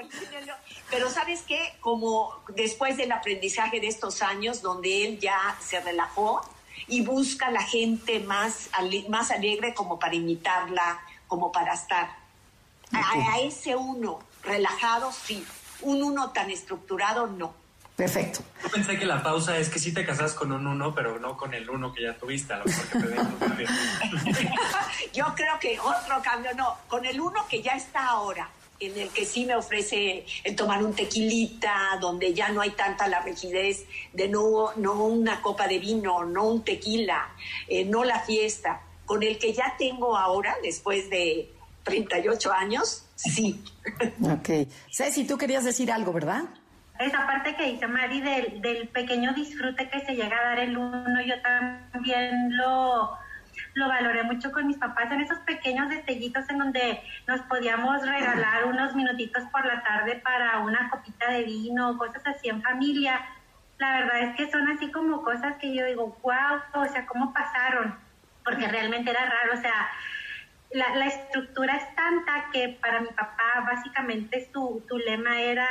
Pero 0.91 1.11
sabes 1.11 1.43
qué, 1.43 1.75
como 1.81 2.43
después 2.55 2.97
del 2.97 3.13
aprendizaje 3.13 3.81
de 3.81 3.89
estos 3.89 4.23
años, 4.23 4.63
donde 4.63 5.07
él 5.07 5.21
ya 5.21 5.57
se 5.61 5.81
relajó 5.81 6.41
y 6.89 7.03
busca 7.03 7.51
la 7.51 7.63
gente 7.63 8.21
más, 8.21 8.71
más 9.09 9.31
alegre 9.31 9.75
como 9.75 9.99
para 9.99 10.15
imitarla, 10.15 11.01
como 11.29 11.53
para 11.53 11.75
estar 11.75 12.22
a, 12.93 13.41
ese 13.41 13.77
uno 13.77 14.21
relajado, 14.45 15.13
sí. 15.13 15.45
Un 15.83 16.03
uno 16.03 16.31
tan 16.31 16.51
estructurado, 16.51 17.27
no. 17.27 17.55
Perfecto. 17.97 18.41
Yo 18.63 18.71
pensé 18.71 18.99
que 18.99 19.05
la 19.05 19.23
pausa 19.23 19.59
es 19.59 19.69
que 19.69 19.79
sí 19.79 19.93
te 19.93 20.05
casas 20.05 20.33
con 20.33 20.51
un 20.53 20.67
uno, 20.67 20.95
pero 20.95 21.19
no 21.19 21.37
con 21.37 21.53
el 21.55 21.69
uno 21.69 21.93
que 21.93 22.03
ya 22.03 22.15
tuviste, 22.15 22.53
a 22.53 22.59
lo 22.59 22.65
mejor 22.65 22.87
que 22.87 22.99
te 22.99 23.07
den 23.09 23.19
un 23.19 23.35
cambio. 23.37 23.69
Yo 25.13 25.27
creo 25.35 25.59
que 25.61 25.79
otro 25.79 26.23
cambio, 26.23 26.55
no, 26.55 26.79
con 26.89 27.05
el 27.05 27.21
uno 27.21 27.47
que 27.49 27.63
ya 27.63 27.73
está 27.73 28.07
ahora, 28.07 28.49
en 28.81 28.99
el 28.99 29.11
que 29.11 29.25
sí 29.25 29.45
me 29.45 29.55
ofrece 29.55 30.25
el 30.43 30.57
tomar 30.57 30.83
un 30.83 30.95
tequilita, 30.95 31.99
donde 32.01 32.35
ya 32.35 32.49
no 32.49 32.61
hay 32.61 32.71
tanta 32.71 33.07
la 33.09 33.21
rigidez 33.21 33.85
de 34.13 34.29
no, 34.29 34.73
no 34.77 35.05
una 35.05 35.41
copa 35.41 35.69
de 35.69 35.79
vino, 35.79 36.25
no 36.25 36.45
un 36.45 36.65
tequila, 36.65 37.29
eh, 37.69 37.85
no 37.85 38.05
la 38.05 38.21
fiesta, 38.21 38.83
con 39.07 39.23
el 39.23 39.39
que 39.39 39.53
ya 39.53 39.77
tengo 39.79 40.17
ahora, 40.17 40.57
después 40.63 41.11
de 41.11 41.53
38 41.85 42.53
años, 42.53 43.07
sí. 43.15 43.63
Ok. 44.23 44.69
Ceci, 44.91 45.27
tú 45.27 45.37
querías 45.37 45.65
decir 45.65 45.91
algo, 45.91 46.13
¿verdad? 46.13 46.45
Esa 46.99 47.27
parte 47.27 47.57
que 47.57 47.73
dice 47.73 47.87
Mari 47.89 48.21
del, 48.21 48.61
del 48.61 48.89
pequeño 48.89 49.33
disfrute 49.33 49.89
que 49.89 50.01
se 50.01 50.15
llega 50.15 50.39
a 50.39 50.45
dar 50.51 50.59
el 50.61 50.77
uno, 50.77 51.21
yo 51.23 51.35
también 51.43 52.57
lo, 52.57 53.19
lo 53.75 53.89
valoré 53.89 54.23
mucho 54.23 54.53
con 54.53 54.67
mis 54.67 54.77
papás 54.77 55.11
en 55.11 55.23
esos 55.23 55.39
pequeños 55.39 55.89
destellitos 55.89 56.49
en 56.51 56.59
donde 56.59 57.03
nos 57.27 57.41
podíamos 57.43 58.03
regalar 58.07 58.67
unos 58.67 58.95
minutitos 58.95 59.43
por 59.51 59.65
la 59.65 59.83
tarde 59.83 60.17
para 60.17 60.59
una 60.61 60.91
copita 60.91 61.31
de 61.31 61.45
vino, 61.45 61.97
cosas 61.99 62.23
así 62.27 62.49
en 62.49 62.63
familia. 62.63 63.21
La 63.79 63.95
verdad 63.95 64.23
es 64.23 64.37
que 64.37 64.51
son 64.51 64.71
así 64.71 64.91
como 64.93 65.23
cosas 65.23 65.57
que 65.57 65.75
yo 65.75 65.85
digo, 65.87 66.17
wow, 66.23 66.83
o 66.83 66.87
sea, 66.87 67.07
¿cómo 67.07 67.33
pasaron? 67.33 67.97
Porque 68.45 68.69
realmente 68.69 69.11
era 69.11 69.25
raro, 69.25 69.55
o 69.55 69.61
sea, 69.61 69.91
la, 70.75 70.95
la, 70.97 71.07
estructura 71.07 71.77
es 71.77 71.95
tanta 71.95 72.51
que 72.53 72.77
para 72.81 73.01
mi 73.01 73.09
papá 73.09 73.65
básicamente 73.67 74.49
su, 74.53 74.85
su 74.89 74.99
lema 74.99 75.41
era 75.41 75.69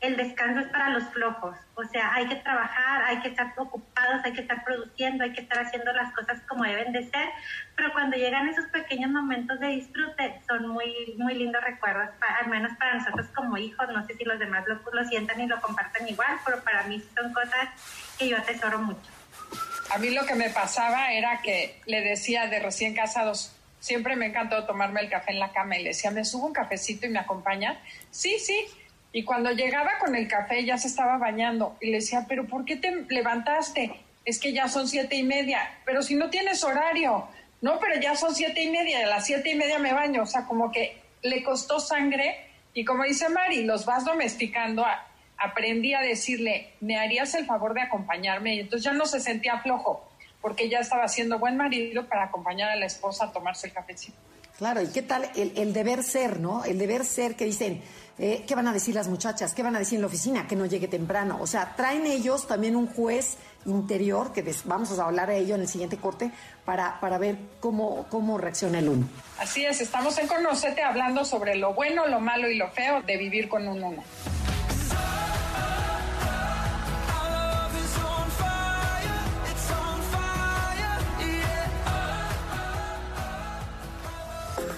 el 0.00 0.16
descanso 0.16 0.60
es 0.60 0.66
para 0.68 0.90
los 0.90 1.04
flojos, 1.04 1.56
o 1.74 1.84
sea, 1.84 2.14
hay 2.14 2.28
que 2.28 2.36
trabajar, 2.36 3.02
hay 3.04 3.18
que 3.20 3.28
estar 3.28 3.52
ocupados, 3.56 4.22
hay 4.24 4.32
que 4.32 4.42
estar 4.42 4.62
produciendo, 4.62 5.24
hay 5.24 5.32
que 5.32 5.40
estar 5.40 5.58
haciendo 5.58 5.90
las 5.92 6.12
cosas 6.12 6.40
como 6.46 6.64
deben 6.64 6.92
de 6.92 7.08
ser, 7.08 7.28
pero 7.74 7.92
cuando 7.92 8.16
llegan 8.16 8.46
esos 8.48 8.66
pequeños 8.66 9.10
momentos 9.10 9.58
de 9.58 9.68
disfrute 9.68 10.40
son 10.46 10.68
muy, 10.68 11.14
muy 11.16 11.34
lindos 11.34 11.64
recuerdos, 11.64 12.10
al 12.40 12.48
menos 12.48 12.76
para 12.76 12.94
nosotros 12.94 13.26
como 13.34 13.56
hijos, 13.56 13.88
no 13.88 14.06
sé 14.06 14.14
si 14.14 14.24
los 14.24 14.38
demás 14.38 14.64
lo, 14.68 14.78
lo 14.92 15.08
sientan 15.08 15.40
y 15.40 15.46
lo 15.46 15.60
compartan 15.62 16.06
igual, 16.06 16.38
pero 16.44 16.62
para 16.62 16.82
mí 16.84 17.02
son 17.16 17.32
cosas 17.32 17.68
que 18.18 18.28
yo 18.28 18.36
atesoro 18.36 18.78
mucho. 18.78 19.10
A 19.90 19.98
mí 19.98 20.10
lo 20.10 20.26
que 20.26 20.34
me 20.34 20.50
pasaba 20.50 21.12
era 21.12 21.40
que 21.40 21.80
le 21.86 22.02
decía 22.02 22.48
de 22.48 22.58
recién 22.60 22.94
casados, 22.94 23.55
siempre 23.86 24.16
me 24.16 24.26
encantó 24.26 24.64
tomarme 24.64 25.00
el 25.00 25.08
café 25.08 25.30
en 25.30 25.38
la 25.38 25.52
cama 25.52 25.78
y 25.78 25.84
le 25.84 25.90
decía, 25.90 26.10
¿me 26.10 26.24
subo 26.24 26.46
un 26.46 26.52
cafecito 26.52 27.06
y 27.06 27.10
me 27.10 27.20
acompaña? 27.20 27.80
Sí, 28.10 28.36
sí. 28.40 28.66
Y 29.12 29.22
cuando 29.22 29.52
llegaba 29.52 29.92
con 30.00 30.16
el 30.16 30.26
café 30.26 30.64
ya 30.64 30.76
se 30.76 30.88
estaba 30.88 31.18
bañando 31.18 31.76
y 31.80 31.86
le 31.86 31.98
decía, 31.98 32.26
¿pero 32.28 32.46
por 32.46 32.64
qué 32.64 32.76
te 32.76 33.04
levantaste? 33.08 33.92
Es 34.24 34.40
que 34.40 34.52
ya 34.52 34.66
son 34.66 34.88
siete 34.88 35.14
y 35.14 35.22
media, 35.22 35.60
pero 35.84 36.02
si 36.02 36.16
no 36.16 36.28
tienes 36.30 36.64
horario, 36.64 37.28
no, 37.62 37.78
pero 37.78 38.00
ya 38.00 38.16
son 38.16 38.34
siete 38.34 38.64
y 38.64 38.70
media, 38.70 39.04
a 39.04 39.06
las 39.06 39.24
siete 39.24 39.50
y 39.50 39.54
media 39.54 39.78
me 39.78 39.92
baño, 39.92 40.24
o 40.24 40.26
sea, 40.26 40.46
como 40.46 40.72
que 40.72 41.00
le 41.22 41.44
costó 41.44 41.78
sangre 41.78 42.50
y 42.74 42.84
como 42.84 43.04
dice 43.04 43.28
Mari, 43.28 43.62
los 43.62 43.86
vas 43.86 44.04
domesticando, 44.04 44.84
aprendí 45.38 45.94
a 45.94 46.00
decirle, 46.00 46.72
¿me 46.80 46.98
harías 46.98 47.32
el 47.36 47.46
favor 47.46 47.72
de 47.72 47.82
acompañarme? 47.82 48.56
Y 48.56 48.60
entonces 48.60 48.84
ya 48.84 48.92
no 48.92 49.06
se 49.06 49.20
sentía 49.20 49.60
flojo 49.60 50.10
porque 50.46 50.68
ya 50.68 50.78
estaba 50.78 51.08
siendo 51.08 51.40
buen 51.40 51.56
marido 51.56 52.06
para 52.06 52.26
acompañar 52.26 52.70
a 52.70 52.76
la 52.76 52.86
esposa 52.86 53.24
a 53.24 53.32
tomarse 53.32 53.66
el 53.66 53.72
cafecito. 53.72 54.16
Claro, 54.58 54.80
¿y 54.80 54.86
qué 54.86 55.02
tal 55.02 55.28
el, 55.34 55.72
deber 55.72 56.04
ser, 56.04 56.38
no? 56.38 56.64
El 56.64 56.78
deber 56.78 57.04
ser 57.04 57.34
que 57.34 57.44
dicen, 57.44 57.82
eh, 58.16 58.44
¿qué 58.46 58.54
van 58.54 58.68
a 58.68 58.72
decir 58.72 58.94
las 58.94 59.08
muchachas? 59.08 59.54
¿Qué 59.54 59.64
van 59.64 59.74
a 59.74 59.80
decir 59.80 59.96
en 59.96 60.02
la 60.02 60.06
oficina? 60.06 60.46
Que 60.46 60.54
no 60.54 60.64
llegue 60.64 60.86
temprano. 60.86 61.38
O 61.40 61.48
sea, 61.48 61.74
traen 61.74 62.06
ellos 62.06 62.46
también 62.46 62.76
un 62.76 62.86
juez 62.86 63.38
interior, 63.64 64.32
que 64.32 64.44
vamos 64.66 64.96
a 64.96 65.04
hablar 65.04 65.30
de 65.30 65.38
ello 65.38 65.56
en 65.56 65.62
el 65.62 65.68
siguiente 65.68 65.96
corte, 65.96 66.30
para, 66.64 67.00
para 67.00 67.18
ver 67.18 67.38
cómo, 67.58 68.06
cómo 68.08 68.38
reacciona 68.38 68.78
el 68.78 68.88
uno. 68.88 69.08
Así 69.40 69.66
es, 69.66 69.80
estamos 69.80 70.16
en 70.18 70.28
Conocete 70.28 70.80
hablando 70.80 71.24
sobre 71.24 71.56
lo 71.56 71.74
bueno, 71.74 72.06
lo 72.06 72.20
malo 72.20 72.48
y 72.48 72.56
lo 72.56 72.70
feo 72.70 73.02
de 73.02 73.16
vivir 73.16 73.48
con 73.48 73.66
un 73.66 73.82
uno. 73.82 74.04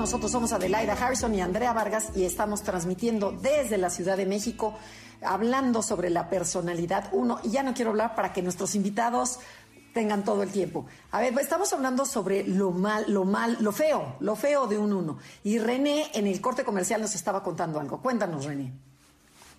Nosotros 0.00 0.32
somos 0.32 0.54
Adelaida 0.54 0.94
Harrison 0.94 1.34
y 1.34 1.42
Andrea 1.42 1.74
Vargas 1.74 2.12
y 2.16 2.24
estamos 2.24 2.62
transmitiendo 2.62 3.32
desde 3.32 3.76
la 3.76 3.90
Ciudad 3.90 4.16
de 4.16 4.24
México 4.24 4.78
hablando 5.20 5.82
sobre 5.82 6.08
la 6.08 6.30
personalidad 6.30 7.10
1. 7.12 7.40
Y 7.44 7.50
ya 7.50 7.62
no 7.62 7.74
quiero 7.74 7.90
hablar 7.90 8.14
para 8.14 8.32
que 8.32 8.40
nuestros 8.40 8.74
invitados 8.74 9.40
tengan 9.92 10.24
todo 10.24 10.42
el 10.42 10.50
tiempo. 10.50 10.86
A 11.10 11.20
ver, 11.20 11.38
estamos 11.38 11.70
hablando 11.74 12.06
sobre 12.06 12.44
lo 12.44 12.70
mal, 12.70 13.04
lo 13.08 13.26
mal, 13.26 13.58
lo 13.60 13.72
feo, 13.72 14.16
lo 14.20 14.36
feo 14.36 14.66
de 14.66 14.78
un 14.78 14.94
uno. 14.94 15.18
Y 15.44 15.58
René 15.58 16.10
en 16.14 16.26
el 16.26 16.40
corte 16.40 16.64
comercial 16.64 17.02
nos 17.02 17.14
estaba 17.14 17.42
contando 17.42 17.78
algo. 17.78 18.00
Cuéntanos, 18.00 18.46
René. 18.46 18.72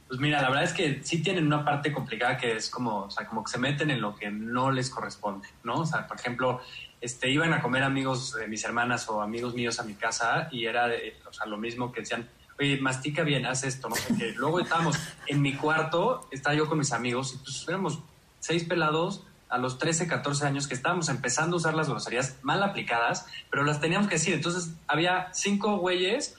Pues 0.08 0.20
mira, 0.20 0.42
la 0.42 0.50
verdad 0.50 0.64
es 0.64 0.74
que 0.74 1.02
sí 1.04 1.22
tienen 1.22 1.46
una 1.46 1.64
parte 1.64 1.94
complicada 1.94 2.36
que 2.36 2.56
es 2.56 2.68
como, 2.68 3.04
o 3.04 3.12
sea, 3.12 3.28
como 3.28 3.44
que 3.44 3.52
se 3.52 3.60
meten 3.60 3.92
en 3.92 4.02
lo 4.02 4.16
que 4.16 4.32
no 4.32 4.72
les 4.72 4.90
corresponde, 4.90 5.48
¿no? 5.64 5.76
O 5.76 5.86
sea, 5.86 6.08
por 6.08 6.20
ejemplo, 6.20 6.62
este, 7.02 7.30
iban 7.30 7.54
a 7.54 7.62
comer 7.62 7.84
amigos 7.84 8.34
de 8.34 8.48
mis 8.48 8.64
hermanas 8.64 9.10
o 9.10 9.22
amigos 9.22 9.54
míos 9.54 9.80
a 9.80 9.84
mi 9.84 9.96
casa 9.96 10.48
y 10.52 10.66
era, 10.66 10.88
o 11.28 11.34
sea, 11.34 11.48
lo 11.48 11.58
mismo 11.58 11.92
que 11.92 12.02
decían, 12.02 12.30
oye, 12.60 12.80
mastica 12.80 13.24
bien, 13.24 13.46
haz 13.46 13.64
esto, 13.64 13.90
no 13.90 13.96
sé 13.96 14.16
qué. 14.18 14.32
Luego 14.36 14.60
estábamos 14.60 14.98
en 15.28 15.42
mi 15.42 15.56
cuarto, 15.56 16.28
estaba 16.32 16.56
yo 16.56 16.70
con 16.70 16.78
mis 16.78 16.94
amigos 16.94 17.34
y 17.34 17.38
pues 17.38 17.66
éramos 17.68 18.00
seis 18.40 18.64
pelados 18.64 19.24
a 19.50 19.58
los 19.58 19.78
13, 19.78 20.08
14 20.08 20.46
años 20.46 20.68
que 20.68 20.74
estábamos 20.74 21.10
empezando 21.10 21.56
a 21.56 21.58
usar 21.58 21.74
las 21.74 21.90
groserías 21.90 22.38
mal 22.42 22.64
aplicadas, 22.64 23.26
pero 23.50 23.64
las 23.64 23.82
teníamos 23.82 24.08
que 24.08 24.16
decir. 24.16 24.34
Entonces 24.34 24.74
había 24.88 25.28
cinco 25.34 25.78
güeyes 25.78 26.38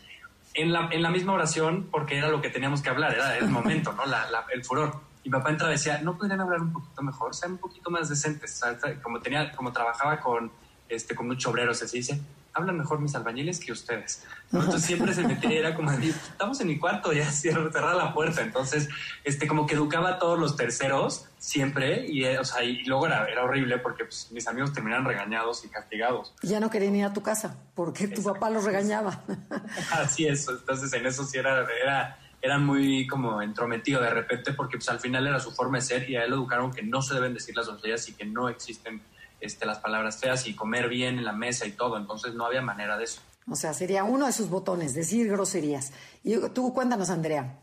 en 0.54 0.72
la, 0.72 0.88
en 0.90 1.02
la 1.02 1.10
misma 1.10 1.34
oración 1.34 1.88
porque 1.90 2.16
era 2.16 2.28
lo 2.28 2.40
que 2.40 2.48
teníamos 2.48 2.82
que 2.82 2.88
hablar, 2.88 3.12
era 3.12 3.36
el 3.36 3.48
momento, 3.48 3.92
¿no? 3.92 4.06
La, 4.06 4.26
el 4.52 4.64
furor. 4.64 5.00
Y 5.24 5.30
papá 5.30 5.50
entraba 5.50 5.72
y 5.72 5.76
decía, 5.76 6.00
¿no 6.02 6.16
podrían 6.16 6.40
hablar 6.40 6.60
un 6.60 6.72
poquito 6.72 7.02
mejor? 7.02 7.34
Sean 7.34 7.52
un 7.52 7.58
poquito 7.58 7.90
más 7.90 8.08
decentes. 8.08 8.60
como, 9.02 9.20
tenía, 9.20 9.52
como 9.52 9.72
trabajaba 9.72 10.20
con, 10.20 10.50
este, 10.88 11.14
con 11.14 11.26
muchos 11.26 11.50
obreros, 11.52 11.82
así 11.82 11.98
dice, 11.98 12.20
hablan 12.54 12.78
mejor 12.78 13.00
mis 13.00 13.14
albañiles 13.14 13.60
que 13.60 13.72
ustedes. 13.72 14.24
Entonces 14.52 14.82
siempre 14.82 15.14
se 15.14 15.26
metía, 15.26 15.58
era 15.58 15.74
como 15.74 15.90
estamos 15.90 16.60
en 16.60 16.68
mi 16.68 16.78
cuarto, 16.78 17.12
ya 17.12 17.24
cerrar 17.30 17.96
la 17.96 18.12
puerta. 18.12 18.42
Entonces, 18.42 18.88
este, 19.24 19.46
como 19.46 19.66
que 19.66 19.74
educaba 19.74 20.10
a 20.10 20.18
todos 20.18 20.38
los 20.38 20.56
terceros 20.56 21.26
siempre 21.38 22.06
y, 22.06 22.24
eh, 22.24 22.38
o 22.38 22.44
sea, 22.44 22.62
y 22.62 22.84
luego 22.84 23.06
era, 23.06 23.26
era 23.26 23.42
horrible 23.42 23.78
porque 23.78 24.04
pues, 24.04 24.30
mis 24.30 24.46
amigos 24.46 24.72
terminaban 24.72 25.04
regañados 25.04 25.64
y 25.64 25.68
castigados. 25.68 26.34
Ya 26.42 26.60
no 26.60 26.70
querían 26.70 26.94
ir 26.96 27.04
a 27.04 27.12
tu 27.12 27.22
casa 27.22 27.56
porque 27.74 28.08
tu 28.08 28.22
papá 28.22 28.50
los 28.50 28.64
regañaba. 28.64 29.22
Así 29.92 30.26
es, 30.26 30.46
entonces 30.48 30.92
en 30.92 31.06
eso 31.06 31.24
sí 31.24 31.38
era, 31.38 31.66
era, 31.82 32.18
era 32.42 32.58
muy 32.58 33.06
como 33.06 33.40
entrometido 33.40 34.02
de 34.02 34.10
repente 34.10 34.52
porque 34.52 34.76
pues 34.76 34.88
al 34.88 34.98
final 34.98 35.26
era 35.26 35.38
su 35.38 35.52
forma 35.52 35.78
de 35.78 35.82
ser 35.82 36.10
y 36.10 36.16
a 36.16 36.24
él 36.24 36.30
lo 36.30 36.36
educaron 36.36 36.72
que 36.72 36.82
no 36.82 37.00
se 37.00 37.14
deben 37.14 37.34
decir 37.34 37.56
las 37.56 37.68
groserías 37.68 38.08
y 38.08 38.14
que 38.14 38.24
no 38.24 38.48
existen 38.48 39.00
este, 39.40 39.64
las 39.64 39.78
palabras 39.78 40.20
feas 40.20 40.46
y 40.48 40.54
comer 40.54 40.88
bien 40.88 41.18
en 41.18 41.24
la 41.24 41.32
mesa 41.32 41.66
y 41.66 41.72
todo. 41.72 41.96
Entonces 41.96 42.34
no 42.34 42.44
había 42.44 42.60
manera 42.60 42.98
de 42.98 43.04
eso. 43.04 43.22
O 43.48 43.54
sea, 43.54 43.72
sería 43.72 44.04
uno 44.04 44.26
de 44.26 44.32
sus 44.32 44.48
botones, 44.50 44.94
decir 44.94 45.28
groserías. 45.28 45.92
Y 46.24 46.36
tú 46.50 46.74
cuéntanos, 46.74 47.10
Andrea. 47.10 47.54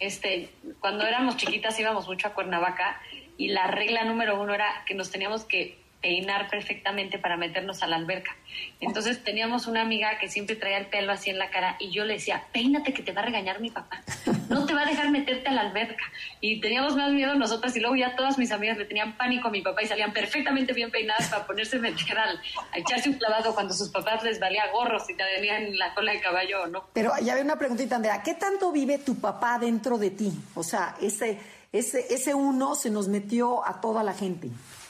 Este, 0.00 0.50
cuando 0.80 1.04
éramos 1.04 1.36
chiquitas 1.36 1.78
íbamos 1.78 2.06
mucho 2.06 2.28
a 2.28 2.34
Cuernavaca 2.34 3.00
y 3.36 3.48
la 3.48 3.66
regla 3.66 4.04
número 4.04 4.40
uno 4.40 4.54
era 4.54 4.84
que 4.86 4.94
nos 4.94 5.10
teníamos 5.10 5.44
que 5.44 5.78
peinar 6.00 6.48
perfectamente 6.48 7.18
para 7.18 7.36
meternos 7.36 7.82
a 7.82 7.86
la 7.86 7.96
alberca. 7.96 8.36
Entonces 8.80 9.22
teníamos 9.22 9.66
una 9.66 9.82
amiga 9.82 10.18
que 10.18 10.28
siempre 10.28 10.56
traía 10.56 10.78
el 10.78 10.86
pelo 10.86 11.12
así 11.12 11.30
en 11.30 11.38
la 11.38 11.50
cara 11.50 11.76
y 11.78 11.90
yo 11.90 12.04
le 12.04 12.14
decía, 12.14 12.44
peínate 12.52 12.92
que 12.92 13.02
te 13.02 13.12
va 13.12 13.22
a 13.22 13.24
regañar 13.24 13.60
mi 13.60 13.70
papá, 13.70 14.02
no 14.48 14.64
te 14.66 14.74
va 14.74 14.82
a 14.82 14.86
dejar 14.86 15.10
meterte 15.10 15.48
a 15.48 15.52
la 15.52 15.62
alberca. 15.62 16.04
Y 16.40 16.60
teníamos 16.60 16.96
más 16.96 17.10
miedo 17.12 17.34
nosotras 17.34 17.76
y 17.76 17.80
luego 17.80 17.96
ya 17.96 18.14
todas 18.16 18.38
mis 18.38 18.52
amigas 18.52 18.78
le 18.78 18.84
tenían 18.84 19.16
pánico 19.16 19.48
a 19.48 19.50
mi 19.50 19.62
papá 19.62 19.82
y 19.82 19.86
salían 19.86 20.12
perfectamente 20.12 20.72
bien 20.72 20.90
peinadas 20.90 21.28
para 21.28 21.46
ponerse 21.46 21.76
a 21.76 21.80
meter 21.80 22.18
a 22.18 22.78
echarse 22.78 23.10
un 23.10 23.16
clavado 23.16 23.54
cuando 23.54 23.74
sus 23.74 23.90
papás 23.90 24.22
les 24.22 24.38
valía 24.38 24.70
gorros 24.72 25.08
y 25.10 25.14
te 25.14 25.24
tenían 25.36 25.76
la 25.76 25.94
cola 25.94 26.12
de 26.12 26.20
caballo 26.20 26.62
o 26.62 26.66
no. 26.66 26.84
Pero 26.92 27.12
ya 27.22 27.32
había 27.32 27.44
una 27.44 27.58
preguntita, 27.58 27.96
Andrea, 27.96 28.22
¿qué 28.22 28.34
tanto 28.34 28.72
vive 28.72 28.98
tu 28.98 29.20
papá 29.20 29.58
dentro 29.58 29.98
de 29.98 30.10
ti? 30.10 30.32
O 30.54 30.62
sea, 30.62 30.96
ese, 31.00 31.38
ese, 31.72 32.06
ese 32.12 32.34
uno 32.34 32.74
se 32.74 32.90
nos 32.90 33.08
metió 33.08 33.66
a 33.66 33.80
toda 33.80 34.02
la 34.02 34.14
gente. 34.14 34.48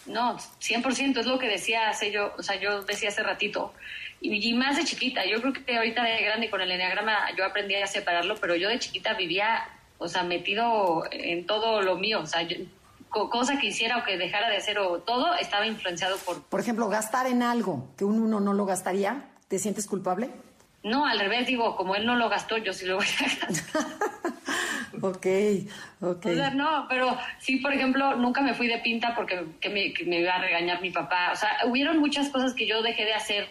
No, 0.09 0.36
100% 0.36 1.18
es 1.18 1.26
lo 1.26 1.38
que 1.38 1.48
decía 1.48 1.88
hace 1.90 2.11
yo, 2.11 2.32
o 2.38 2.42
sea, 2.42 2.56
yo 2.56 2.82
decía 2.82 3.11
hace 3.11 3.22
ratito. 3.22 3.72
Y, 4.20 4.52
más 4.54 4.76
de 4.76 4.84
chiquita, 4.84 5.24
yo 5.26 5.40
creo 5.40 5.52
que 5.52 5.76
ahorita 5.76 6.02
de 6.02 6.22
grande 6.22 6.50
con 6.50 6.61
el 6.61 6.70
enneagrama 6.72 7.14
yo 7.36 7.44
aprendí 7.44 7.76
a 7.76 7.86
separarlo, 7.86 8.36
pero 8.36 8.56
yo 8.56 8.68
de 8.68 8.78
chiquita 8.78 9.14
vivía, 9.14 9.68
o 9.98 10.09
sea, 10.09 10.24
metido 10.24 11.04
en 11.12 11.46
todo 11.46 11.82
lo 11.82 11.96
mío, 11.96 12.20
o 12.20 12.26
sea, 12.26 12.46
cosa 13.09 13.59
que 13.59 13.68
hiciera 13.68 13.98
o 13.98 14.04
que 14.04 14.16
dejara 14.16 14.48
de 14.48 14.56
hacer 14.56 14.78
o 14.78 14.98
todo 14.98 15.34
estaba 15.34 15.66
influenciado 15.66 16.16
por... 16.18 16.42
Por 16.42 16.61
ejemplo, 16.61 16.88
gastar 16.88 17.26
en 17.26 17.42
algo 17.42 17.88
que 17.96 18.04
un 18.04 18.20
uno 18.20 18.40
no 18.40 18.54
lo 18.54 18.66
gastaría, 18.66 19.28
¿te 19.46 19.61
sientes 19.61 19.86
culpable? 19.86 20.30
No, 20.89 21.07
al 21.07 21.18
revés, 21.18 21.47
digo, 21.47 21.76
como 21.76 21.95
él 21.95 22.07
no 22.07 22.16
lo 22.16 22.28
gastó, 22.28 22.57
yo 22.57 22.72
sí 22.72 22.86
lo 22.86 22.97
voy 22.97 23.07
a 23.07 23.22
gastar. 23.22 23.51
ok, 25.03 25.26
ok. 26.01 26.26
O 26.26 26.34
sea, 26.34 26.51
no, 26.51 26.86
pero 26.89 27.16
sí, 27.39 27.57
por 27.59 27.72
ejemplo, 27.72 28.16
nunca 28.16 28.41
me 28.41 28.55
fui 28.55 28.66
de 28.66 28.78
pinta 28.78 29.14
porque 29.14 29.45
me, 29.68 29.93
me, 30.07 30.20
iba 30.20 30.34
a 30.34 30.41
regañar 30.41 30.80
mi 30.80 30.91
papá. 30.91 31.32
O 31.32 31.36
sea, 31.36 31.59
hubieron 31.66 31.99
muchas 31.99 32.30
cosas 32.30 32.55
que 32.55 32.66
yo 32.66 32.82
dejé 32.82 33.05
de 33.05 33.12
hacer 33.12 33.49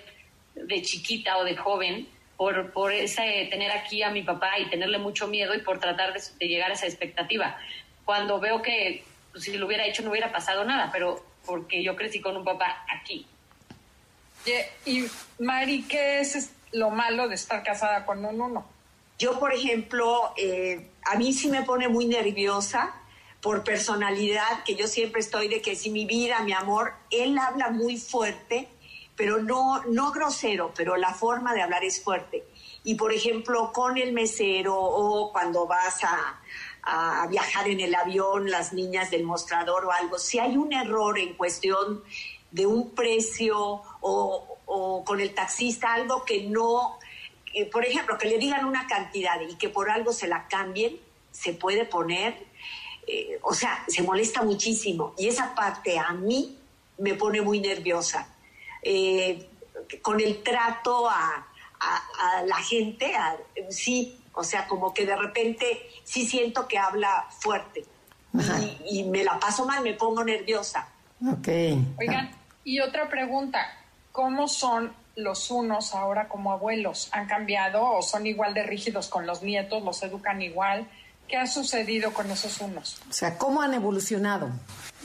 de 0.55 0.81
chiquita 0.81 1.37
o 1.37 1.43
de 1.43 1.55
joven 1.55 2.07
por, 2.37 2.71
por 2.71 2.91
ese 2.91 3.47
tener 3.51 3.71
aquí 3.71 4.01
a 4.01 4.09
mi 4.09 4.23
papá 4.23 4.57
y 4.59 4.69
tenerle 4.69 4.97
mucho 4.97 5.27
miedo 5.27 5.53
y 5.53 5.59
por 5.59 5.79
tratar 5.79 6.13
de, 6.13 6.47
llegar 6.47 6.71
a 6.71 6.73
esa 6.73 6.87
expectativa. 6.87 7.57
Cuando 8.03 8.39
veo 8.39 8.61
que 8.61 9.03
pues, 9.31 9.43
si 9.43 9.57
lo 9.57 9.67
hubiera 9.67 9.85
hecho 9.85 10.03
no 10.03 10.11
hubiera 10.11 10.31
pasado 10.31 10.65
nada, 10.65 10.89
pero 10.91 11.23
porque 11.45 11.83
yo 11.83 11.95
crecí 11.95 12.19
con 12.19 12.35
un 12.35 12.43
papá 12.43 12.83
aquí. 12.91 13.25
Y, 14.85 15.05
Mari, 15.39 15.83
¿qué 15.83 16.21
es 16.21 16.51
lo 16.71 16.89
malo 16.89 17.27
de 17.27 17.35
estar 17.35 17.63
casada 17.63 18.05
con 18.05 18.23
un 18.25 18.41
uno? 18.41 18.65
Yo, 19.17 19.39
por 19.39 19.53
ejemplo, 19.53 20.33
eh, 20.37 20.91
a 21.05 21.15
mí 21.15 21.33
sí 21.33 21.49
me 21.49 21.63
pone 21.63 21.87
muy 21.87 22.05
nerviosa 22.05 22.93
por 23.41 23.63
personalidad, 23.63 24.63
que 24.63 24.75
yo 24.75 24.87
siempre 24.87 25.21
estoy 25.21 25.47
de 25.47 25.61
que 25.61 25.75
si 25.75 25.89
mi 25.89 26.05
vida, 26.05 26.39
mi 26.41 26.53
amor, 26.53 26.93
él 27.09 27.37
habla 27.37 27.69
muy 27.69 27.97
fuerte, 27.97 28.67
pero 29.15 29.41
no, 29.41 29.83
no 29.85 30.11
grosero, 30.11 30.71
pero 30.75 30.97
la 30.97 31.13
forma 31.13 31.53
de 31.53 31.61
hablar 31.61 31.83
es 31.83 32.03
fuerte. 32.03 32.43
Y 32.83 32.95
por 32.95 33.11
ejemplo, 33.11 33.71
con 33.73 33.97
el 33.97 34.13
mesero 34.13 34.75
o 34.79 35.31
cuando 35.31 35.65
vas 35.65 36.03
a, 36.03 36.39
a 36.83 37.27
viajar 37.27 37.67
en 37.67 37.79
el 37.79 37.95
avión, 37.95 38.49
las 38.49 38.73
niñas 38.73 39.11
del 39.11 39.23
mostrador 39.23 39.85
o 39.85 39.91
algo, 39.91 40.19
si 40.19 40.39
hay 40.39 40.55
un 40.57 40.73
error 40.73 41.17
en 41.17 41.33
cuestión 41.33 42.03
de 42.51 42.65
un 42.65 42.91
precio 42.91 43.81
o, 44.01 44.56
o 44.67 45.03
con 45.03 45.19
el 45.19 45.33
taxista, 45.33 45.93
algo 45.93 46.23
que 46.23 46.43
no, 46.43 46.99
por 47.71 47.85
ejemplo, 47.85 48.17
que 48.17 48.27
le 48.27 48.37
digan 48.37 48.65
una 48.65 48.85
cantidad 48.85 49.39
y 49.41 49.55
que 49.55 49.69
por 49.69 49.89
algo 49.89 50.13
se 50.13 50.27
la 50.27 50.47
cambien, 50.47 50.99
se 51.31 51.53
puede 51.53 51.85
poner, 51.85 52.45
eh, 53.07 53.39
o 53.41 53.53
sea, 53.53 53.83
se 53.87 54.03
molesta 54.03 54.43
muchísimo. 54.43 55.13
Y 55.17 55.27
esa 55.27 55.55
parte 55.55 55.97
a 55.97 56.11
mí 56.11 56.57
me 56.97 57.13
pone 57.13 57.41
muy 57.41 57.59
nerviosa. 57.59 58.27
Eh, 58.81 59.47
con 60.01 60.19
el 60.19 60.43
trato 60.43 61.09
a, 61.09 61.45
la 62.45 62.57
gente, 62.57 63.13
sí, 63.69 64.19
o 64.33 64.43
sea, 64.43 64.67
como 64.67 64.91
que 64.95 65.05
de 65.05 65.15
repente 65.15 65.87
sí 66.03 66.25
siento 66.25 66.67
que 66.67 66.79
habla 66.79 67.27
fuerte. 67.29 67.85
Y, 68.89 68.99
y, 68.99 69.03
me 69.03 69.23
la 69.23 69.39
paso 69.39 69.65
mal, 69.65 69.83
me 69.83 69.93
pongo 69.93 70.23
nerviosa. 70.23 70.89
Ok. 71.21 71.47
Oigan, 71.99 72.31
y 72.63 72.79
otra 72.79 73.09
pregunta, 73.09 73.76
¿cómo 74.17 74.47
son 74.47 74.91
los 75.15 75.51
unos 75.51 75.93
ahora 75.93 76.27
como 76.27 76.51
abuelos? 76.51 77.07
¿Han 77.11 77.27
cambiado 77.27 77.85
o 77.85 78.01
son 78.01 78.25
igual 78.25 78.55
de 78.55 78.63
rígidos 78.63 79.09
con 79.09 79.27
los 79.27 79.43
nietos? 79.43 79.83
¿Los 79.83 80.01
educan 80.01 80.41
igual? 80.41 80.87
¿Qué 81.27 81.37
ha 81.37 81.45
sucedido 81.45 82.11
con 82.11 82.31
esos 82.31 82.59
unos? 82.59 82.99
O 83.07 83.13
sea, 83.13 83.37
¿cómo 83.37 83.61
han 83.61 83.75
evolucionado? 83.75 84.49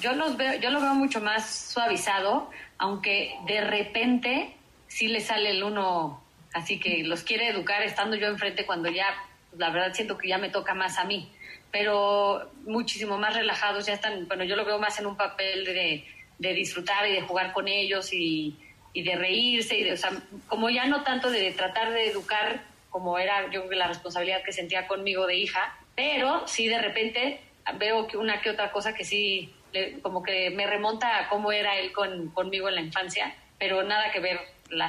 Yo 0.00 0.14
los 0.14 0.38
veo, 0.38 0.54
yo 0.54 0.70
lo 0.70 0.80
veo 0.80 0.94
mucho 0.94 1.20
más 1.20 1.46
suavizado, 1.46 2.48
aunque 2.78 3.34
de 3.46 3.60
repente 3.60 4.56
sí 4.88 5.08
le 5.08 5.20
sale 5.20 5.50
el 5.50 5.62
uno, 5.62 6.24
así 6.54 6.80
que 6.80 7.04
los 7.04 7.22
quiere 7.22 7.50
educar 7.50 7.82
estando 7.82 8.16
yo 8.16 8.28
enfrente 8.28 8.64
cuando 8.64 8.88
ya, 8.88 9.08
la 9.58 9.68
verdad 9.68 9.92
siento 9.92 10.16
que 10.16 10.28
ya 10.28 10.38
me 10.38 10.48
toca 10.48 10.72
más 10.72 10.96
a 10.96 11.04
mí, 11.04 11.30
pero 11.70 12.50
muchísimo 12.64 13.18
más 13.18 13.34
relajados, 13.34 13.84
ya 13.84 13.92
están, 13.92 14.26
bueno, 14.26 14.44
yo 14.44 14.56
lo 14.56 14.64
veo 14.64 14.78
más 14.78 14.98
en 14.98 15.04
un 15.04 15.18
papel 15.18 15.66
de, 15.66 16.06
de 16.38 16.54
disfrutar 16.54 17.06
y 17.06 17.12
de 17.12 17.20
jugar 17.20 17.52
con 17.52 17.68
ellos 17.68 18.10
y, 18.14 18.58
y 18.92 19.02
de 19.02 19.16
reírse, 19.16 19.76
y 19.76 19.84
de, 19.84 19.92
o 19.92 19.96
sea, 19.96 20.10
como 20.48 20.70
ya 20.70 20.86
no 20.86 21.02
tanto 21.02 21.30
de 21.30 21.50
tratar 21.52 21.92
de 21.92 22.08
educar 22.08 22.62
como 22.90 23.18
era 23.18 23.50
yo 23.50 23.64
la 23.70 23.88
responsabilidad 23.88 24.42
que 24.44 24.52
sentía 24.52 24.86
conmigo 24.86 25.26
de 25.26 25.36
hija, 25.36 25.78
pero 25.94 26.46
sí 26.46 26.68
de 26.68 26.78
repente 26.78 27.40
veo 27.78 28.06
que 28.06 28.18
una 28.18 28.40
que 28.42 28.50
otra 28.50 28.70
cosa 28.70 28.94
que 28.94 29.04
sí 29.04 29.52
como 30.02 30.22
que 30.22 30.50
me 30.50 30.66
remonta 30.66 31.18
a 31.18 31.28
cómo 31.28 31.52
era 31.52 31.78
él 31.78 31.92
con, 31.92 32.28
conmigo 32.28 32.68
en 32.68 32.74
la 32.74 32.80
infancia, 32.82 33.34
pero 33.58 33.82
nada 33.82 34.10
que 34.12 34.20
ver 34.20 34.40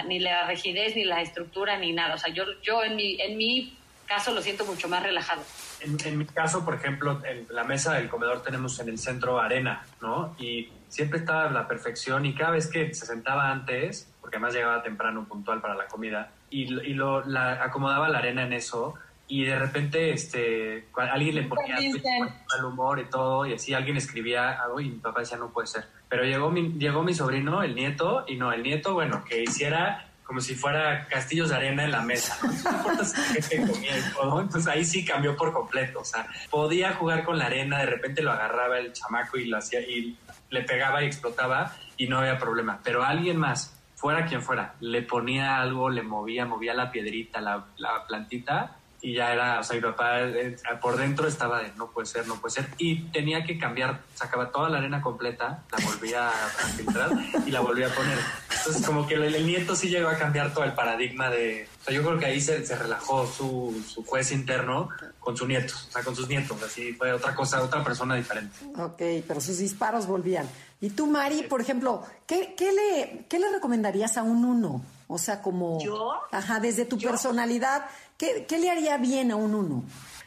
ni 0.06 0.20
la 0.20 0.48
rigidez, 0.48 0.96
ni 0.96 1.04
la 1.04 1.22
estructura, 1.22 1.78
ni 1.78 1.92
nada. 1.94 2.16
O 2.16 2.18
sea, 2.18 2.34
yo, 2.34 2.44
yo 2.62 2.84
en, 2.84 2.96
mi, 2.96 3.20
en 3.22 3.38
mi 3.38 3.78
caso 4.06 4.34
lo 4.34 4.42
siento 4.42 4.66
mucho 4.66 4.88
más 4.88 5.04
relajado. 5.04 5.44
En, 5.82 5.98
en 6.06 6.18
mi 6.18 6.26
caso, 6.26 6.64
por 6.64 6.76
ejemplo, 6.76 7.22
en 7.26 7.48
la 7.50 7.64
mesa 7.64 7.94
del 7.94 8.10
comedor 8.10 8.44
tenemos 8.44 8.80
en 8.80 8.90
el 8.90 8.98
centro 8.98 9.40
arena, 9.40 9.86
¿no? 10.02 10.36
Y 10.40 10.70
siempre 10.94 11.18
estaba 11.18 11.50
la 11.50 11.68
perfección 11.68 12.24
y 12.28 12.36
cada 12.36 12.52
vez 12.52 12.68
que 12.68 12.94
se 12.94 13.08
sentaba 13.08 13.50
antes, 13.50 14.08
porque 14.22 14.38
además 14.38 14.54
llegaba 14.54 14.84
temprano, 14.84 15.26
puntual 15.28 15.60
para 15.60 15.74
la 15.74 15.88
comida, 15.88 16.30
y, 16.52 16.72
y 16.72 16.94
lo, 16.94 17.26
la, 17.26 17.64
acomodaba 17.64 18.10
la 18.10 18.20
arena 18.20 18.44
en 18.44 18.54
eso, 18.54 18.94
y 19.28 19.44
de 19.44 19.58
repente 19.58 20.14
este, 20.14 20.86
alguien 20.96 21.34
le 21.34 21.44
ponía 21.44 21.78
mal 21.78 22.66
humor 22.66 23.00
y 23.00 23.06
todo, 23.06 23.48
y 23.48 23.54
así 23.54 23.74
alguien 23.74 23.98
escribía 23.98 24.52
algo 24.62 24.80
y 24.82 24.90
mi 24.90 25.00
papá 25.00 25.22
decía, 25.22 25.38
no 25.38 25.50
puede 25.50 25.66
ser. 25.66 25.86
Pero 26.10 26.26
llegó 26.26 26.52
mi, 26.52 26.74
llegó 26.78 27.02
mi 27.02 27.16
sobrino, 27.16 27.64
el 27.64 27.74
nieto, 27.74 28.26
y 28.28 28.36
no, 28.36 28.54
el 28.54 28.62
nieto, 28.62 28.94
bueno, 28.94 29.24
que 29.26 29.42
hiciera 29.42 30.10
como 30.24 30.42
si 30.42 30.56
fuera 30.56 31.08
castillos 31.08 31.50
de 31.50 31.56
arena 31.56 31.84
en 31.86 31.92
la 31.92 32.02
mesa. 32.02 32.38
Entonces 33.52 34.68
ahí 34.68 34.86
sí 34.86 35.04
cambió 35.04 35.36
por 35.36 35.52
completo. 35.52 36.00
O 36.00 36.06
sea, 36.06 36.28
podía 36.50 36.94
jugar 36.94 37.24
con 37.24 37.38
la 37.38 37.48
arena, 37.48 37.80
de 37.80 37.88
repente 37.88 38.22
lo 38.22 38.32
agarraba 38.32 38.80
el 38.80 38.94
chamaco 38.94 39.38
y 39.38 39.46
lo 39.46 39.58
hacía 39.58 39.82
y 39.82 40.18
le 40.54 40.62
pegaba 40.62 41.04
y 41.04 41.08
explotaba 41.08 41.74
y 41.98 42.08
no 42.08 42.20
había 42.20 42.38
problema. 42.38 42.80
Pero 42.84 43.04
alguien 43.04 43.38
más, 43.38 43.76
fuera 43.96 44.26
quien 44.26 44.42
fuera, 44.42 44.76
le 44.80 45.02
ponía 45.02 45.60
algo, 45.60 45.90
le 45.90 46.04
movía, 46.04 46.46
movía 46.46 46.74
la 46.74 46.92
piedrita, 46.92 47.42
la, 47.42 47.66
la 47.78 48.06
plantita 48.08 48.78
y 49.04 49.16
ya 49.16 49.34
era, 49.34 49.60
o 49.60 49.64
sea, 49.64 49.76
mi 49.76 49.82
papá 49.82 50.22
eh, 50.22 50.56
por 50.82 50.96
dentro 50.96 51.28
estaba 51.28 51.62
de 51.62 51.74
no 51.76 51.88
puede 51.88 52.08
ser, 52.08 52.26
no 52.26 52.36
puede 52.36 52.54
ser, 52.54 52.70
y 52.78 53.02
tenía 53.10 53.44
que 53.44 53.58
cambiar, 53.58 54.00
sacaba 54.14 54.50
toda 54.50 54.70
la 54.70 54.78
arena 54.78 55.02
completa, 55.02 55.62
la 55.70 55.86
volvía 55.86 56.30
a 56.30 56.32
filtrar 56.78 57.12
y 57.46 57.52
la 57.52 57.60
volvía 57.60 57.88
a 57.88 57.90
poner. 57.90 58.18
Entonces, 58.66 58.86
como 58.86 59.06
que 59.06 59.16
el, 59.16 59.46
nieto 59.46 59.76
sí 59.76 59.90
llegó 59.90 60.08
a 60.08 60.18
cambiar 60.18 60.54
todo 60.54 60.64
el 60.64 60.74
paradigma 60.74 61.30
de, 61.30 61.68
o 61.82 61.84
sea, 61.84 61.94
yo 61.94 62.02
creo 62.02 62.18
que 62.18 62.28
ahí 62.28 62.40
se, 62.40 62.66
se 62.66 62.76
relajó 62.78 63.28
su, 63.28 63.84
su, 63.86 64.06
juez 64.06 64.32
interno 64.32 64.88
con 65.20 65.36
su 65.36 65.46
nieto, 65.46 65.74
o 65.76 65.92
sea, 65.92 66.02
con 66.02 66.16
sus 66.16 66.30
nietos, 66.30 66.64
así 66.64 66.94
fue 66.94 67.12
otra 67.12 67.36
cosa, 67.36 67.62
otra 67.62 67.84
persona 67.84 68.16
diferente. 68.16 68.56
Ok, 68.78 69.26
pero 69.28 69.42
sus 69.42 69.58
disparos 69.58 70.08
volvían. 70.08 70.48
Y 70.80 70.92
tú, 70.92 71.08
Mari, 71.08 71.44
por 71.44 71.60
ejemplo, 71.60 72.04
¿qué, 72.26 72.56
qué, 72.58 72.72
le, 72.72 73.26
¿qué 73.28 73.38
le 73.38 73.52
recomendarías 73.52 74.16
a 74.16 74.24
un 74.24 74.46
uno? 74.46 74.82
O 75.08 75.18
sea, 75.18 75.42
como... 75.42 75.84
¿Yo? 75.84 76.14
Ajá, 76.32 76.62
desde 76.62 76.86
tu 76.86 76.98
personalidad, 76.98 77.86
¿qué, 78.18 78.46
le 78.50 78.72
haría 78.72 78.98
bien 78.98 79.32
a 79.32 79.36
un 79.36 79.56
uno? 79.56 79.84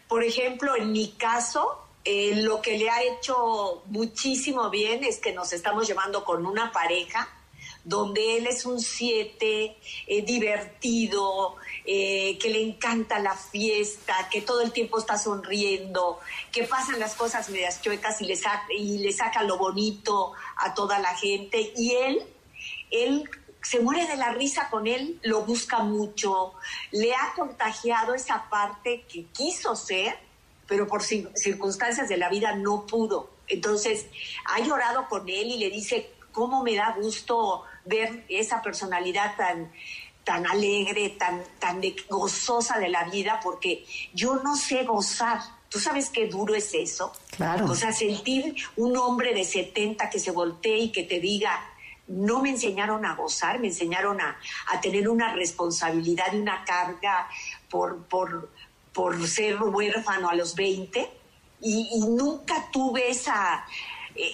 Por 0.09 0.23
ejemplo, 0.23 0.77
en 0.77 0.93
mi 0.93 1.13
caso, 1.13 1.87
eh, 2.05 2.43
lo 2.43 2.61
que 2.61 2.77
le 2.77 2.91
ha 2.91 3.03
hecho 3.03 3.83
muchísimo 3.87 4.69
bien 4.69 5.05
es 5.05 5.19
que 5.19 5.33
nos 5.33 5.55
estamos 5.55 5.87
llevando 5.87 6.23
con 6.23 6.45
una 6.45 6.71
pareja 6.71 7.29
donde 7.87 8.37
él 8.37 8.49
es 8.49 8.67
un 8.67 8.81
siete, 8.81 9.77
eh, 10.09 10.23
divertido, 10.23 11.55
eh, 11.85 12.37
que 12.39 12.51
le 12.51 12.61
encanta 12.61 13.21
la 13.21 13.37
fiesta, 13.37 14.29
que 14.29 14.43
todo 14.43 14.61
el 14.61 14.73
tiempo 14.73 14.99
está 14.99 15.17
sonriendo, 15.17 16.19
que 16.51 16.65
pasan 16.65 16.99
las 16.99 17.15
cosas 17.15 17.49
medias 17.49 17.81
chuecas 17.81 18.21
y 18.21 18.25
le, 18.25 18.37
y 18.77 18.99
le 18.99 19.13
saca 19.13 19.45
lo 19.45 19.57
bonito 19.57 20.33
a 20.57 20.75
toda 20.75 20.99
la 20.99 21.15
gente. 21.15 21.73
Y 21.77 21.95
él, 21.95 22.27
él 22.91 23.31
se 23.63 23.79
muere 23.79 24.05
de 24.09 24.17
la 24.17 24.33
risa 24.33 24.69
con 24.69 24.89
él, 24.89 25.21
lo 25.23 25.43
busca 25.43 25.79
mucho, 25.79 26.55
le 26.91 27.15
ha 27.15 27.35
contagiado 27.37 28.15
esa 28.15 28.51
parte 28.51 29.05
que 29.09 29.27
quiso 29.27 29.77
ser, 29.77 30.19
pero 30.67 30.89
por 30.89 31.05
circunstancias 31.05 32.09
de 32.09 32.17
la 32.17 32.29
vida 32.31 32.53
no 32.57 32.85
pudo. 32.85 33.31
Entonces, 33.47 34.07
ha 34.47 34.59
llorado 34.59 35.09
con 35.09 35.29
él 35.29 35.53
y 35.53 35.59
le 35.59 35.71
dice, 35.71 36.11
¿cómo 36.33 36.63
me 36.63 36.75
da 36.75 36.97
gusto 37.01 37.63
ver 37.87 38.25
esa 38.29 38.63
personalidad 38.63 39.37
tan 39.37 39.73
tan 40.27 40.45
alegre, 40.45 41.11
tan, 41.11 41.41
tan 41.61 41.81
gozosa 42.11 42.81
de 42.81 42.89
la 42.89 43.05
vida, 43.05 43.39
porque 43.45 43.87
yo 44.13 44.35
no 44.43 44.57
sé 44.57 44.83
gozar. 44.83 45.39
¿Tú 45.69 45.79
sabes 45.79 46.11
qué 46.11 46.27
duro 46.27 46.57
es 46.57 46.75
eso? 46.75 47.13
Claro. 47.37 47.67
O 47.67 47.77
sea, 47.77 47.93
sentir 47.93 48.57
un 48.75 48.97
hombre 48.97 49.33
de 49.33 49.45
70 49.45 50.11
que 50.11 50.19
se 50.19 50.33
voltee 50.33 50.79
y 50.79 50.91
que 50.91 51.05
te 51.05 51.21
diga, 51.21 51.65
no 52.09 52.43
me 52.43 52.51
enseñaron 52.51 53.07
a 53.07 53.15
gozar, 53.15 53.61
me 53.61 53.69
enseñaron 53.69 54.21
a, 54.21 54.37
tener 54.83 55.09
una 55.09 55.33
responsabilidad 55.33 56.33
y 56.33 56.39
una 56.39 56.65
carga 56.65 57.29
por, 57.71 58.03
por, 58.07 58.51
por 58.93 59.29
ser 59.29 59.63
huérfano 59.63 60.29
a 60.29 60.35
los 60.35 60.57
20 60.57 61.09
y, 61.61 62.01
nunca 62.01 62.69
tuve 62.73 63.11
esa, 63.11 63.65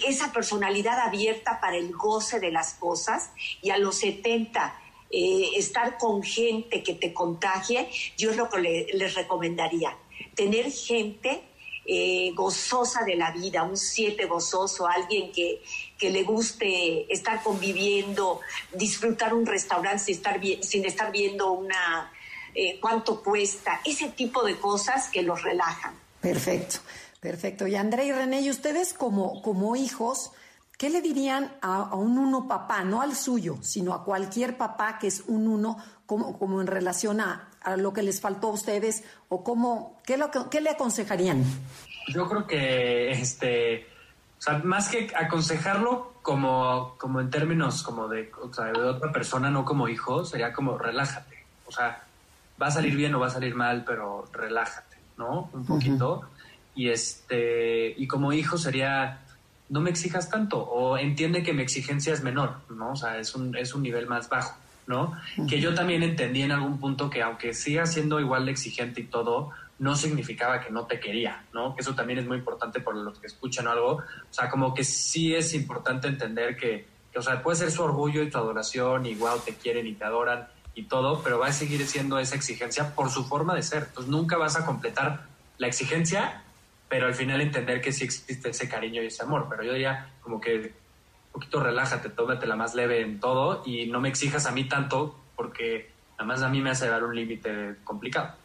esa 0.07 0.31
personalidad 0.31 0.99
abierta 0.99 1.59
para 1.59 1.77
el 1.77 1.91
goce 1.91 2.39
de 2.39 2.51
las 2.51 2.73
cosas 2.73 3.31
y 3.61 3.69
a 3.69 3.77
los 3.77 3.95
70 3.95 4.79
eh, 5.09 5.51
estar 5.57 5.97
con 5.97 6.23
gente 6.23 6.81
que 6.81 6.95
te 6.95 7.13
contagie, 7.13 7.87
yo 8.17 8.31
es 8.31 8.37
lo 8.37 8.49
que 8.49 8.87
les 8.93 9.13
recomendaría, 9.13 9.95
tener 10.33 10.71
gente 10.71 11.43
eh, 11.85 12.31
gozosa 12.33 13.03
de 13.03 13.15
la 13.15 13.31
vida, 13.31 13.63
un 13.63 13.75
siete 13.75 14.25
gozoso, 14.25 14.87
alguien 14.87 15.31
que, 15.31 15.61
que, 15.97 16.09
le 16.09 16.23
guste 16.23 17.13
estar 17.13 17.43
conviviendo, 17.43 18.39
disfrutar 18.73 19.33
un 19.33 19.45
restaurante 19.45 19.99
sin 19.99 20.15
estar, 20.15 20.41
sin 20.61 20.85
estar 20.85 21.11
viendo 21.11 21.51
una 21.51 22.09
eh, 22.55 22.79
cuánto 22.79 23.21
cuesta, 23.21 23.81
ese 23.83 24.09
tipo 24.09 24.43
de 24.43 24.55
cosas 24.57 25.09
que 25.09 25.23
los 25.23 25.43
relajan. 25.43 25.99
Perfecto, 26.21 26.79
perfecto. 27.23 27.65
Y 27.65 27.75
André 27.75 28.05
y 28.05 28.11
René, 28.11 28.41
y 28.41 28.49
ustedes 28.49 28.93
como, 28.93 29.41
como 29.41 29.77
hijos, 29.77 30.31
¿qué 30.77 30.89
le 30.89 31.01
dirían 31.01 31.55
a, 31.61 31.95
un 31.95 32.17
uno 32.19 32.47
papá, 32.49 32.83
no 32.83 33.01
al 33.01 33.15
suyo, 33.15 33.57
sino 33.61 33.93
a 33.93 34.03
cualquier 34.03 34.57
papá 34.57 34.99
que 34.99 35.07
es 35.07 35.23
un 35.27 35.47
uno, 35.47 35.77
como, 36.05 36.37
como 36.37 36.59
en 36.59 36.67
relación 36.67 37.21
a, 37.21 37.49
a 37.61 37.77
lo 37.77 37.93
que 37.93 38.03
les 38.03 38.19
faltó 38.19 38.49
a 38.49 38.51
ustedes 38.51 39.05
o 39.29 39.41
cómo, 39.41 40.01
qué, 40.05 40.17
lo, 40.17 40.29
qué 40.49 40.59
le 40.59 40.71
aconsejarían? 40.71 41.43
Yo 42.09 42.27
creo 42.27 42.45
que, 42.45 43.11
este, 43.11 43.87
o 44.37 44.41
sea, 44.41 44.57
más 44.59 44.89
que 44.89 45.09
aconsejarlo 45.15 46.15
como, 46.21 46.95
como 46.97 47.21
en 47.21 47.29
términos 47.29 47.83
como 47.83 48.09
de, 48.09 48.29
o 48.41 48.53
sea, 48.53 48.65
de 48.65 48.81
otra 48.81 49.13
persona, 49.13 49.49
no 49.49 49.63
como 49.63 49.87
hijo, 49.87 50.25
sería 50.25 50.51
como 50.51 50.77
relájate. 50.77 51.37
O 51.65 51.71
sea, 51.71 52.03
va 52.61 52.67
a 52.67 52.71
salir 52.71 52.97
bien 52.97 53.15
o 53.15 53.21
va 53.21 53.27
a 53.27 53.29
salir 53.29 53.55
mal, 53.55 53.85
pero 53.85 54.25
relájate, 54.33 54.97
¿no? 55.17 55.49
Un 55.53 55.65
poquito. 55.65 56.27
Y 56.75 56.89
este, 56.89 57.93
y 57.97 58.07
como 58.07 58.33
hijo 58.33 58.57
sería, 58.57 59.21
no 59.69 59.79
me 59.79 59.89
exijas 59.89 60.29
tanto, 60.29 60.59
o 60.59 60.97
entiende 60.97 61.43
que 61.43 61.53
mi 61.53 61.61
exigencia 61.61 62.13
es 62.13 62.23
menor, 62.23 62.57
¿no? 62.69 62.91
O 62.91 62.95
sea, 62.95 63.17
es 63.17 63.35
un, 63.35 63.55
es 63.55 63.73
un 63.73 63.83
nivel 63.83 64.07
más 64.07 64.29
bajo. 64.29 64.57
¿no? 64.85 65.13
Que 65.47 65.61
yo 65.61 65.73
también 65.73 66.03
entendí 66.03 66.41
en 66.41 66.51
algún 66.51 66.77
punto 66.77 67.09
que 67.09 67.21
aunque 67.21 67.53
siga 67.53 67.85
siendo 67.85 68.19
igual 68.19 68.45
de 68.45 68.51
exigente 68.51 68.99
y 68.99 69.05
todo, 69.05 69.51
no 69.79 69.95
significaba 69.95 70.61
que 70.61 70.71
no 70.71 70.85
te 70.85 70.99
quería, 70.99 71.43
¿no? 71.53 71.75
Que 71.75 71.81
eso 71.81 71.95
también 71.95 72.19
es 72.19 72.25
muy 72.25 72.37
importante 72.37 72.79
por 72.79 72.95
los 72.95 73.19
que 73.19 73.27
escuchan 73.27 73.67
algo. 73.67 73.91
O 73.93 74.03
sea, 74.29 74.49
como 74.49 74.73
que 74.73 74.83
sí 74.83 75.33
es 75.33 75.53
importante 75.53 76.07
entender 76.07 76.55
que, 76.55 76.87
o 77.15 77.21
sea, 77.21 77.41
puede 77.41 77.57
ser 77.57 77.71
su 77.71 77.83
orgullo 77.83 78.21
y 78.23 78.29
tu 78.29 78.37
adoración 78.37 79.05
y 79.05 79.15
wow, 79.15 79.39
te 79.39 79.55
quieren 79.55 79.87
y 79.87 79.93
te 79.93 80.05
adoran 80.05 80.47
y 80.75 80.83
todo, 80.83 81.21
pero 81.23 81.39
va 81.39 81.47
a 81.47 81.53
seguir 81.53 81.85
siendo 81.87 82.17
esa 82.19 82.35
exigencia 82.35 82.95
por 82.95 83.09
su 83.09 83.25
forma 83.25 83.55
de 83.55 83.63
ser. 83.63 83.83
Entonces 83.87 84.11
nunca 84.11 84.37
vas 84.37 84.55
a 84.55 84.65
completar 84.65 85.25
la 85.57 85.67
exigencia, 85.67 86.43
pero 86.93 87.07
al 87.07 87.15
final 87.15 87.41
entender 87.41 87.81
que 87.81 87.91
sí 87.91 88.03
existe 88.03 88.51
ese 88.51 88.69
cariño 88.69 89.01
y 89.01 89.07
ese 89.07 89.23
amor. 89.23 89.47
Pero 89.49 89.63
yo 89.63 89.73
diría 89.73 90.11
como 90.21 90.39
que 90.39 90.73
poquito 91.31 91.59
relájate, 91.59 92.09
tómatela 92.09 92.55
más 92.55 92.75
leve 92.75 93.01
en 93.01 93.19
todo 93.19 93.63
y 93.65 93.87
no 93.87 93.99
me 93.99 94.09
exijas 94.09 94.45
a 94.45 94.51
mí 94.51 94.65
tanto 94.65 95.19
porque 95.35 95.89
además 96.19 96.43
a 96.43 96.49
mí 96.49 96.61
me 96.61 96.69
hace 96.69 96.87
dar 96.87 97.03
un 97.03 97.15
límite 97.15 97.77
complicado. 97.83 98.35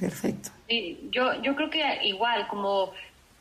Perfecto. 0.00 0.48
yo, 1.10 1.42
yo 1.42 1.54
creo 1.54 1.68
que 1.68 1.82
igual, 2.04 2.48
como 2.48 2.94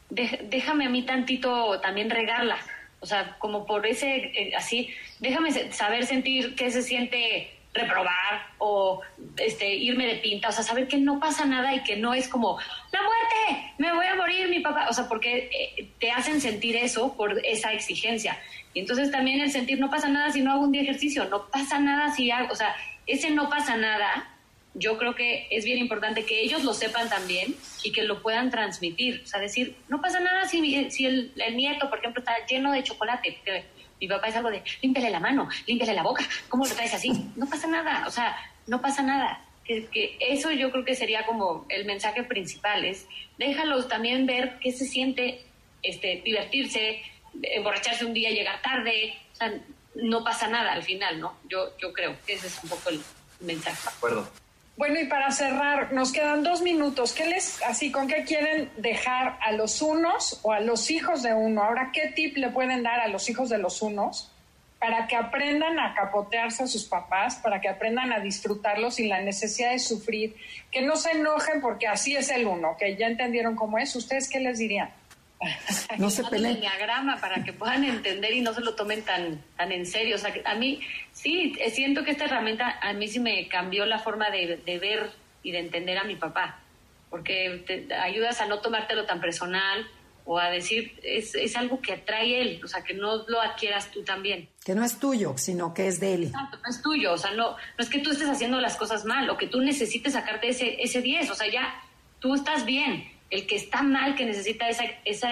déjame 0.09 0.87
a 0.87 0.89
mí 0.89 1.03
tantito 1.03 1.79
también 1.79 2.09
regarla, 2.09 2.57
o 2.99 3.05
sea, 3.05 3.37
como 3.39 3.65
por 3.65 3.87
ese, 3.87 4.13
eh, 4.13 4.51
así, 4.57 4.89
déjame 5.21 5.71
saber 5.71 6.05
sentir 6.05 6.53
qué 6.55 6.69
se 6.69 6.81
siente 6.81 7.52
reprobar 7.73 8.47
o 8.59 9.01
este 9.37 9.73
irme 9.73 10.05
de 10.05 10.15
pinta, 10.15 10.49
o 10.49 10.51
sea, 10.51 10.63
saber 10.63 10.87
que 10.87 10.97
no 10.97 11.19
pasa 11.19 11.45
nada 11.45 11.73
y 11.73 11.83
que 11.83 11.95
no 11.95 12.13
es 12.13 12.27
como 12.27 12.59
la 12.91 13.01
muerte, 13.01 13.73
me 13.79 13.91
voy 13.93 14.05
a 14.05 14.15
morir 14.15 14.47
mi 14.49 14.59
papá, 14.59 14.87
o 14.89 14.93
sea, 14.93 15.07
porque 15.07 15.49
eh, 15.51 15.89
te 15.99 16.11
hacen 16.11 16.39
sentir 16.39 16.75
eso 16.75 17.15
por 17.15 17.43
esa 17.45 17.73
exigencia. 17.73 18.39
Y 18.73 18.79
entonces 18.79 19.11
también 19.11 19.41
el 19.41 19.51
sentir 19.51 19.79
no 19.79 19.89
pasa 19.89 20.07
nada 20.07 20.31
si 20.31 20.41
no 20.41 20.51
hago 20.51 20.63
un 20.63 20.71
día 20.71 20.83
ejercicio, 20.83 21.25
no 21.25 21.47
pasa 21.49 21.79
nada 21.79 22.13
si 22.13 22.29
hago, 22.29 22.51
o 22.51 22.55
sea, 22.55 22.75
ese 23.07 23.31
no 23.31 23.49
pasa 23.49 23.75
nada, 23.75 24.33
yo 24.75 24.97
creo 24.97 25.13
que 25.15 25.47
es 25.51 25.65
bien 25.65 25.77
importante 25.77 26.25
que 26.25 26.41
ellos 26.41 26.63
lo 26.63 26.73
sepan 26.73 27.09
también 27.09 27.55
y 27.83 27.91
que 27.91 28.03
lo 28.03 28.21
puedan 28.21 28.49
transmitir. 28.49 29.21
O 29.23 29.27
sea, 29.27 29.39
decir, 29.39 29.75
no 29.87 30.01
pasa 30.01 30.19
nada 30.19 30.45
si, 30.45 30.89
si 30.89 31.05
el, 31.05 31.33
nieto, 31.55 31.89
por 31.89 31.99
ejemplo, 31.99 32.21
está 32.21 32.33
lleno 32.47 32.71
de 32.71 32.83
chocolate. 32.83 33.37
Mi 34.03 34.09
papá 34.09 34.27
es 34.27 34.35
algo 34.35 34.51
de, 34.51 34.61
límpiale 34.81 35.09
la 35.09 35.21
mano, 35.21 35.47
límpiale 35.65 35.93
la 35.93 36.03
boca, 36.03 36.25
¿cómo 36.49 36.65
lo 36.65 36.75
traes 36.75 36.93
así? 36.93 37.09
No 37.37 37.47
pasa 37.47 37.67
nada, 37.67 38.03
o 38.05 38.11
sea, 38.11 38.35
no 38.67 38.81
pasa 38.81 39.01
nada. 39.01 39.41
Que, 39.65 40.17
eso 40.19 40.51
yo 40.51 40.71
creo 40.71 40.83
que 40.83 40.93
sería 40.93 41.25
como 41.25 41.65
el 41.69 41.85
mensaje 41.85 42.21
principal, 42.23 42.83
es 42.83 43.07
déjalos 43.37 43.87
también 43.87 44.25
ver 44.25 44.59
qué 44.59 44.73
se 44.73 44.83
siente 44.83 45.45
este, 45.81 46.21
divertirse, 46.25 47.01
emborracharse 47.43 48.03
un 48.03 48.13
día, 48.13 48.31
llegar 48.31 48.61
tarde, 48.61 49.15
o 49.31 49.35
sea, 49.37 49.53
no 49.95 50.21
pasa 50.25 50.49
nada 50.49 50.73
al 50.73 50.83
final, 50.83 51.21
¿no? 51.21 51.37
Yo, 51.47 51.77
yo 51.77 51.93
creo 51.93 52.17
que 52.25 52.33
ese 52.33 52.47
es 52.47 52.61
un 52.61 52.71
poco 52.71 52.89
el 52.89 52.99
mensaje. 53.39 53.83
De 53.83 53.95
acuerdo. 53.95 54.42
Bueno, 54.75 54.99
y 54.99 55.05
para 55.05 55.31
cerrar, 55.31 55.93
nos 55.93 56.11
quedan 56.11 56.41
dos 56.43 56.63
minutos. 56.63 57.13
¿Qué 57.13 57.27
les, 57.27 57.61
así, 57.63 57.91
con 57.91 58.07
qué 58.07 58.23
quieren 58.23 58.71
dejar 58.77 59.37
a 59.41 59.51
los 59.51 59.83
unos 59.83 60.39
o 60.41 60.51
a 60.51 60.59
los 60.61 60.89
hijos 60.89 61.21
de 61.21 61.33
uno? 61.33 61.63
Ahora, 61.63 61.91
¿qué 61.93 62.07
tip 62.07 62.37
le 62.37 62.49
pueden 62.49 62.81
dar 62.81 62.99
a 62.99 63.07
los 63.07 63.29
hijos 63.29 63.49
de 63.49 63.59
los 63.59 63.83
unos 63.83 64.31
para 64.79 65.07
que 65.07 65.15
aprendan 65.15 65.79
a 65.79 65.93
capotearse 65.93 66.63
a 66.63 66.67
sus 66.67 66.83
papás, 66.85 67.35
para 67.35 67.61
que 67.61 67.69
aprendan 67.69 68.11
a 68.11 68.19
disfrutarlos 68.19 68.95
sin 68.95 69.07
la 69.07 69.21
necesidad 69.21 69.71
de 69.71 69.79
sufrir, 69.79 70.35
que 70.71 70.81
no 70.81 70.97
se 70.97 71.11
enojen 71.11 71.61
porque 71.61 71.87
así 71.87 72.17
es 72.17 72.29
el 72.31 72.47
uno, 72.47 72.75
que 72.77 72.97
ya 72.97 73.07
entendieron 73.07 73.55
cómo 73.55 73.77
es. 73.77 73.95
¿Ustedes 73.95 74.27
qué 74.27 74.39
les 74.39 74.57
dirían? 74.57 74.89
No 75.97 76.09
se 76.09 76.23
peleen. 76.23 76.59
diagrama 76.59 77.19
para 77.19 77.43
que 77.43 77.53
puedan 77.53 77.83
entender 77.83 78.33
y 78.33 78.41
no 78.41 78.53
se 78.53 78.61
lo 78.61 78.75
tomen 78.75 79.03
tan, 79.03 79.43
tan 79.57 79.71
en 79.71 79.85
serio. 79.85 80.15
O 80.15 80.19
sea, 80.19 80.33
a 80.45 80.55
mí 80.55 80.79
sí, 81.11 81.53
siento 81.71 82.03
que 82.03 82.11
esta 82.11 82.25
herramienta 82.25 82.79
a 82.81 82.93
mí 82.93 83.07
sí 83.07 83.19
me 83.19 83.47
cambió 83.47 83.85
la 83.85 83.99
forma 83.99 84.29
de, 84.29 84.57
de 84.57 84.79
ver 84.79 85.11
y 85.43 85.51
de 85.51 85.59
entender 85.59 85.97
a 85.97 86.03
mi 86.03 86.15
papá, 86.15 86.59
porque 87.09 87.63
te 87.67 87.93
ayudas 87.93 88.41
a 88.41 88.45
no 88.45 88.59
tomártelo 88.59 89.05
tan 89.05 89.19
personal, 89.19 89.85
o 90.25 90.39
a 90.39 90.49
decir, 90.49 90.97
es, 91.03 91.35
es, 91.35 91.55
algo 91.55 91.81
que 91.81 91.93
atrae 91.93 92.41
él, 92.41 92.61
o 92.63 92.67
sea, 92.67 92.83
que 92.83 92.93
no 92.93 93.25
lo 93.27 93.41
adquieras 93.41 93.91
tú 93.91 94.03
también. 94.03 94.47
Que 94.63 94.73
no 94.73 94.83
es 94.83 94.97
tuyo, 94.97 95.37
sino 95.37 95.73
que 95.73 95.87
es 95.87 95.99
de 95.99 96.13
él. 96.13 96.23
Exacto, 96.25 96.57
no 96.63 96.69
es 96.69 96.81
tuyo, 96.81 97.13
o 97.13 97.17
sea, 97.17 97.31
no, 97.31 97.51
no 97.51 97.57
es 97.77 97.89
que 97.89 97.99
tú 97.99 98.11
estés 98.11 98.29
haciendo 98.29 98.61
las 98.61 98.77
cosas 98.77 99.05
mal 99.05 99.29
o 99.29 99.37
que 99.37 99.47
tú 99.47 99.59
necesites 99.59 100.13
sacarte 100.13 100.49
ese, 100.49 100.81
ese 100.81 101.01
10, 101.01 101.29
o 101.29 101.35
sea, 101.35 101.51
ya 101.51 101.75
tú 102.19 102.35
estás 102.35 102.65
bien. 102.65 103.11
El 103.33 103.47
que 103.47 103.55
está 103.55 103.81
mal, 103.81 104.15
que 104.15 104.25
necesita 104.25 104.69
esa, 104.69 104.83
esa, 105.05 105.29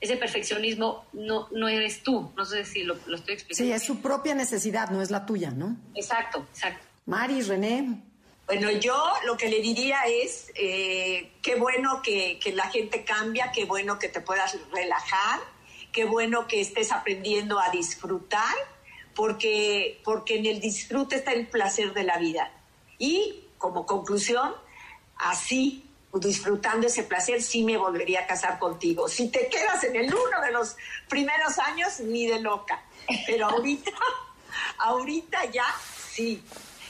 ese 0.00 0.16
perfeccionismo, 0.16 1.04
no, 1.12 1.48
no 1.52 1.68
eres 1.68 2.02
tú. 2.02 2.32
No 2.36 2.44
sé 2.44 2.64
si 2.64 2.82
lo, 2.82 2.96
lo 3.06 3.14
estoy 3.16 3.34
explicando. 3.34 3.64
Sí, 3.64 3.72
es 3.72 3.84
su 3.84 4.00
propia 4.00 4.34
necesidad, 4.34 4.90
no 4.90 5.00
es 5.00 5.12
la 5.12 5.24
tuya, 5.24 5.52
¿no? 5.52 5.76
Exacto, 5.94 6.44
exacto. 6.50 6.84
Mari, 7.06 7.42
René. 7.42 8.02
Bueno, 8.46 8.70
yo 8.72 8.94
lo 9.24 9.36
que 9.36 9.48
le 9.48 9.60
diría 9.60 10.00
es, 10.06 10.50
eh, 10.56 11.32
qué 11.42 11.54
bueno 11.54 12.02
que, 12.02 12.40
la 12.54 12.68
gente 12.70 13.04
cambia, 13.04 13.52
qué 13.52 13.64
bueno 13.66 13.98
que 13.98 14.08
te 14.08 14.20
puedas 14.20 14.58
relajar, 14.72 15.38
qué 15.92 16.04
bueno 16.04 16.48
que 16.48 16.60
estés 16.60 16.90
aprendiendo 16.90 17.60
a 17.60 17.70
disfrutar, 17.70 18.54
porque, 19.14 20.00
porque 20.04 20.38
en 20.38 20.46
el 20.46 20.60
disfrute 20.60 21.16
está 21.16 21.32
el 21.32 21.46
placer 21.46 21.94
de 21.94 22.02
la 22.02 22.18
vida. 22.18 22.50
Y 22.98 23.44
como 23.58 23.86
conclusión, 23.86 24.52
así, 25.16 25.83
disfrutando 26.20 26.86
ese 26.86 27.04
placer, 27.04 27.42
sí 27.42 27.64
me 27.64 27.76
volvería 27.76 28.20
a 28.20 28.26
casar 28.26 28.58
contigo. 28.58 29.08
Si 29.08 29.28
te 29.28 29.48
quedas 29.48 29.84
en 29.84 29.96
el 29.96 30.06
uno 30.06 30.40
de 30.44 30.52
los 30.52 30.76
primeros 31.08 31.58
años, 31.58 32.00
ni 32.00 32.26
de 32.26 32.40
loca. 32.40 32.82
Pero 33.26 33.46
ahorita, 33.46 33.90
ahorita 34.78 35.44
ya 35.46 35.66
sí. 36.10 36.42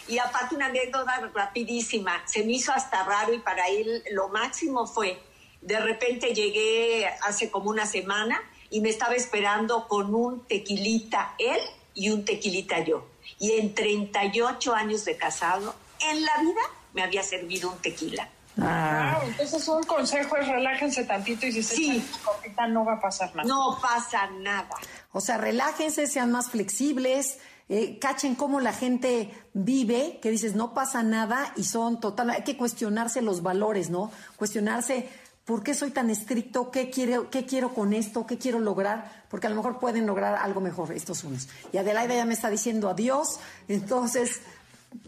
Y 0.07 0.18
aparte 0.18 0.55
una 0.55 0.66
anécdota 0.66 1.31
rapidísima, 1.35 2.22
se 2.27 2.45
me 2.45 2.53
hizo 2.53 2.72
hasta 2.72 3.05
raro 3.05 3.33
y 3.33 3.39
para 3.39 3.68
él 3.68 4.03
lo 4.11 4.29
máximo 4.29 4.87
fue, 4.87 5.18
de 5.62 5.81
repente 5.81 6.35
llegué 6.35 7.07
hace 7.22 7.51
como 7.51 7.70
una 7.70 7.87
semana 7.87 8.43
y 8.68 8.81
me 8.81 8.91
estaba 8.91 9.14
esperando 9.14 9.89
con 9.89 10.14
un 10.14 10.45
tequilita 10.45 11.35
él 11.39 11.61
y 11.95 12.11
un 12.11 12.25
tequilita 12.27 12.81
yo. 12.81 13.07
Y 13.39 13.53
en 13.53 13.75
38 13.75 14.75
años 14.75 15.05
de 15.07 15.16
casado, 15.16 15.75
en 16.01 16.22
la 16.22 16.37
vida 16.39 16.61
me 16.93 17.03
había 17.03 17.22
servido 17.22 17.70
un 17.70 17.79
tequila. 17.79 18.29
Ah. 18.61 19.21
entonces 19.27 19.67
un 19.67 19.83
consejo 19.83 20.37
es 20.37 20.47
relájense 20.47 21.05
tantito 21.05 21.47
y 21.47 21.53
si 21.53 21.63
se 21.63 21.75
sí. 21.75 22.09
copita 22.25 22.67
no 22.69 22.85
va 22.85 22.95
a 22.95 23.01
pasar 23.01 23.35
nada. 23.35 23.49
No 23.49 23.79
pasa 23.83 24.29
nada. 24.31 24.77
O 25.13 25.21
sea, 25.21 25.39
relájense, 25.39 26.07
sean 26.07 26.31
más 26.31 26.51
flexibles, 26.51 27.39
eh, 27.69 27.99
cachen 27.99 28.35
cómo 28.35 28.61
la 28.61 28.73
gente 28.73 29.31
vive, 29.55 30.19
que 30.23 30.31
dices, 30.31 30.55
no 30.55 30.75
pasa 30.75 31.03
nada 31.03 31.53
y 31.57 31.65
son 31.65 32.01
total, 32.01 32.31
hay 32.31 32.45
que 32.45 32.57
cuestionarse 32.57 33.23
los 33.23 33.43
valores, 33.43 33.91
¿no? 33.91 34.13
Cuestionarse 34.37 35.09
¿por 35.45 35.63
qué 35.63 35.75
soy 35.75 35.91
tan 35.91 36.11
estricto? 36.11 36.71
¿Qué 36.71 36.91
quiero, 36.91 37.31
¿Qué 37.31 37.47
quiero 37.47 37.75
con 37.75 37.93
esto? 37.93 38.27
¿Qué 38.27 38.39
quiero 38.39 38.59
lograr? 38.59 39.25
Porque 39.29 39.47
a 39.47 39.51
lo 39.51 39.57
mejor 39.57 39.79
pueden 39.79 40.07
lograr 40.07 40.37
algo 40.37 40.61
mejor 40.61 40.93
estos 40.93 41.25
unos. 41.25 41.49
Y 41.73 41.79
Adelaida 41.79 42.15
ya 42.15 42.25
me 42.25 42.35
está 42.35 42.51
diciendo 42.51 42.89
adiós, 42.89 43.41
entonces, 43.69 44.41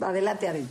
adelante, 0.00 0.48
Adel. 0.48 0.68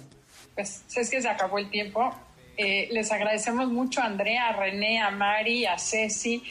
Pues 0.54 0.84
es 0.96 1.10
que 1.10 1.22
se 1.22 1.30
acabó 1.30 1.58
el 1.58 1.70
tiempo. 1.70 2.14
Eh, 2.58 2.88
les 2.92 3.12
agradecemos 3.12 3.70
mucho 3.70 4.02
a 4.02 4.06
Andrea, 4.06 4.50
a 4.50 4.54
René, 4.54 5.02
a 5.02 5.12
Mari, 5.12 5.66
a 5.66 5.78
Ceci 5.78 6.44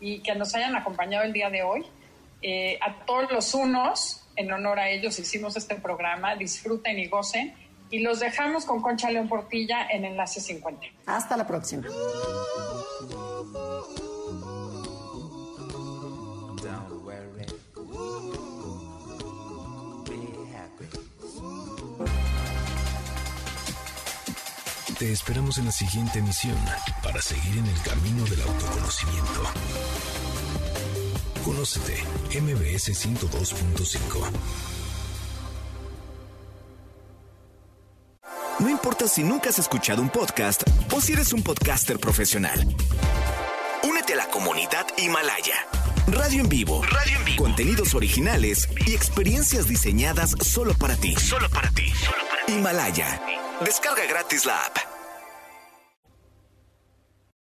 y 0.00 0.20
que 0.20 0.34
nos 0.34 0.54
hayan 0.54 0.74
acompañado 0.74 1.24
el 1.24 1.32
día 1.32 1.50
de 1.50 1.62
hoy. 1.62 1.84
Eh, 2.42 2.78
a 2.80 3.04
todos 3.04 3.30
los 3.30 3.54
unos, 3.54 4.24
en 4.34 4.50
honor 4.52 4.80
a 4.80 4.90
ellos 4.90 5.18
hicimos 5.18 5.56
este 5.56 5.76
programa. 5.76 6.34
Disfruten 6.34 6.98
y 6.98 7.06
gocen. 7.06 7.54
Y 7.90 8.00
los 8.00 8.20
dejamos 8.20 8.64
con 8.64 8.80
Concha 8.80 9.10
León 9.10 9.28
Portilla 9.28 9.86
en 9.90 10.04
Enlace 10.04 10.40
50. 10.40 10.86
Hasta 11.06 11.36
la 11.36 11.46
próxima. 11.46 11.86
Te 25.02 25.10
esperamos 25.10 25.58
en 25.58 25.64
la 25.64 25.72
siguiente 25.72 26.20
emisión 26.20 26.56
para 27.02 27.20
seguir 27.20 27.58
en 27.58 27.66
el 27.66 27.82
camino 27.82 28.24
del 28.24 28.40
autoconocimiento. 28.40 29.42
Conócete, 31.44 32.04
MBS 32.40 33.04
102.5. 33.04 34.30
No 38.60 38.68
importa 38.70 39.08
si 39.08 39.24
nunca 39.24 39.50
has 39.50 39.58
escuchado 39.58 40.00
un 40.02 40.08
podcast 40.08 40.62
o 40.92 41.00
si 41.00 41.14
eres 41.14 41.32
un 41.32 41.42
podcaster 41.42 41.98
profesional. 41.98 42.64
Únete 43.82 44.12
a 44.12 44.16
la 44.18 44.28
comunidad 44.28 44.86
Himalaya. 44.98 45.66
Radio 46.06 46.42
en 46.42 46.48
vivo. 46.48 46.80
Radio 46.84 47.18
en 47.18 47.24
vivo. 47.24 47.42
Contenidos 47.42 47.96
originales 47.96 48.68
y 48.86 48.94
experiencias 48.94 49.66
diseñadas 49.66 50.36
solo 50.40 50.74
para 50.74 50.94
ti. 50.94 51.16
Solo 51.16 51.50
para 51.50 51.70
ti. 51.70 51.90
Solo 51.90 52.22
para 52.30 52.46
ti. 52.46 52.52
Himalaya. 52.52 53.20
Descarga 53.64 54.06
gratis 54.06 54.46
la 54.46 54.64
app. 54.64 54.91